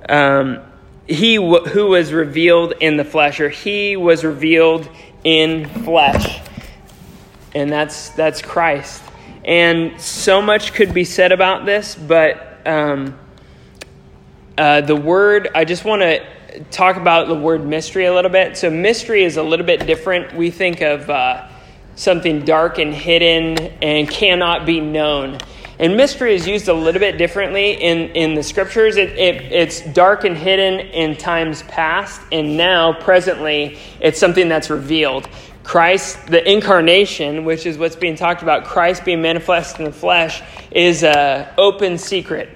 um, 0.08 0.60
he 1.06 1.36
w- 1.36 1.64
who 1.66 1.88
was 1.88 2.10
revealed 2.10 2.72
in 2.80 2.96
the 2.96 3.04
flesh, 3.04 3.38
or 3.38 3.50
he 3.50 3.96
was 3.96 4.24
revealed 4.24 4.88
in 5.24 5.68
flesh, 5.68 6.40
and 7.54 7.70
that's 7.70 8.08
that's 8.10 8.40
Christ. 8.40 9.02
And 9.44 10.00
so 10.00 10.40
much 10.40 10.72
could 10.72 10.94
be 10.94 11.04
said 11.04 11.32
about 11.32 11.66
this, 11.66 11.94
but 11.94 12.66
um, 12.66 13.18
uh, 14.56 14.80
the 14.80 14.96
word, 14.96 15.50
I 15.54 15.66
just 15.66 15.84
want 15.84 16.00
to 16.00 16.24
talk 16.70 16.96
about 16.96 17.28
the 17.28 17.34
word 17.34 17.66
mystery 17.66 18.06
a 18.06 18.14
little 18.14 18.30
bit. 18.30 18.56
So, 18.56 18.70
mystery 18.70 19.24
is 19.24 19.36
a 19.36 19.42
little 19.42 19.66
bit 19.66 19.86
different. 19.86 20.34
We 20.34 20.50
think 20.50 20.80
of 20.80 21.10
uh, 21.10 21.48
something 21.94 22.44
dark 22.44 22.78
and 22.78 22.94
hidden 22.94 23.58
and 23.82 24.08
cannot 24.08 24.66
be 24.66 24.80
known. 24.80 25.38
And 25.78 25.96
mystery 25.96 26.34
is 26.34 26.46
used 26.46 26.68
a 26.68 26.74
little 26.74 27.00
bit 27.00 27.18
differently 27.18 27.72
in, 27.72 28.10
in 28.10 28.34
the 28.34 28.42
scriptures. 28.42 28.96
It, 28.96 29.10
it, 29.18 29.52
it's 29.52 29.80
dark 29.92 30.24
and 30.24 30.36
hidden 30.36 30.78
in 30.78 31.16
times 31.16 31.62
past, 31.64 32.20
and 32.30 32.56
now, 32.56 32.92
presently, 32.92 33.78
it's 34.00 34.20
something 34.20 34.48
that's 34.48 34.70
revealed. 34.70 35.28
Christ, 35.64 36.26
the 36.26 36.48
incarnation, 36.48 37.44
which 37.44 37.66
is 37.66 37.78
what's 37.78 37.96
being 37.96 38.16
talked 38.16 38.42
about, 38.42 38.64
Christ 38.64 39.04
being 39.04 39.22
manifest 39.22 39.78
in 39.78 39.84
the 39.84 39.92
flesh, 39.92 40.42
is 40.70 41.02
an 41.02 41.48
open 41.58 41.98
secret, 41.98 42.48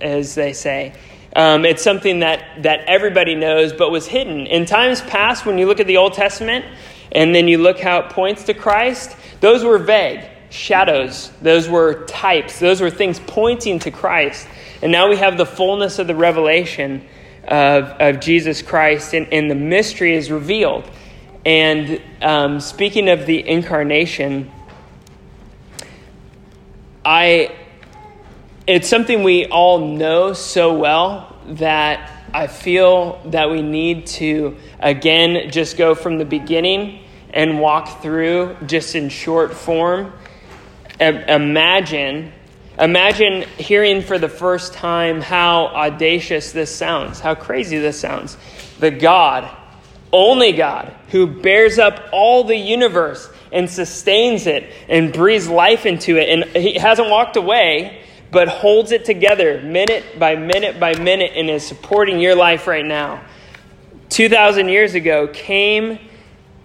as 0.00 0.34
they 0.34 0.52
say. 0.52 0.94
Um, 1.34 1.64
it's 1.64 1.82
something 1.82 2.20
that, 2.20 2.62
that 2.62 2.80
everybody 2.86 3.34
knows, 3.34 3.72
but 3.72 3.90
was 3.90 4.06
hidden. 4.06 4.46
In 4.46 4.66
times 4.66 5.00
past, 5.02 5.46
when 5.46 5.58
you 5.58 5.66
look 5.66 5.80
at 5.80 5.86
the 5.86 5.96
Old 5.96 6.12
Testament 6.12 6.64
and 7.12 7.34
then 7.34 7.46
you 7.46 7.58
look 7.58 7.78
how 7.78 8.00
it 8.00 8.10
points 8.10 8.44
to 8.44 8.54
Christ, 8.54 9.16
those 9.40 9.64
were 9.64 9.78
vague 9.78 10.28
shadows, 10.50 11.30
those 11.40 11.68
were 11.68 12.04
types, 12.04 12.58
those 12.58 12.80
were 12.80 12.90
things 12.90 13.20
pointing 13.20 13.78
to 13.80 13.90
Christ. 13.90 14.46
And 14.82 14.92
now 14.92 15.08
we 15.08 15.16
have 15.16 15.38
the 15.38 15.46
fullness 15.46 15.98
of 15.98 16.06
the 16.06 16.14
revelation 16.14 17.06
of, 17.44 17.84
of 18.00 18.20
Jesus 18.20 18.62
Christ, 18.62 19.14
and, 19.14 19.32
and 19.32 19.50
the 19.50 19.54
mystery 19.54 20.14
is 20.14 20.30
revealed. 20.30 20.88
And 21.44 22.00
um, 22.20 22.60
speaking 22.60 23.08
of 23.08 23.26
the 23.26 23.46
incarnation, 23.46 24.50
I 27.04 27.56
it's 28.64 28.88
something 28.88 29.24
we 29.24 29.46
all 29.46 29.80
know 29.96 30.34
so 30.34 30.78
well 30.78 31.36
that 31.46 32.21
I 32.34 32.46
feel 32.46 33.20
that 33.26 33.50
we 33.50 33.60
need 33.60 34.06
to, 34.06 34.56
again, 34.80 35.50
just 35.50 35.76
go 35.76 35.94
from 35.94 36.16
the 36.16 36.24
beginning 36.24 37.00
and 37.30 37.60
walk 37.60 38.00
through 38.00 38.56
just 38.66 38.94
in 38.94 39.10
short 39.10 39.52
form. 39.52 40.12
Imagine, 40.98 42.32
imagine 42.78 43.42
hearing 43.58 44.00
for 44.00 44.18
the 44.18 44.30
first 44.30 44.72
time 44.72 45.20
how 45.20 45.66
audacious 45.66 46.52
this 46.52 46.74
sounds, 46.74 47.20
how 47.20 47.34
crazy 47.34 47.78
this 47.78 48.00
sounds. 48.00 48.38
The 48.78 48.90
God, 48.90 49.50
only 50.10 50.52
God, 50.52 50.94
who 51.10 51.26
bears 51.26 51.78
up 51.78 52.08
all 52.12 52.44
the 52.44 52.56
universe 52.56 53.28
and 53.50 53.68
sustains 53.68 54.46
it 54.46 54.72
and 54.88 55.12
breathes 55.12 55.48
life 55.48 55.84
into 55.84 56.16
it, 56.16 56.28
and 56.30 56.44
He 56.56 56.78
hasn't 56.78 57.10
walked 57.10 57.36
away 57.36 58.02
but 58.32 58.48
holds 58.48 58.92
it 58.92 59.04
together 59.04 59.60
minute 59.60 60.18
by 60.18 60.34
minute 60.34 60.80
by 60.80 60.98
minute 60.98 61.32
and 61.36 61.50
is 61.50 61.64
supporting 61.64 62.18
your 62.18 62.34
life 62.34 62.66
right 62.66 62.84
now. 62.84 63.22
2,000 64.08 64.68
years 64.68 64.94
ago, 64.94 65.28
came 65.28 65.98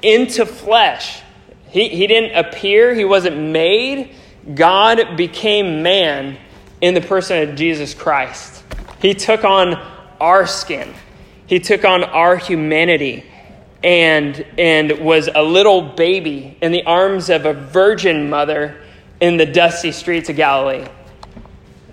into 0.02 0.46
flesh. 0.46 1.22
He, 1.70 1.90
he 1.90 2.08
didn't 2.08 2.38
appear, 2.38 2.96
he 2.96 3.06
wasn't 3.06 3.38
made. 3.38 4.16
God 4.56 5.18
became 5.18 5.84
man 5.84 6.38
in 6.80 6.94
the 6.94 7.02
person 7.02 7.50
of 7.50 7.56
Jesus 7.56 7.94
Christ. 7.94 8.64
He 9.02 9.14
took 9.14 9.44
on 9.44 9.74
our 10.22 10.48
skin, 10.48 10.94
he 11.46 11.60
took 11.60 11.86
on 11.86 12.04
our 12.04 12.38
humanity. 12.38 13.26
And, 13.84 14.44
and 14.58 14.92
was 15.02 15.30
a 15.34 15.44
little 15.44 15.82
baby 15.84 16.58
in 16.64 16.72
the 16.72 16.84
arms 16.84 17.30
of 17.30 17.46
a 17.46 17.54
virgin 17.54 18.28
mother 18.28 18.82
in 19.22 19.38
the 19.38 19.46
dusty 19.46 19.92
streets 19.92 20.30
of 20.30 20.36
Galilee. 20.36 20.88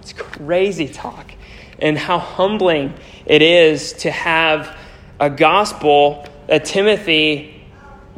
It's 0.05 0.13
crazy 0.13 0.87
talk. 0.87 1.33
And 1.79 1.97
how 1.97 2.19
humbling 2.19 2.93
it 3.25 3.41
is 3.41 3.95
to 3.95 4.11
have 4.11 4.77
a 5.19 5.31
gospel 5.31 6.27
that 6.47 6.67
Timothy 6.67 7.65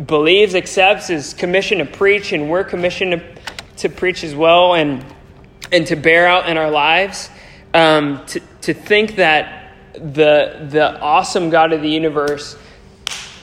believes, 0.04 0.56
accepts, 0.56 1.10
is 1.10 1.32
commissioned 1.32 1.78
to 1.78 1.86
preach, 1.86 2.32
and 2.32 2.50
we're 2.50 2.64
commissioned 2.64 3.12
to, 3.12 3.42
to 3.76 3.88
preach 3.88 4.24
as 4.24 4.34
well 4.34 4.74
and, 4.74 5.04
and 5.70 5.86
to 5.86 5.94
bear 5.94 6.26
out 6.26 6.48
in 6.48 6.56
our 6.56 6.72
lives. 6.72 7.30
Um, 7.72 8.26
to, 8.26 8.40
to 8.62 8.74
think 8.74 9.14
that 9.16 9.76
the, 9.92 10.66
the 10.68 10.98
awesome 11.00 11.50
God 11.50 11.72
of 11.72 11.82
the 11.82 11.88
universe 11.88 12.58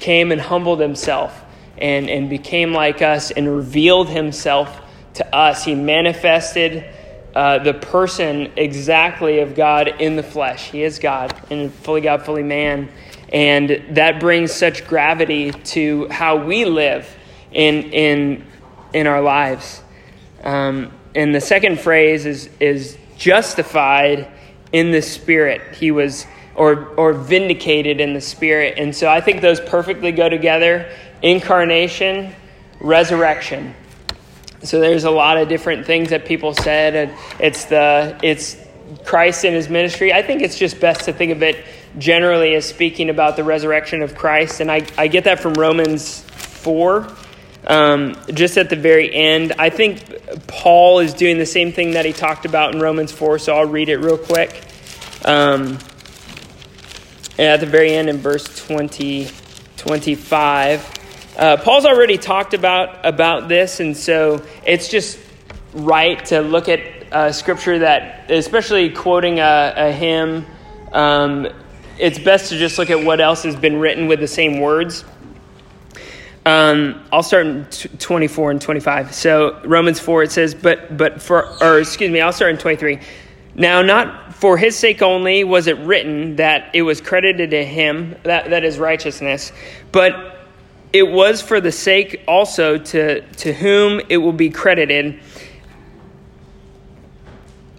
came 0.02 0.34
and 0.34 0.42
humbled 0.42 0.82
himself 0.82 1.46
and, 1.78 2.10
and 2.10 2.30
became 2.30 2.74
like 2.74 3.02
us 3.02 3.32
and 3.32 3.48
revealed 3.48 4.10
himself 4.10 4.82
to 5.14 5.34
us. 5.34 5.64
He 5.64 5.76
manifested 5.76 6.84
uh, 7.36 7.60
the 7.60 7.74
person 7.74 8.52
exactly 8.56 9.40
of 9.40 9.56
God 9.56 9.88
in 9.88 10.16
the 10.16 10.24
flesh. 10.24 10.70
He 10.70 10.84
is 10.84 11.00
God 11.00 11.36
and 11.50 11.74
fully 11.74 12.02
God, 12.02 12.24
fully 12.24 12.44
man. 12.44 12.90
And 13.32 13.84
that 13.92 14.20
brings 14.20 14.52
such 14.52 14.88
gravity 14.88 15.52
to 15.52 16.08
how 16.10 16.38
we 16.38 16.66
live 16.66 17.18
in, 17.52 17.92
in, 17.92 18.46
in 18.94 19.08
our 19.08 19.22
lives. 19.22 19.82
Um, 20.44 20.92
and 21.16 21.34
the 21.34 21.42
second 21.42 21.80
phrase 21.80 22.26
is, 22.26 22.50
is 22.60 22.98
justified 23.18 24.32
in 24.72 24.92
the 24.92 25.02
Spirit. 25.02 25.76
He 25.76 25.90
was, 25.92 26.28
or, 26.56 26.90
or 26.96 27.14
vindicated 27.14 28.00
in 28.00 28.14
the 28.14 28.22
Spirit. 28.22 28.76
And 28.78 28.96
so 28.96 29.10
I 29.10 29.22
think 29.22 29.42
those 29.42 29.60
perfectly 29.60 30.12
go 30.12 30.30
together 30.30 30.92
incarnation, 31.24 32.36
resurrection. 32.80 33.74
So 34.64 34.80
there's 34.80 35.04
a 35.04 35.12
lot 35.12 35.38
of 35.38 35.50
different 35.50 35.86
things 35.86 36.10
that 36.10 36.26
people 36.26 36.54
said, 36.54 36.96
and 36.96 37.20
it's 37.40 37.66
the 37.66 38.18
it's 38.24 38.58
Christ 39.06 39.46
in 39.46 39.54
his 39.54 39.70
ministry. 39.70 40.14
I 40.14 40.22
think 40.22 40.42
it's 40.42 40.58
just 40.58 40.80
best 40.80 41.06
to 41.06 41.14
think 41.14 41.32
of 41.32 41.44
it 41.44 41.64
generally 41.98 42.56
as 42.56 42.66
speaking 42.66 43.10
about 43.10 43.36
the 43.36 43.44
resurrection 43.44 44.02
of 44.02 44.16
Christ, 44.16 44.62
and 44.62 44.72
I, 44.72 44.86
I 44.98 45.08
get 45.08 45.26
that 45.26 45.40
from 45.40 45.54
Romans 45.56 46.22
four. 46.22 47.08
Um, 47.66 48.18
just 48.34 48.58
at 48.58 48.70
the 48.70 48.76
very 48.76 49.14
end, 49.14 49.54
I 49.58 49.70
think 49.70 50.48
Paul 50.48 51.00
is 51.00 51.14
doing 51.14 51.38
the 51.38 51.46
same 51.46 51.72
thing 51.72 51.92
that 51.92 52.06
he 52.06 52.12
talked 52.12 52.46
about 52.46 52.76
in 52.76 52.82
Romans 52.82 53.12
4, 53.12 53.40
so 53.40 53.56
I'll 53.56 53.66
read 53.66 53.88
it 53.88 53.98
real 53.98 54.18
quick. 54.18 54.62
Um, 55.24 55.80
at 57.40 57.62
the 57.62 57.66
very 57.66 57.94
end 57.94 58.10
in 58.10 58.18
verse 58.18 58.44
20, 58.68 59.30
25. 59.78 61.03
Uh, 61.38 61.58
Paul's 61.58 61.86
already 61.86 62.18
talked 62.18 62.54
about 62.54 63.04
about 63.06 63.48
this, 63.48 63.80
and 63.80 63.98
so 63.98 64.46
it's 64.66 64.88
just 64.88 65.18
right 65.74 66.24
to 66.26 66.42
look 66.42 66.70
at 66.70 67.12
uh, 67.12 67.32
scripture 67.32 67.80
that, 67.80 68.30
especially 68.30 68.92
quoting 68.92 69.40
a, 69.40 69.74
a 69.76 69.92
hymn. 69.92 70.46
Um, 70.92 71.48
it's 71.98 72.20
best 72.20 72.50
to 72.50 72.58
just 72.58 72.78
look 72.78 72.92
at 72.92 73.04
what 73.04 73.20
else 73.20 73.44
has 73.44 73.56
been 73.56 73.80
written 73.80 74.08
with 74.08 74.20
the 74.20 74.28
same 74.28 74.60
words. 74.60 75.06
Um, 76.46 77.04
I'll 77.12 77.24
start 77.24 77.48
in 77.48 77.66
t- 77.68 77.90
24 77.90 78.52
and 78.52 78.62
25. 78.62 79.16
So 79.16 79.60
Romans 79.64 80.00
4 80.00 80.24
it 80.24 80.32
says, 80.32 80.54
but 80.54 80.96
but 80.96 81.20
for 81.20 81.48
or 81.64 81.80
excuse 81.80 82.12
me, 82.12 82.22
I'll 82.22 82.34
start 82.34 82.52
in 82.52 82.58
23. 82.58 83.00
Now 83.56 83.82
not 83.82 84.36
for 84.36 84.56
his 84.58 84.78
sake 84.78 85.02
only 85.02 85.44
was 85.44 85.66
it 85.66 85.78
written 85.80 86.36
that 86.36 86.76
it 86.76 86.84
was 86.84 87.02
credited 87.02 87.52
to 87.52 87.66
him 87.66 88.16
that 88.24 88.52
that 88.52 88.64
is 88.64 88.78
righteousness, 88.78 89.52
but 89.92 90.33
it 90.94 91.08
was 91.12 91.42
for 91.42 91.60
the 91.60 91.72
sake 91.72 92.22
also 92.28 92.78
to, 92.78 93.22
to 93.22 93.52
whom 93.52 94.00
it 94.10 94.18
will 94.18 94.32
be 94.32 94.52
credited 94.52 95.20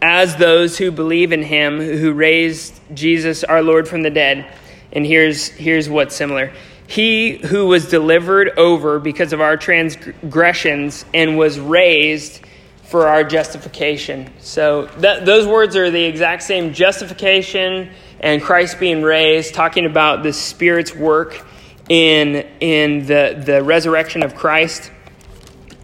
as 0.02 0.36
those 0.36 0.76
who 0.76 0.90
believe 0.90 1.32
in 1.32 1.42
him 1.42 1.78
who 1.78 2.12
raised 2.12 2.78
Jesus 2.92 3.44
our 3.44 3.62
Lord 3.62 3.88
from 3.88 4.02
the 4.02 4.10
dead. 4.10 4.52
And 4.92 5.06
here's, 5.06 5.46
here's 5.46 5.88
what's 5.88 6.14
similar. 6.14 6.52
He 6.88 7.38
who 7.38 7.66
was 7.66 7.88
delivered 7.88 8.58
over 8.58 8.98
because 8.98 9.32
of 9.32 9.40
our 9.40 9.56
transgressions 9.56 11.04
and 11.14 11.38
was 11.38 11.58
raised 11.58 12.40
for 12.82 13.06
our 13.08 13.24
justification. 13.24 14.30
So 14.40 14.86
that, 14.98 15.24
those 15.24 15.46
words 15.46 15.76
are 15.76 15.90
the 15.90 16.04
exact 16.04 16.42
same 16.42 16.74
justification 16.74 17.90
and 18.20 18.42
Christ 18.42 18.78
being 18.78 19.02
raised, 19.02 19.54
talking 19.54 19.86
about 19.86 20.22
the 20.22 20.32
Spirit's 20.32 20.94
work 20.94 21.44
in, 21.88 22.46
in 22.60 23.06
the, 23.06 23.40
the 23.44 23.62
resurrection 23.62 24.22
of 24.22 24.34
Christ. 24.34 24.90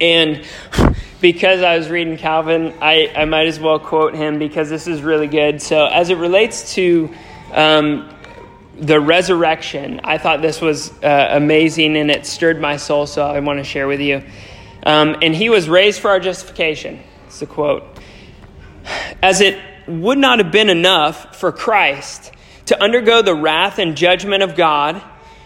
And 0.01 0.45
because 1.21 1.63
I 1.63 1.77
was 1.77 1.91
reading 1.91 2.17
Calvin, 2.17 2.75
I, 2.81 3.13
I 3.15 3.25
might 3.27 3.47
as 3.47 3.61
well 3.61 3.79
quote 3.79 4.15
him 4.15 4.39
because 4.39 4.71
this 4.71 4.87
is 4.87 5.03
really 5.03 5.27
good. 5.27 5.61
So, 5.61 5.87
as 5.87 6.09
it 6.11 6.17
relates 6.17 6.75
to 6.75 7.15
um, 7.53 8.15
the 8.79 8.99
resurrection, 8.99 10.01
I 10.05 10.17
thought 10.17 10.41
this 10.41 10.61
was 10.61 10.91
uh, 11.03 11.29
amazing 11.33 11.97
and 11.97 12.11
it 12.11 12.25
stirred 12.25 12.61
my 12.61 12.79
soul, 12.79 13.07
so 13.07 13.27
I 13.27 13.41
want 13.41 13.59
to 13.59 13.65
share 13.65 13.87
with 13.87 14.01
you. 14.01 14.23
Um, 14.83 15.17
and 15.21 15.35
he 15.35 15.51
was 15.51 15.69
raised 15.69 16.01
for 16.01 16.09
our 16.09 16.21
justification. 16.21 17.01
It's 17.27 17.41
the 17.41 17.47
quote. 17.47 17.85
As 19.23 19.43
it 19.43 19.59
would 19.87 20.19
not 20.19 20.39
have 20.39 20.51
been 20.51 20.71
enough 20.71 21.37
for 21.37 21.53
Christ 21.53 22.33
to 22.67 22.83
undergo 22.83 23.21
the 23.21 23.35
wrath 23.35 23.79
and 23.79 23.97
judgment 23.97 24.43
of 24.43 24.57
God 24.57 25.03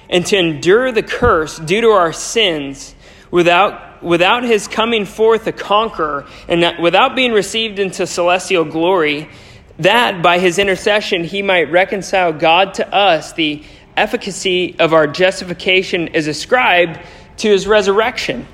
and 0.09 0.25
to 0.27 0.37
endure 0.37 0.93
the 0.93 1.03
curse 1.03 1.59
due 1.59 1.81
to 1.81 1.89
our 1.89 2.13
sins 2.13 2.95
without, 3.31 4.03
without 4.03 4.45
his 4.45 4.69
coming 4.69 5.05
forth 5.05 5.47
a 5.47 5.53
conqueror 5.53 6.27
and 6.49 6.83
without 6.83 7.17
being 7.17 7.33
received 7.33 7.79
into 7.79 8.07
celestial 8.07 8.65
glory, 8.65 9.29
that 9.79 10.23
by 10.23 10.39
his 10.39 10.59
intercession 10.59 11.25
he 11.25 11.43
might 11.43 11.71
reconcile 11.71 12.33
God 12.33 12.75
to 12.75 12.95
us, 12.95 13.33
the 13.33 13.65
efficacy 13.97 14.77
of 14.79 14.93
our 14.93 15.07
justification 15.07 16.09
is 16.09 16.27
ascribed 16.27 17.01
to 17.39 17.49
his 17.49 17.67
resurrection, 17.67 18.47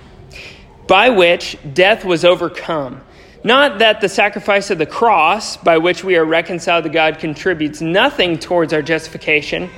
by 0.86 1.10
which 1.10 1.56
death 1.74 2.04
was 2.04 2.24
overcome. 2.24 3.00
Not 3.42 3.78
that 3.78 4.00
the 4.00 4.08
sacrifice 4.08 4.70
of 4.70 4.78
the 4.78 4.86
cross, 4.86 5.56
by 5.56 5.78
which 5.78 6.04
we 6.04 6.16
are 6.16 6.24
reconciled 6.24 6.84
to 6.84 6.90
God, 6.90 7.18
contributes 7.18 7.80
nothing 7.80 8.38
towards 8.38 8.72
our 8.72 8.82
justification 8.82 9.70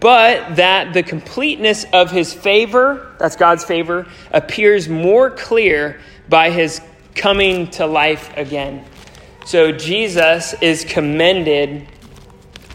but 0.00 0.56
that 0.56 0.92
the 0.92 1.02
completeness 1.02 1.84
of 1.92 2.10
his 2.10 2.32
favor, 2.32 3.14
that's 3.18 3.36
God's 3.36 3.64
favor, 3.64 4.06
appears 4.30 4.88
more 4.88 5.30
clear 5.30 6.00
by 6.28 6.50
his 6.50 6.80
coming 7.14 7.68
to 7.70 7.86
life 7.86 8.36
again. 8.36 8.84
So 9.44 9.72
Jesus 9.72 10.54
is 10.60 10.84
commended 10.84 11.86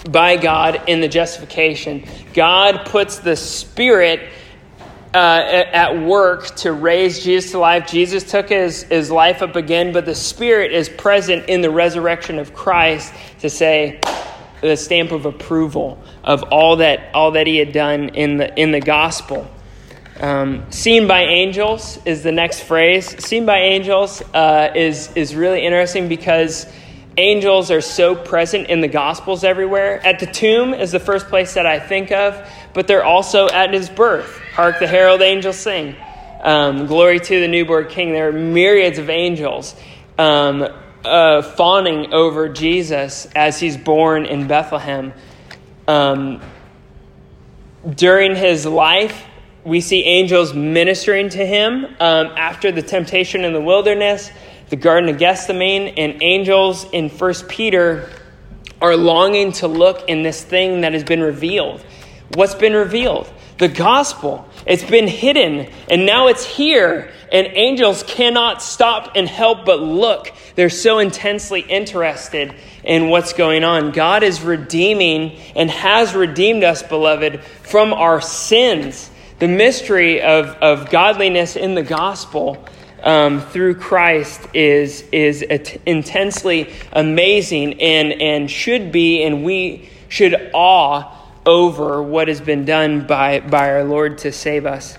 by 0.10 0.38
God 0.38 0.82
in 0.88 1.02
the 1.02 1.08
justification. 1.08 2.06
God 2.34 2.86
puts 2.86 3.20
the 3.20 3.36
Spirit 3.36 4.30
uh, 5.14 5.18
at 5.18 6.02
work 6.02 6.48
to 6.56 6.74
raise 6.74 7.24
Jesus 7.24 7.52
to 7.52 7.60
life. 7.60 7.88
Jesus 7.88 8.30
took 8.30 8.50
his, 8.50 8.84
his 8.84 9.12
life 9.12 9.44
up 9.44 9.56
again, 9.56 9.94
but 9.94 10.06
the 10.06 10.16
Spirit 10.16 10.74
is 10.74 10.90
present 10.90 11.48
in 11.48 11.62
the 11.62 11.70
resurrection 11.70 12.40
of 12.40 12.54
Christ 12.54 13.14
to 13.40 13.50
say, 13.50 14.00
the 14.64 14.78
stamp 14.78 15.12
of 15.12 15.26
approval 15.26 16.02
of 16.24 16.42
all 16.44 16.78
that 16.78 17.14
all 17.14 17.32
that 17.32 17.46
he 17.46 17.58
had 17.58 17.74
done 17.74 18.10
in 18.10 18.38
the 18.38 18.60
in 18.60 18.72
the 18.72 18.80
gospel. 18.80 19.48
Um, 20.20 20.72
seen 20.72 21.08
by 21.08 21.24
angels 21.24 22.00
is 22.06 22.24
the 22.24 22.32
next 22.32 22.62
phrase. 22.62 23.24
Seen 23.24 23.46
by 23.46 23.60
angels 23.60 24.22
uh, 24.34 24.72
is 24.74 25.12
is 25.16 25.36
really 25.36 25.66
interesting 25.66 26.08
because 26.08 26.66
angels 27.18 27.72
are 27.72 27.82
so 27.82 28.16
present 28.16 28.70
in 28.70 28.80
the 28.80 28.88
gospels 28.88 29.44
everywhere. 29.44 30.04
At 30.06 30.20
the 30.20 30.28
tomb 30.28 30.74
is 30.74 30.92
the 30.92 31.00
first 31.00 31.28
place 31.28 31.56
that 31.56 31.66
I 31.66 31.80
think 31.80 32.12
of, 32.12 32.50
but 32.74 32.88
they're 32.88 33.04
also 33.04 33.50
at 33.50 33.74
his 33.74 33.90
birth. 33.90 34.40
Hark 34.54 34.80
the 34.80 34.88
herald 34.88 35.22
angels 35.22 35.58
sing. 35.58 35.96
Um, 36.42 36.88
glory 36.88 37.20
to 37.20 37.40
the 37.40 37.48
newborn 37.48 37.88
king. 37.88 38.14
There 38.14 38.30
are 38.30 38.32
myriads 38.32 38.98
of 38.98 39.10
angels. 39.10 39.76
Um, 40.18 40.68
uh, 41.06 41.42
fawning 41.42 42.14
over 42.14 42.50
Jesus 42.50 43.26
as 43.36 43.60
he's 43.60 43.78
born 43.78 44.26
in 44.26 44.48
Bethlehem. 44.48 45.14
Um, 45.88 46.42
during 47.96 48.36
his 48.36 48.66
life, 48.66 49.26
we 49.66 49.82
see 49.82 50.04
angels 50.04 50.54
ministering 50.54 51.30
to 51.30 51.46
him 51.46 51.86
um, 52.00 52.28
after 52.38 52.72
the 52.72 52.82
temptation 52.82 53.44
in 53.44 53.54
the 53.54 53.62
wilderness, 53.62 54.32
the 54.70 54.76
Garden 54.76 55.10
of 55.10 55.18
Gethsemane, 55.18 55.94
and 55.98 56.22
angels 56.22 56.86
in 56.92 57.10
First 57.10 57.48
Peter 57.48 58.10
are 58.82 58.98
longing 58.98 59.52
to 59.54 59.68
look 59.68 60.10
in 60.10 60.24
this 60.24 60.44
thing 60.44 60.82
that 60.82 60.94
has 60.94 61.04
been 61.04 61.22
revealed. 61.22 61.82
What's 62.34 62.56
been 62.56 62.74
revealed? 62.74 63.32
The 63.64 63.70
gospel. 63.70 64.46
It's 64.66 64.84
been 64.84 65.08
hidden, 65.08 65.70
and 65.90 66.06
now 66.06 66.28
it's 66.28 66.44
here, 66.44 67.14
and 67.32 67.48
angels 67.48 68.04
cannot 68.04 68.62
stop 68.62 69.14
and 69.16 69.26
help 69.26 69.64
but 69.64 69.80
look. 69.80 70.34
They're 70.56 70.70
so 70.70 71.00
intensely 71.00 71.62
interested 71.62 72.54
in 72.84 73.08
what's 73.08 73.32
going 73.32 73.64
on. 73.64 73.94
God 73.94 74.22
is 74.22 74.42
redeeming 74.42 75.40
and 75.56 75.72
has 75.72 76.14
redeemed 76.14 76.66
us, 76.66 76.84
beloved, 76.84 77.42
from 77.42 77.94
our 77.94 78.20
sins. 78.20 79.10
The 79.40 79.48
mystery 79.48 80.22
of, 80.22 80.48
of 80.58 80.90
godliness 80.90 81.56
in 81.56 81.74
the 81.74 81.84
gospel 81.84 82.66
um, 83.02 83.40
through 83.40 83.76
Christ 83.76 84.42
is, 84.54 85.04
is 85.14 85.42
intensely 85.42 86.74
amazing 86.92 87.80
and, 87.80 88.12
and 88.12 88.52
should 88.52 88.92
be, 88.92 89.24
and 89.24 89.46
we 89.46 89.88
should 90.10 90.52
awe 90.54 91.23
over 91.46 92.02
what 92.02 92.28
has 92.28 92.42
been 92.42 92.66
done 92.66 93.06
by, 93.06 93.40
by 93.40 93.70
our 93.70 93.84
Lord 93.84 94.18
to 94.20 94.32
save 94.32 94.66
us. 94.66 94.98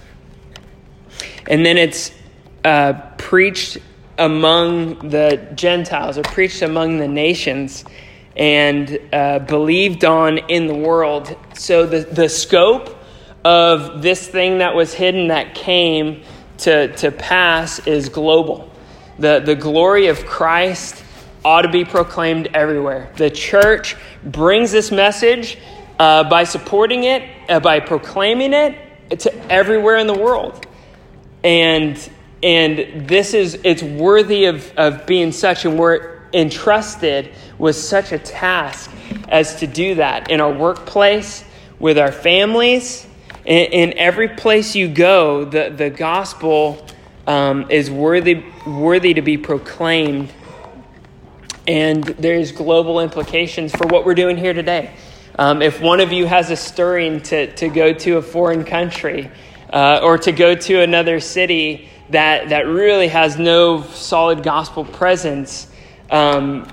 and 1.46 1.64
then 1.64 1.76
it's 1.76 2.12
uh, 2.64 2.94
preached 3.18 3.78
among 4.18 5.10
the 5.10 5.48
Gentiles 5.54 6.18
or 6.18 6.22
preached 6.22 6.62
among 6.62 6.98
the 6.98 7.08
nations 7.08 7.84
and 8.36 8.98
uh, 9.12 9.40
believed 9.40 10.04
on 10.04 10.38
in 10.38 10.66
the 10.66 10.74
world. 10.74 11.36
So 11.54 11.86
the, 11.86 12.00
the 12.00 12.28
scope 12.28 12.96
of 13.44 14.02
this 14.02 14.26
thing 14.26 14.58
that 14.58 14.74
was 14.74 14.94
hidden 14.94 15.28
that 15.28 15.54
came 15.54 16.22
to, 16.58 16.94
to 16.96 17.10
pass 17.12 17.84
is 17.86 18.08
global. 18.08 18.70
The, 19.18 19.40
the 19.44 19.54
glory 19.54 20.06
of 20.06 20.24
Christ 20.26 21.04
ought 21.44 21.62
to 21.62 21.68
be 21.68 21.84
proclaimed 21.84 22.48
everywhere. 22.54 23.12
The 23.16 23.30
church 23.30 23.96
brings 24.24 24.72
this 24.72 24.90
message 24.90 25.58
uh, 25.98 26.28
by 26.28 26.44
supporting 26.44 27.04
it, 27.04 27.22
uh, 27.48 27.60
by 27.60 27.80
proclaiming 27.80 28.52
it 28.52 29.20
to 29.20 29.52
everywhere 29.52 29.96
in 29.96 30.06
the 30.06 30.18
world. 30.18 30.66
And, 31.42 31.98
and 32.42 33.08
this 33.08 33.34
is, 33.34 33.60
it's 33.64 33.82
worthy 33.82 34.46
of, 34.46 34.72
of 34.76 35.06
being 35.06 35.32
such, 35.32 35.64
and 35.64 35.78
we're 35.78 36.22
entrusted 36.32 37.30
with 37.58 37.76
such 37.76 38.12
a 38.12 38.18
task 38.18 38.90
as 39.28 39.56
to 39.56 39.66
do 39.66 39.96
that 39.96 40.30
in 40.30 40.40
our 40.40 40.52
workplace, 40.52 41.44
with 41.78 41.98
our 41.98 42.12
families, 42.12 43.06
in, 43.44 43.72
in 43.72 43.98
every 43.98 44.28
place 44.28 44.74
you 44.74 44.88
go, 44.88 45.44
the, 45.44 45.70
the 45.70 45.90
gospel 45.90 46.84
um, 47.26 47.70
is 47.70 47.90
worthy, 47.90 48.44
worthy 48.66 49.14
to 49.14 49.22
be 49.22 49.36
proclaimed. 49.36 50.32
And 51.66 52.04
there's 52.04 52.52
global 52.52 53.00
implications 53.00 53.72
for 53.72 53.86
what 53.86 54.04
we're 54.04 54.14
doing 54.14 54.36
here 54.36 54.52
today. 54.52 54.94
Um, 55.36 55.62
if 55.62 55.80
one 55.80 55.98
of 56.00 56.12
you 56.12 56.26
has 56.26 56.50
a 56.50 56.56
stirring 56.56 57.20
to, 57.22 57.52
to 57.56 57.68
go 57.68 57.92
to 57.92 58.18
a 58.18 58.22
foreign 58.22 58.64
country 58.64 59.30
uh, 59.72 60.00
or 60.02 60.16
to 60.18 60.30
go 60.30 60.54
to 60.54 60.80
another 60.80 61.18
city 61.18 61.88
that, 62.10 62.50
that 62.50 62.66
really 62.66 63.08
has 63.08 63.36
no 63.36 63.82
solid 63.82 64.44
gospel 64.44 64.84
presence, 64.84 65.66
um, 66.10 66.68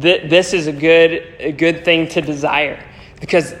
th- 0.00 0.30
this 0.30 0.54
is 0.54 0.68
a 0.68 0.72
good, 0.72 1.34
a 1.38 1.52
good 1.52 1.84
thing 1.84 2.08
to 2.08 2.22
desire 2.22 2.82
because 3.20 3.54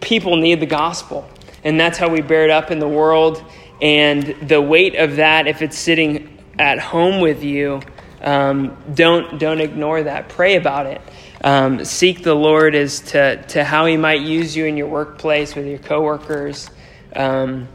people 0.00 0.36
need 0.36 0.58
the 0.58 0.66
gospel. 0.66 1.28
And 1.62 1.78
that's 1.78 1.98
how 1.98 2.08
we 2.08 2.22
bear 2.22 2.44
it 2.44 2.50
up 2.50 2.70
in 2.70 2.80
the 2.80 2.88
world. 2.88 3.44
And 3.80 4.34
the 4.42 4.60
weight 4.60 4.96
of 4.96 5.16
that, 5.16 5.46
if 5.46 5.62
it's 5.62 5.78
sitting 5.78 6.38
at 6.58 6.78
home 6.78 7.20
with 7.20 7.44
you, 7.44 7.80
um, 8.20 8.76
don't, 8.94 9.38
don't 9.38 9.60
ignore 9.60 10.02
that. 10.02 10.28
Pray 10.28 10.56
about 10.56 10.86
it. 10.86 11.00
Um, 11.42 11.84
seek 11.84 12.22
the 12.22 12.34
Lord 12.34 12.74
as 12.74 13.00
to, 13.00 13.42
to 13.48 13.64
how 13.64 13.86
He 13.86 13.96
might 13.96 14.20
use 14.20 14.54
you 14.54 14.66
in 14.66 14.76
your 14.76 14.88
workplace 14.88 15.54
with 15.54 15.66
your 15.66 15.78
coworkers 15.78 16.68
um, 17.16 17.68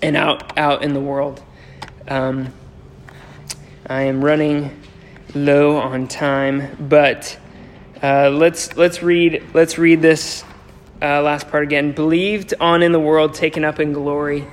and 0.00 0.16
out, 0.16 0.56
out 0.56 0.82
in 0.84 0.94
the 0.94 1.00
world. 1.00 1.42
Um, 2.06 2.52
I 3.86 4.02
am 4.02 4.24
running 4.24 4.80
low 5.34 5.76
on 5.76 6.08
time, 6.08 6.76
but 6.88 7.38
uh, 8.02 8.30
let's, 8.30 8.76
let's, 8.76 9.02
read, 9.02 9.42
let's 9.54 9.76
read 9.76 10.00
this 10.00 10.44
uh, 11.02 11.20
last 11.22 11.48
part 11.48 11.64
again. 11.64 11.92
Believed 11.92 12.54
on 12.60 12.82
in 12.82 12.92
the 12.92 13.00
world, 13.00 13.34
taken 13.34 13.64
up 13.64 13.80
in 13.80 13.92
glory. 13.92 14.46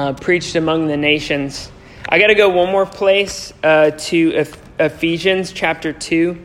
Uh, 0.00 0.14
preached 0.14 0.56
among 0.56 0.86
the 0.86 0.96
nations. 0.96 1.70
I 2.08 2.18
got 2.18 2.28
to 2.28 2.34
go 2.34 2.48
one 2.48 2.72
more 2.72 2.86
place 2.86 3.52
uh, 3.62 3.90
to 3.90 4.46
Ephesians 4.78 5.52
chapter 5.52 5.92
2, 5.92 6.42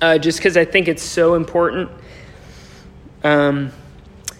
uh, 0.00 0.16
just 0.16 0.38
because 0.38 0.56
I 0.56 0.64
think 0.64 0.88
it's 0.88 1.02
so 1.02 1.34
important. 1.34 1.90
Um, 3.22 3.72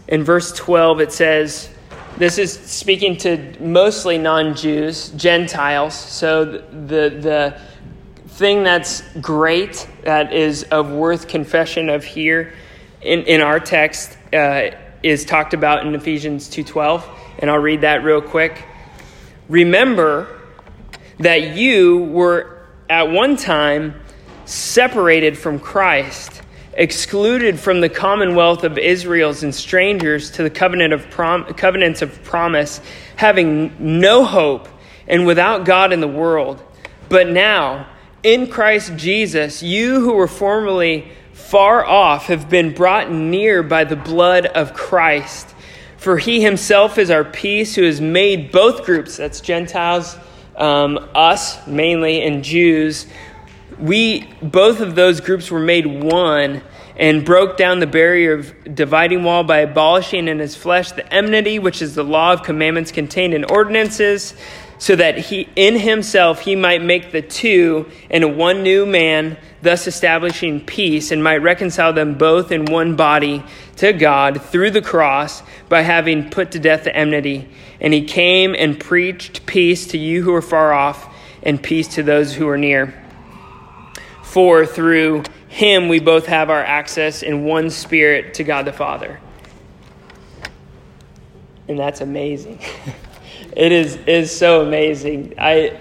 in 0.09 0.25
verse 0.25 0.51
12, 0.53 1.03
it 1.03 1.13
says, 1.13 1.69
this 2.17 2.39
is 2.39 2.55
speaking 2.55 3.19
to 3.19 3.55
mostly 3.61 4.17
non 4.17 4.57
Jews, 4.57 5.11
Gentiles. 5.11 5.95
So 5.95 6.47
the, 6.47 6.61
the, 6.71 7.11
the 7.21 7.61
thing 8.29 8.63
that's 8.63 9.03
great, 9.19 9.87
that 10.05 10.33
is 10.33 10.63
of 10.63 10.91
worth 10.91 11.29
confession 11.29 11.91
of 11.91 12.03
here 12.03 12.55
in, 13.03 13.25
in 13.25 13.43
our 13.43 13.61
text, 13.61 14.17
uh, 14.33 14.71
is 15.03 15.27
talked 15.27 15.53
about 15.53 15.87
in 15.87 15.95
Ephesians 15.95 16.49
2.12. 16.49 17.16
And 17.39 17.51
I'll 17.51 17.59
read 17.59 17.83
that 17.83 18.03
real 18.03 18.23
quick. 18.23 18.65
Remember 19.49 20.41
that 21.19 21.57
you 21.57 21.99
were 21.99 22.67
at 22.89 23.11
one 23.11 23.37
time 23.37 24.01
separated 24.45 25.37
from 25.37 25.59
Christ, 25.59 26.43
excluded 26.75 27.59
from 27.59 27.81
the 27.81 27.89
commonwealth 27.89 28.65
of 28.65 28.79
Israel's 28.79 29.43
and 29.43 29.55
strangers 29.55 30.31
to 30.33 30.43
the 30.43 30.51
covenant 30.51 30.93
of 30.93 31.11
prom- 31.11 31.45
covenants 31.55 32.03
of 32.03 32.23
promise, 32.23 32.81
having 33.17 33.75
no 34.01 34.25
hope 34.25 34.69
and 35.09 35.27
without 35.27 35.65
God 35.65 35.93
in 35.93 36.01
the 36.01 36.09
world. 36.09 36.63
But 37.09 37.29
now, 37.29 37.89
in 38.23 38.49
Christ 38.49 38.97
Jesus, 38.97 39.63
you 39.63 40.01
who 40.01 40.15
were 40.15 40.29
formerly 40.29 41.13
far 41.33 41.85
off 41.85 42.27
have 42.27 42.49
been 42.49 42.75
brought 42.75 43.11
near 43.11 43.63
by 43.63 43.85
the 43.85 43.97
blood 43.97 44.47
of 44.47 44.75
Christ. 44.75 45.55
For 46.07 46.19
he 46.19 46.41
himself 46.41 46.99
is 46.99 47.11
our 47.11 47.25
peace, 47.25 47.75
who 47.75 47.83
has 47.83 48.01
made 48.01 48.53
both 48.53 48.85
groups, 48.85 49.17
that's 49.17 49.41
Gentiles, 49.41 50.17
um, 50.55 51.11
us 51.17 51.67
mainly, 51.67 52.23
and 52.23 52.45
Jews. 52.45 53.09
We, 53.81 54.33
both 54.41 54.79
of 54.79 54.95
those 54.95 55.21
groups 55.21 55.51
were 55.51 55.59
made 55.59 55.85
one 55.85 56.63
and 56.97 57.25
broke 57.25 57.57
down 57.57 57.81
the 57.81 57.89
barrier 57.89 58.35
of 58.35 58.55
dividing 58.73 59.25
wall 59.25 59.43
by 59.43 59.59
abolishing 59.59 60.29
in 60.29 60.39
his 60.39 60.55
flesh 60.55 60.93
the 60.93 61.13
enmity, 61.13 61.59
which 61.59 61.83
is 61.83 61.97
the 61.97 62.05
law 62.05 62.33
of 62.33 62.45
commandments 62.45 62.93
contained 62.93 63.35
in 63.35 63.43
ordinances 63.43 64.35
so 64.79 64.95
that 64.97 65.19
he 65.19 65.49
in 65.57 65.79
himself 65.79 66.41
he 66.41 66.55
might 66.55 66.83
make 66.83 67.13
the 67.13 67.23
two 67.23 67.91
into 68.11 68.29
one 68.29 68.63
new 68.63 68.85
man 68.85 69.37
thus 69.63 69.87
establishing 69.87 70.61
peace 70.61 71.11
and 71.11 71.23
might 71.23 71.39
reconcile 71.39 71.93
them 71.93 72.15
both 72.15 72.53
in 72.53 72.67
one 72.67 72.95
body 72.95 73.43
to 73.77 73.93
god 73.93 74.41
through 74.43 74.71
the 74.71 74.83
cross 74.83 75.43
by 75.69 75.83
having 75.83 76.31
put 76.31 76.53
to 76.53 76.59
death 76.59 76.85
the 76.85 76.95
enmity. 76.95 77.49
And 77.81 77.93
he 77.93 78.05
came 78.05 78.55
and 78.55 78.79
preached 78.79 79.47
peace 79.47 79.87
to 79.89 79.99
you 79.99 80.23
who 80.23 80.35
are 80.35 80.43
far 80.43 80.73
off 80.73 81.13
and 81.43 81.63
peace 81.63 81.89
to 81.95 82.03
those 82.03 82.35
who 82.35 82.49
are 82.49 82.59
near. 82.59 82.95
For 84.23 84.67
through 84.67 85.25
him 85.49 85.89
we 85.89 86.01
both 86.01 86.27
have 86.27 86.51
our 86.51 86.63
access 86.63 87.23
in 87.23 87.45
one 87.45 87.71
spirit 87.71 88.35
to 88.35 88.45
god 88.45 88.67
the 88.67 88.73
father. 88.73 89.21
And 91.69 91.79
that's 91.79 92.01
amazing 92.01 92.61
It 93.57 93.73
is 93.73 93.97
is 94.07 94.37
so 94.37 94.61
amazing. 94.61 95.33
I 95.39 95.81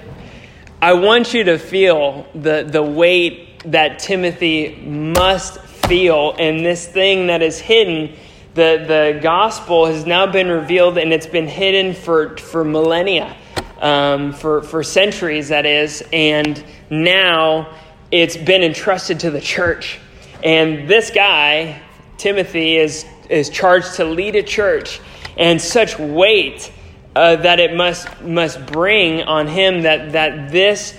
I 0.81 0.93
want 0.93 1.33
you 1.33 1.43
to 1.43 1.59
feel 1.59 2.25
the 2.33 2.63
the 2.63 2.81
weight 2.81 3.63
that 3.65 3.99
Timothy 3.99 4.77
must 4.77 5.59
feel 5.59 6.35
in 6.39 6.63
this 6.63 6.87
thing 6.87 7.27
that 7.27 7.41
is 7.41 7.59
hidden. 7.59 8.15
The 8.53 8.85
the 8.87 9.19
gospel 9.21 9.87
has 9.87 10.05
now 10.05 10.25
been 10.25 10.47
revealed 10.47 10.97
and 10.97 11.11
it's 11.11 11.27
been 11.27 11.49
hidden 11.49 11.93
for 11.93 12.37
for 12.37 12.63
millennia, 12.63 13.35
um, 13.81 14.31
for 14.31 14.61
for 14.61 14.81
centuries 14.81 15.49
that 15.49 15.65
is, 15.65 16.01
and 16.13 16.63
now 16.89 17.75
it's 18.09 18.37
been 18.37 18.63
entrusted 18.63 19.19
to 19.19 19.31
the 19.31 19.41
church. 19.41 19.99
And 20.45 20.87
this 20.87 21.11
guy, 21.11 21.81
Timothy, 22.17 22.77
is 22.77 23.05
is 23.29 23.49
charged 23.49 23.95
to 23.95 24.05
lead 24.05 24.37
a 24.37 24.43
church, 24.43 25.01
and 25.35 25.61
such 25.61 25.99
weight 25.99 26.71
uh, 27.15 27.37
that 27.37 27.59
it 27.59 27.75
must 27.75 28.21
must 28.21 28.65
bring 28.65 29.21
on 29.23 29.47
him 29.47 29.83
that 29.83 30.11
that 30.11 30.51
this 30.51 30.93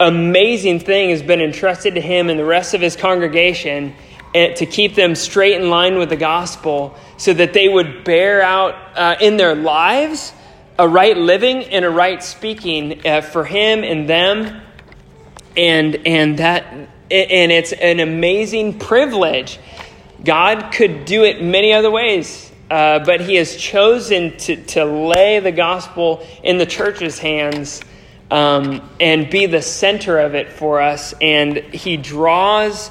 amazing 0.00 0.80
thing 0.80 1.10
has 1.10 1.22
been 1.22 1.40
entrusted 1.40 1.94
to 1.94 2.00
him 2.00 2.28
and 2.28 2.38
the 2.38 2.44
rest 2.44 2.74
of 2.74 2.80
his 2.80 2.96
congregation 2.96 3.94
to 4.34 4.66
keep 4.66 4.94
them 4.94 5.14
straight 5.14 5.60
in 5.60 5.68
line 5.68 5.98
with 5.98 6.08
the 6.08 6.16
gospel 6.16 6.96
so 7.18 7.34
that 7.34 7.52
they 7.52 7.68
would 7.68 8.02
bear 8.02 8.42
out 8.42 8.74
uh, 8.96 9.16
in 9.20 9.36
their 9.36 9.54
lives 9.54 10.32
a 10.78 10.88
right 10.88 11.16
living 11.16 11.64
and 11.64 11.84
a 11.84 11.90
right 11.90 12.22
speaking 12.22 13.06
uh, 13.06 13.20
for 13.20 13.44
him 13.44 13.84
and 13.84 14.08
them. 14.08 14.62
And 15.56 16.06
and 16.06 16.38
that 16.38 16.64
and 17.10 17.52
it's 17.52 17.72
an 17.72 18.00
amazing 18.00 18.78
privilege. 18.78 19.58
God 20.24 20.72
could 20.72 21.04
do 21.04 21.24
it 21.24 21.42
many 21.42 21.72
other 21.72 21.90
ways 21.90 22.51
uh, 22.72 22.98
but 23.00 23.20
he 23.20 23.34
has 23.34 23.54
chosen 23.54 24.34
to, 24.38 24.56
to 24.56 24.82
lay 24.82 25.38
the 25.40 25.52
gospel 25.52 26.26
in 26.42 26.56
the 26.56 26.64
church's 26.64 27.18
hands 27.18 27.82
um, 28.30 28.80
and 28.98 29.28
be 29.28 29.44
the 29.44 29.60
center 29.60 30.18
of 30.18 30.34
it 30.34 30.50
for 30.50 30.80
us. 30.80 31.12
And 31.20 31.58
he 31.58 31.98
draws, 31.98 32.90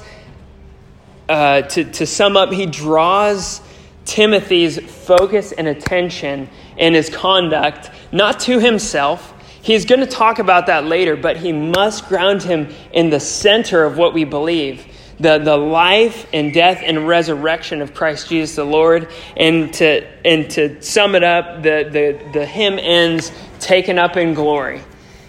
uh, 1.28 1.62
to, 1.62 1.82
to 1.82 2.06
sum 2.06 2.36
up, 2.36 2.52
he 2.52 2.64
draws 2.64 3.60
Timothy's 4.04 4.78
focus 4.78 5.50
and 5.50 5.66
attention 5.66 6.48
and 6.78 6.94
his 6.94 7.10
conduct, 7.10 7.90
not 8.12 8.38
to 8.42 8.60
himself. 8.60 9.34
He's 9.62 9.84
going 9.84 10.00
to 10.00 10.06
talk 10.06 10.38
about 10.38 10.66
that 10.66 10.84
later, 10.84 11.16
but 11.16 11.38
he 11.38 11.52
must 11.52 12.08
ground 12.08 12.44
him 12.44 12.72
in 12.92 13.10
the 13.10 13.18
center 13.18 13.82
of 13.82 13.98
what 13.98 14.14
we 14.14 14.22
believe 14.22 14.86
the, 15.22 15.38
the 15.38 15.56
life 15.56 16.26
and 16.32 16.52
death 16.52 16.80
and 16.82 17.06
resurrection 17.06 17.80
of 17.80 17.94
Christ 17.94 18.28
Jesus 18.28 18.56
the 18.56 18.64
Lord. 18.64 19.08
And 19.36 19.72
to, 19.74 20.06
and 20.26 20.50
to 20.50 20.82
sum 20.82 21.14
it 21.14 21.22
up, 21.22 21.62
the, 21.62 21.88
the, 21.90 22.30
the 22.32 22.44
hymn 22.44 22.78
ends 22.78 23.32
taken 23.60 23.98
up 23.98 24.16
in 24.16 24.34
glory 24.34 24.82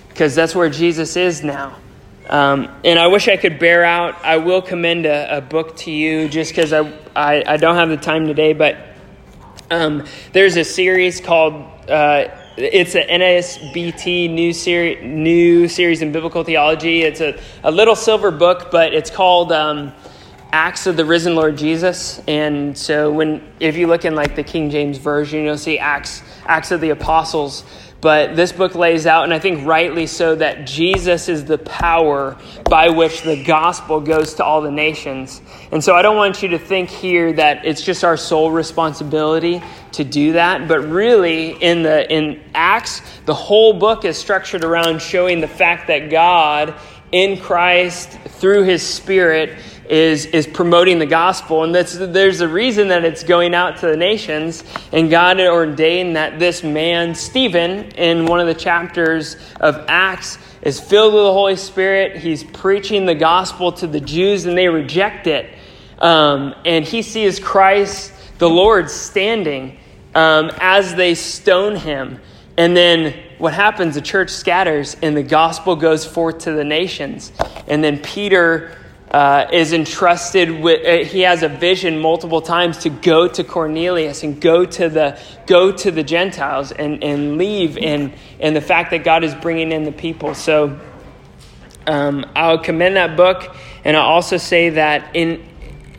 because 0.10 0.36
that's 0.36 0.56
where 0.56 0.70
Jesus 0.70 1.16
is 1.16 1.44
now. 1.44 1.78
Um, 2.28 2.70
and 2.84 2.98
I 2.98 3.08
wish 3.08 3.28
I 3.28 3.38
could 3.38 3.60
bear 3.60 3.84
out. 3.84 4.24
I 4.24 4.38
will 4.38 4.62
commend 4.62 5.06
a, 5.06 5.38
a 5.38 5.42
book 5.42 5.76
to 5.78 5.92
you 5.92 6.28
just 6.28 6.52
because 6.52 6.74
I, 6.74 6.92
I, 7.16 7.44
I, 7.46 7.58
don't 7.58 7.76
have 7.76 7.90
the 7.90 7.98
time 7.98 8.28
today, 8.28 8.54
but 8.54 8.78
um, 9.70 10.06
there's 10.32 10.56
a 10.56 10.64
series 10.64 11.22
called. 11.22 11.54
Uh, 11.90 12.43
it's 12.56 12.94
an 12.94 13.08
NASBT 13.08 14.30
new 14.30 14.54
series, 14.54 15.04
new 15.04 15.68
series 15.68 16.04
in 16.04 16.12
biblical 16.12 16.44
theology. 16.44 17.02
It's 17.02 17.20
a, 17.20 17.40
a 17.64 17.72
little 17.72 17.96
silver 17.96 18.30
book, 18.30 18.70
but 18.70 18.94
it's 18.94 19.10
called 19.10 19.52
um, 19.52 19.92
Acts 20.52 20.86
of 20.86 20.96
the 20.96 21.04
Risen 21.04 21.36
Lord 21.36 21.58
Jesus. 21.58 22.22
And 22.28 22.78
so, 22.78 23.12
when 23.12 23.42
if 23.60 23.76
you 23.76 23.88
look 23.88 24.06
in 24.06 24.14
like 24.14 24.36
the 24.36 24.44
King 24.44 24.70
James 24.70 25.00
version, 25.00 25.44
you'll 25.44 25.58
see 25.58 25.80
Acts 25.80 26.22
Acts 26.46 26.70
of 26.70 26.80
the 26.80 26.92
Apostles. 26.92 27.64
But 28.04 28.36
this 28.36 28.52
book 28.52 28.76
lays 28.76 29.08
out, 29.08 29.24
and 29.24 29.34
I 29.34 29.40
think 29.40 29.66
rightly 29.66 30.08
so, 30.08 30.36
that 30.36 30.68
Jesus 30.68 31.30
is 31.30 31.46
the 31.46 31.58
power 31.58 32.38
by 32.66 32.90
which 32.90 33.22
the 33.22 33.42
gospel 33.46 34.02
goes 34.02 34.34
to 34.34 34.44
all 34.44 34.62
the 34.62 34.72
nations. 34.72 35.42
And 35.72 35.82
so 35.82 35.96
I 35.96 36.02
don't 36.02 36.18
want 36.18 36.44
you 36.44 36.50
to 36.50 36.60
think 36.60 36.90
here 36.90 37.32
that 37.32 37.66
it's 37.66 37.82
just 37.82 38.04
our 38.04 38.18
sole 38.18 38.52
responsibility 38.52 39.64
to 39.94 40.04
do 40.04 40.34
that, 40.34 40.68
but 40.68 40.82
really 40.82 41.52
in 41.52 41.84
the 41.84 42.12
in 42.14 42.44
Acts, 42.54 43.02
the 43.26 43.34
whole 43.34 43.72
book 43.72 44.04
is 44.04 44.18
structured 44.18 44.66
around 44.66 45.02
showing 45.02 45.40
the 45.40 45.48
fact 45.48 45.88
that 45.88 46.10
God 46.10 46.76
in 47.14 47.40
Christ 47.40 48.12
through 48.12 48.64
his 48.64 48.86
spirit 48.86 49.58
is, 49.94 50.26
is 50.26 50.48
promoting 50.48 50.98
the 50.98 51.06
gospel. 51.06 51.64
And 51.64 51.76
that's, 51.76 51.96
there's 51.96 52.42
a 52.42 52.48
reason 52.48 52.88
that 52.88 53.06
it's 53.06 53.24
going 53.24 53.54
out 53.54 53.78
to 53.78 53.86
the 53.86 53.96
nations. 53.96 54.64
And 54.92 55.08
God 55.08 55.40
ordained 55.40 56.16
that 56.16 56.40
this 56.40 56.64
man, 56.64 57.14
Stephen, 57.14 57.92
in 57.92 58.26
one 58.26 58.40
of 58.40 58.48
the 58.48 58.56
chapters 58.56 59.36
of 59.62 59.86
Acts, 59.88 60.40
is 60.64 60.80
filled 60.80 61.14
with 61.14 61.22
the 61.22 61.32
Holy 61.32 61.56
Spirit. 61.56 62.18
He's 62.18 62.44
preaching 62.44 63.06
the 63.06 63.14
gospel 63.14 63.72
to 63.74 63.86
the 63.86 64.00
Jews, 64.00 64.48
and 64.48 64.58
they 64.58 64.68
reject 64.68 65.28
it. 65.28 65.54
Um, 66.00 66.56
and 66.66 66.84
he 66.84 67.04
sees 67.04 67.40
Christ, 67.40 68.14
the 68.40 68.50
Lord, 68.50 68.90
standing 68.90 69.78
um, 70.16 70.50
as 70.58 70.96
they 70.96 71.14
stone 71.14 71.76
him. 71.76 72.20
And 72.58 72.76
then 72.76 73.14
what 73.38 73.54
happens? 73.54 73.94
The 73.94 74.02
church 74.02 74.32
scatters, 74.32 74.98
and 75.04 75.16
the 75.16 75.22
gospel 75.22 75.76
goes 75.76 76.04
forth 76.04 76.40
to 76.40 76.54
the 76.54 76.64
nations. 76.64 77.32
And 77.68 77.84
then 77.84 78.00
Peter 78.00 78.76
uh, 79.14 79.48
is 79.54 79.74
entrusted 79.74 80.50
with 80.50 80.86
uh, 80.86 81.08
he 81.08 81.22
has 81.22 81.44
a 81.44 81.48
vision 81.50 82.00
multiple 82.00 82.42
times 82.42 82.80
to 82.80 82.90
go 82.90 83.28
to 83.28 83.44
cornelius 83.44 84.24
and 84.24 84.42
go 84.42 84.66
to 84.66 84.90
the 84.90 85.20
go 85.46 85.72
to 85.72 85.92
the 85.92 86.02
gentiles 86.02 86.72
and, 86.72 87.04
and 87.04 87.38
leave 87.38 87.78
and 87.78 88.12
and 88.40 88.56
the 88.56 88.62
fact 88.62 88.90
that 88.90 89.04
god 89.04 89.24
is 89.24 89.36
bringing 89.36 89.72
in 89.72 89.84
the 89.84 89.92
people. 89.92 90.34
So 90.34 90.80
um, 91.86 92.26
i'll 92.36 92.58
commend 92.58 92.96
that 92.96 93.16
book 93.16 93.56
and 93.86 93.96
i'll 93.96 94.04
also 94.04 94.38
say 94.38 94.72
that 94.72 95.16
in 95.16 95.46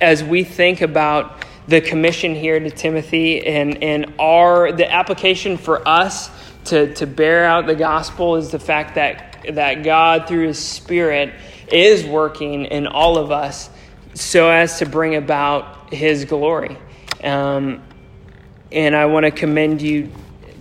as 0.00 0.24
we 0.24 0.42
think 0.42 0.80
about 0.80 1.44
the 1.68 1.80
commission 1.80 2.34
here 2.34 2.58
to 2.58 2.70
timothy 2.70 3.46
and 3.46 3.82
and 3.82 4.14
our 4.18 4.72
the 4.72 4.90
application 4.90 5.56
for 5.56 5.86
us 5.86 6.30
to 6.64 6.92
to 6.94 7.06
bear 7.06 7.44
out 7.44 7.66
the 7.66 7.76
gospel 7.76 8.36
is 8.36 8.50
the 8.50 8.58
fact 8.58 8.96
that 8.96 9.44
that 9.52 9.84
god 9.84 10.26
through 10.26 10.46
his 10.46 10.58
spirit 10.58 11.32
is 11.72 12.04
working 12.04 12.66
in 12.66 12.86
all 12.86 13.16
of 13.18 13.30
us 13.30 13.70
so 14.14 14.48
as 14.48 14.78
to 14.78 14.86
bring 14.86 15.16
about 15.16 15.92
his 15.92 16.24
glory. 16.24 16.78
Um, 17.22 17.82
and 18.70 18.94
I 18.94 19.06
want 19.06 19.24
to 19.24 19.30
commend 19.30 19.82
you 19.82 20.10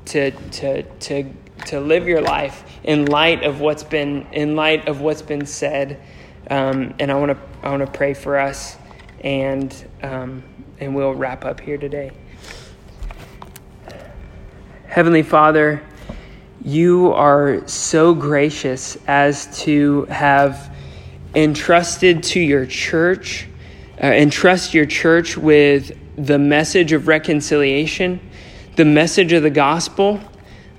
to, 0.05 0.31
to, 0.31 0.83
to, 0.83 1.25
to 1.67 1.79
live 1.79 2.07
your 2.07 2.21
life 2.21 2.63
in 2.83 3.05
light 3.05 3.43
of 3.43 3.59
what's 3.59 3.83
been, 3.83 4.27
in 4.31 4.55
light 4.55 4.87
of 4.87 5.01
what's 5.01 5.21
been 5.21 5.45
said. 5.45 6.01
Um, 6.49 6.93
and 6.99 7.11
I 7.11 7.15
want 7.15 7.31
to, 7.31 7.37
I 7.65 7.69
want 7.69 7.85
to 7.85 7.91
pray 7.91 8.13
for 8.13 8.37
us 8.37 8.77
and, 9.21 9.73
um, 10.01 10.43
and 10.79 10.95
we'll 10.95 11.13
wrap 11.13 11.45
up 11.45 11.59
here 11.59 11.77
today. 11.77 12.11
Heavenly 14.87 15.23
Father, 15.23 15.81
you 16.63 17.11
are 17.13 17.67
so 17.67 18.13
gracious 18.13 18.97
as 19.07 19.63
to 19.63 20.05
have 20.05 20.72
entrusted 21.35 22.23
to 22.23 22.39
your 22.39 22.65
church, 22.65 23.47
uh, 24.01 24.07
entrust 24.07 24.73
your 24.73 24.85
church 24.85 25.37
with 25.37 25.97
the 26.15 26.37
message 26.37 26.91
of 26.91 27.07
reconciliation, 27.07 28.19
the 28.75 28.85
message 28.85 29.33
of 29.33 29.43
the 29.43 29.49
gospel, 29.49 30.19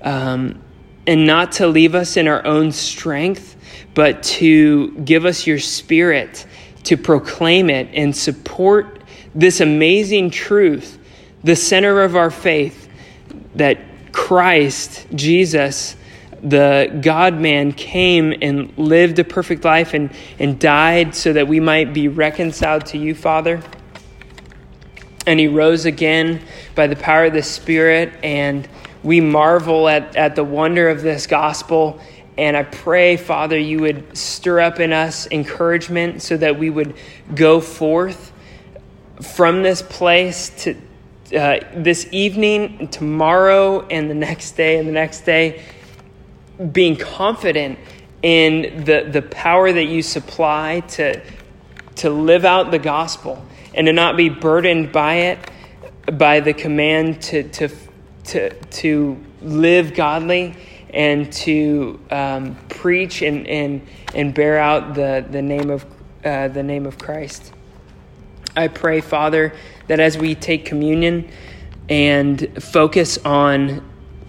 um, 0.01 0.61
and 1.07 1.25
not 1.25 1.53
to 1.53 1.67
leave 1.67 1.95
us 1.95 2.17
in 2.17 2.27
our 2.27 2.45
own 2.45 2.71
strength, 2.71 3.55
but 3.93 4.23
to 4.23 4.91
give 4.99 5.25
us 5.25 5.45
your 5.45 5.59
spirit 5.59 6.45
to 6.85 6.97
proclaim 6.97 7.69
it 7.69 7.89
and 7.93 8.15
support 8.15 9.01
this 9.33 9.59
amazing 9.59 10.29
truth, 10.29 10.97
the 11.43 11.55
center 11.55 12.01
of 12.01 12.15
our 12.15 12.31
faith, 12.31 12.89
that 13.55 13.77
Christ, 14.11 15.07
Jesus, 15.13 15.95
the 16.45 16.95
God 17.01 17.39
man 17.39 17.71
came 17.71 18.31
and 18.39 18.71
lived 18.77 19.17
a 19.17 19.23
perfect 19.23 19.65
life 19.65 19.95
and, 19.95 20.11
and 20.37 20.59
died 20.59 21.15
so 21.15 21.33
that 21.33 21.47
we 21.47 21.59
might 21.59 21.91
be 21.91 22.07
reconciled 22.07 22.85
to 22.87 22.99
you, 22.99 23.15
Father. 23.15 23.61
And 25.25 25.39
he 25.39 25.47
rose 25.47 25.85
again 25.85 26.41
by 26.75 26.85
the 26.85 26.95
power 26.95 27.25
of 27.25 27.33
the 27.33 27.41
Spirit, 27.41 28.13
and 28.21 28.67
we 29.01 29.21
marvel 29.21 29.89
at, 29.89 30.15
at 30.15 30.35
the 30.35 30.43
wonder 30.43 30.87
of 30.87 31.01
this 31.01 31.25
gospel. 31.25 31.99
And 32.37 32.55
I 32.55 32.61
pray, 32.61 33.17
Father, 33.17 33.57
you 33.57 33.79
would 33.79 34.15
stir 34.15 34.59
up 34.59 34.79
in 34.79 34.93
us 34.93 35.27
encouragement 35.31 36.21
so 36.21 36.37
that 36.37 36.59
we 36.59 36.69
would 36.69 36.95
go 37.33 37.59
forth 37.59 38.31
from 39.21 39.63
this 39.63 39.81
place 39.81 40.49
to 40.63 40.75
uh, 41.35 41.59
this 41.73 42.07
evening, 42.11 42.87
tomorrow, 42.89 43.81
and 43.87 44.11
the 44.11 44.15
next 44.15 44.51
day, 44.51 44.77
and 44.77 44.87
the 44.87 44.91
next 44.91 45.21
day 45.21 45.63
being 46.71 46.95
confident 46.95 47.79
in 48.21 48.83
the, 48.85 49.07
the 49.11 49.21
power 49.21 49.71
that 49.71 49.85
you 49.85 50.01
supply 50.01 50.79
to, 50.81 51.21
to 51.95 52.09
live 52.09 52.45
out 52.45 52.71
the 52.71 52.79
gospel 52.79 53.45
and 53.73 53.87
to 53.87 53.93
not 53.93 54.17
be 54.17 54.29
burdened 54.29 54.91
by 54.91 55.15
it, 55.15 55.51
by 56.13 56.39
the 56.39 56.53
command 56.53 57.21
to, 57.21 57.43
to, 57.49 57.69
to, 58.23 58.49
to 58.65 59.23
live 59.41 59.93
godly 59.93 60.55
and 60.91 61.31
to 61.31 61.99
um, 62.09 62.55
preach 62.69 63.21
and, 63.21 63.45
and, 63.47 63.85
and 64.13 64.33
bear 64.33 64.57
out 64.57 64.95
the, 64.95 65.25
the, 65.29 65.41
name 65.41 65.69
of, 65.69 65.85
uh, 66.23 66.47
the 66.47 66.63
name 66.63 66.85
of 66.85 66.97
Christ. 66.97 67.53
I 68.55 68.69
pray, 68.69 69.01
Father, 69.01 69.53
that 69.87 69.99
as 69.99 70.17
we 70.17 70.33
take 70.35 70.65
communion 70.65 71.29
and 71.89 72.63
focus 72.63 73.17
on 73.19 73.83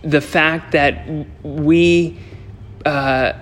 the 0.07 0.21
fact 0.21 0.73
that 0.73 1.09
we 1.43 2.19
uh, 2.85 3.33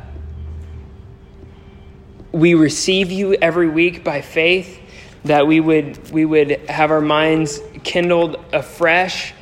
we 2.33 2.55
receive 2.55 3.13
you 3.13 3.35
every 3.35 3.69
week 3.69 4.03
by 4.03 4.23
faith 4.23 4.81
that 5.25 5.47
we 5.47 5.61
would 5.61 6.11
we 6.11 6.25
would 6.25 6.51
have 6.69 6.91
our 6.91 7.03
minds 7.03 7.61
kindled 7.83 8.37
afresh 8.53 9.35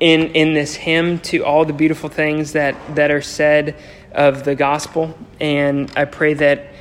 in 0.00 0.32
in 0.32 0.52
this 0.52 0.74
hymn 0.74 1.20
to 1.20 1.44
all 1.44 1.64
the 1.64 1.72
beautiful 1.72 2.08
things 2.08 2.52
that 2.52 2.74
that 2.96 3.10
are 3.10 3.22
said 3.22 3.76
of 4.12 4.44
the 4.44 4.54
gospel. 4.54 5.16
And 5.40 5.92
i 5.96 6.04
pray 6.04 6.34
that 6.34 6.72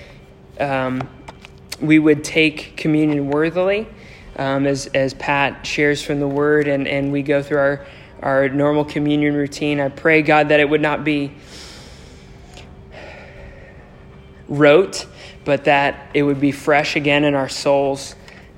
um, 0.59 1.07
we 1.79 1.99
would 1.99 2.23
take 2.23 2.75
communion 2.77 3.29
worthily 3.29 3.87
um, 4.37 4.65
as 4.65 4.87
as 4.87 5.13
pat 5.13 5.65
shares 5.65 6.01
from 6.01 6.19
the 6.19 6.27
word 6.27 6.67
and 6.67 6.87
and 6.87 7.11
we 7.11 7.21
go 7.21 7.43
through 7.43 7.59
our 7.59 7.85
our 8.23 8.47
normal 8.47 8.85
communion 8.85 9.35
routine. 9.35 9.79
I 9.79 9.89
pray, 9.89 10.21
God, 10.21 10.49
that 10.49 10.59
it 10.61 10.69
would 10.69 10.81
not 10.81 11.03
be 11.03 11.33
rote, 14.47 15.05
but 15.43 15.65
that 15.65 16.09
it 16.13 16.23
would 16.23 16.39
be 16.39 16.51
fresh 16.51 16.95
again 16.95 17.25
in 17.25 17.35
our 17.35 17.49
souls 17.49 18.15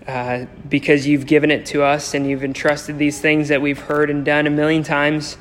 uh, 0.07 0.45
because 0.69 1.07
you've 1.07 1.25
given 1.25 1.49
it 1.49 1.65
to 1.65 1.81
us 1.81 2.13
and 2.13 2.29
you've 2.29 2.43
entrusted 2.43 2.99
these 2.99 3.19
things 3.19 3.47
that 3.47 3.59
we've 3.59 3.79
heard 3.79 4.11
and 4.11 4.23
done 4.23 4.45
a 4.45 4.51
million 4.51 4.83
times 4.83 5.35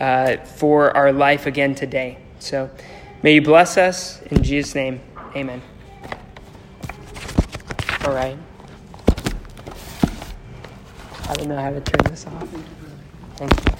uh, 0.00 0.36
for 0.38 0.96
our 0.96 1.12
life 1.12 1.46
again 1.46 1.74
today. 1.74 2.18
So 2.40 2.68
may 3.22 3.34
you 3.34 3.42
bless 3.42 3.76
us 3.76 4.20
in 4.22 4.42
Jesus' 4.42 4.74
name. 4.74 5.00
Amen. 5.36 5.62
All 8.04 8.12
right. 8.12 8.36
I 11.28 11.34
don't 11.34 11.48
know 11.48 11.60
how 11.60 11.70
to 11.70 11.80
turn 11.80 12.10
this 12.10 12.26
off. 12.26 12.48
Thank 13.38 13.68
you. 13.68 13.77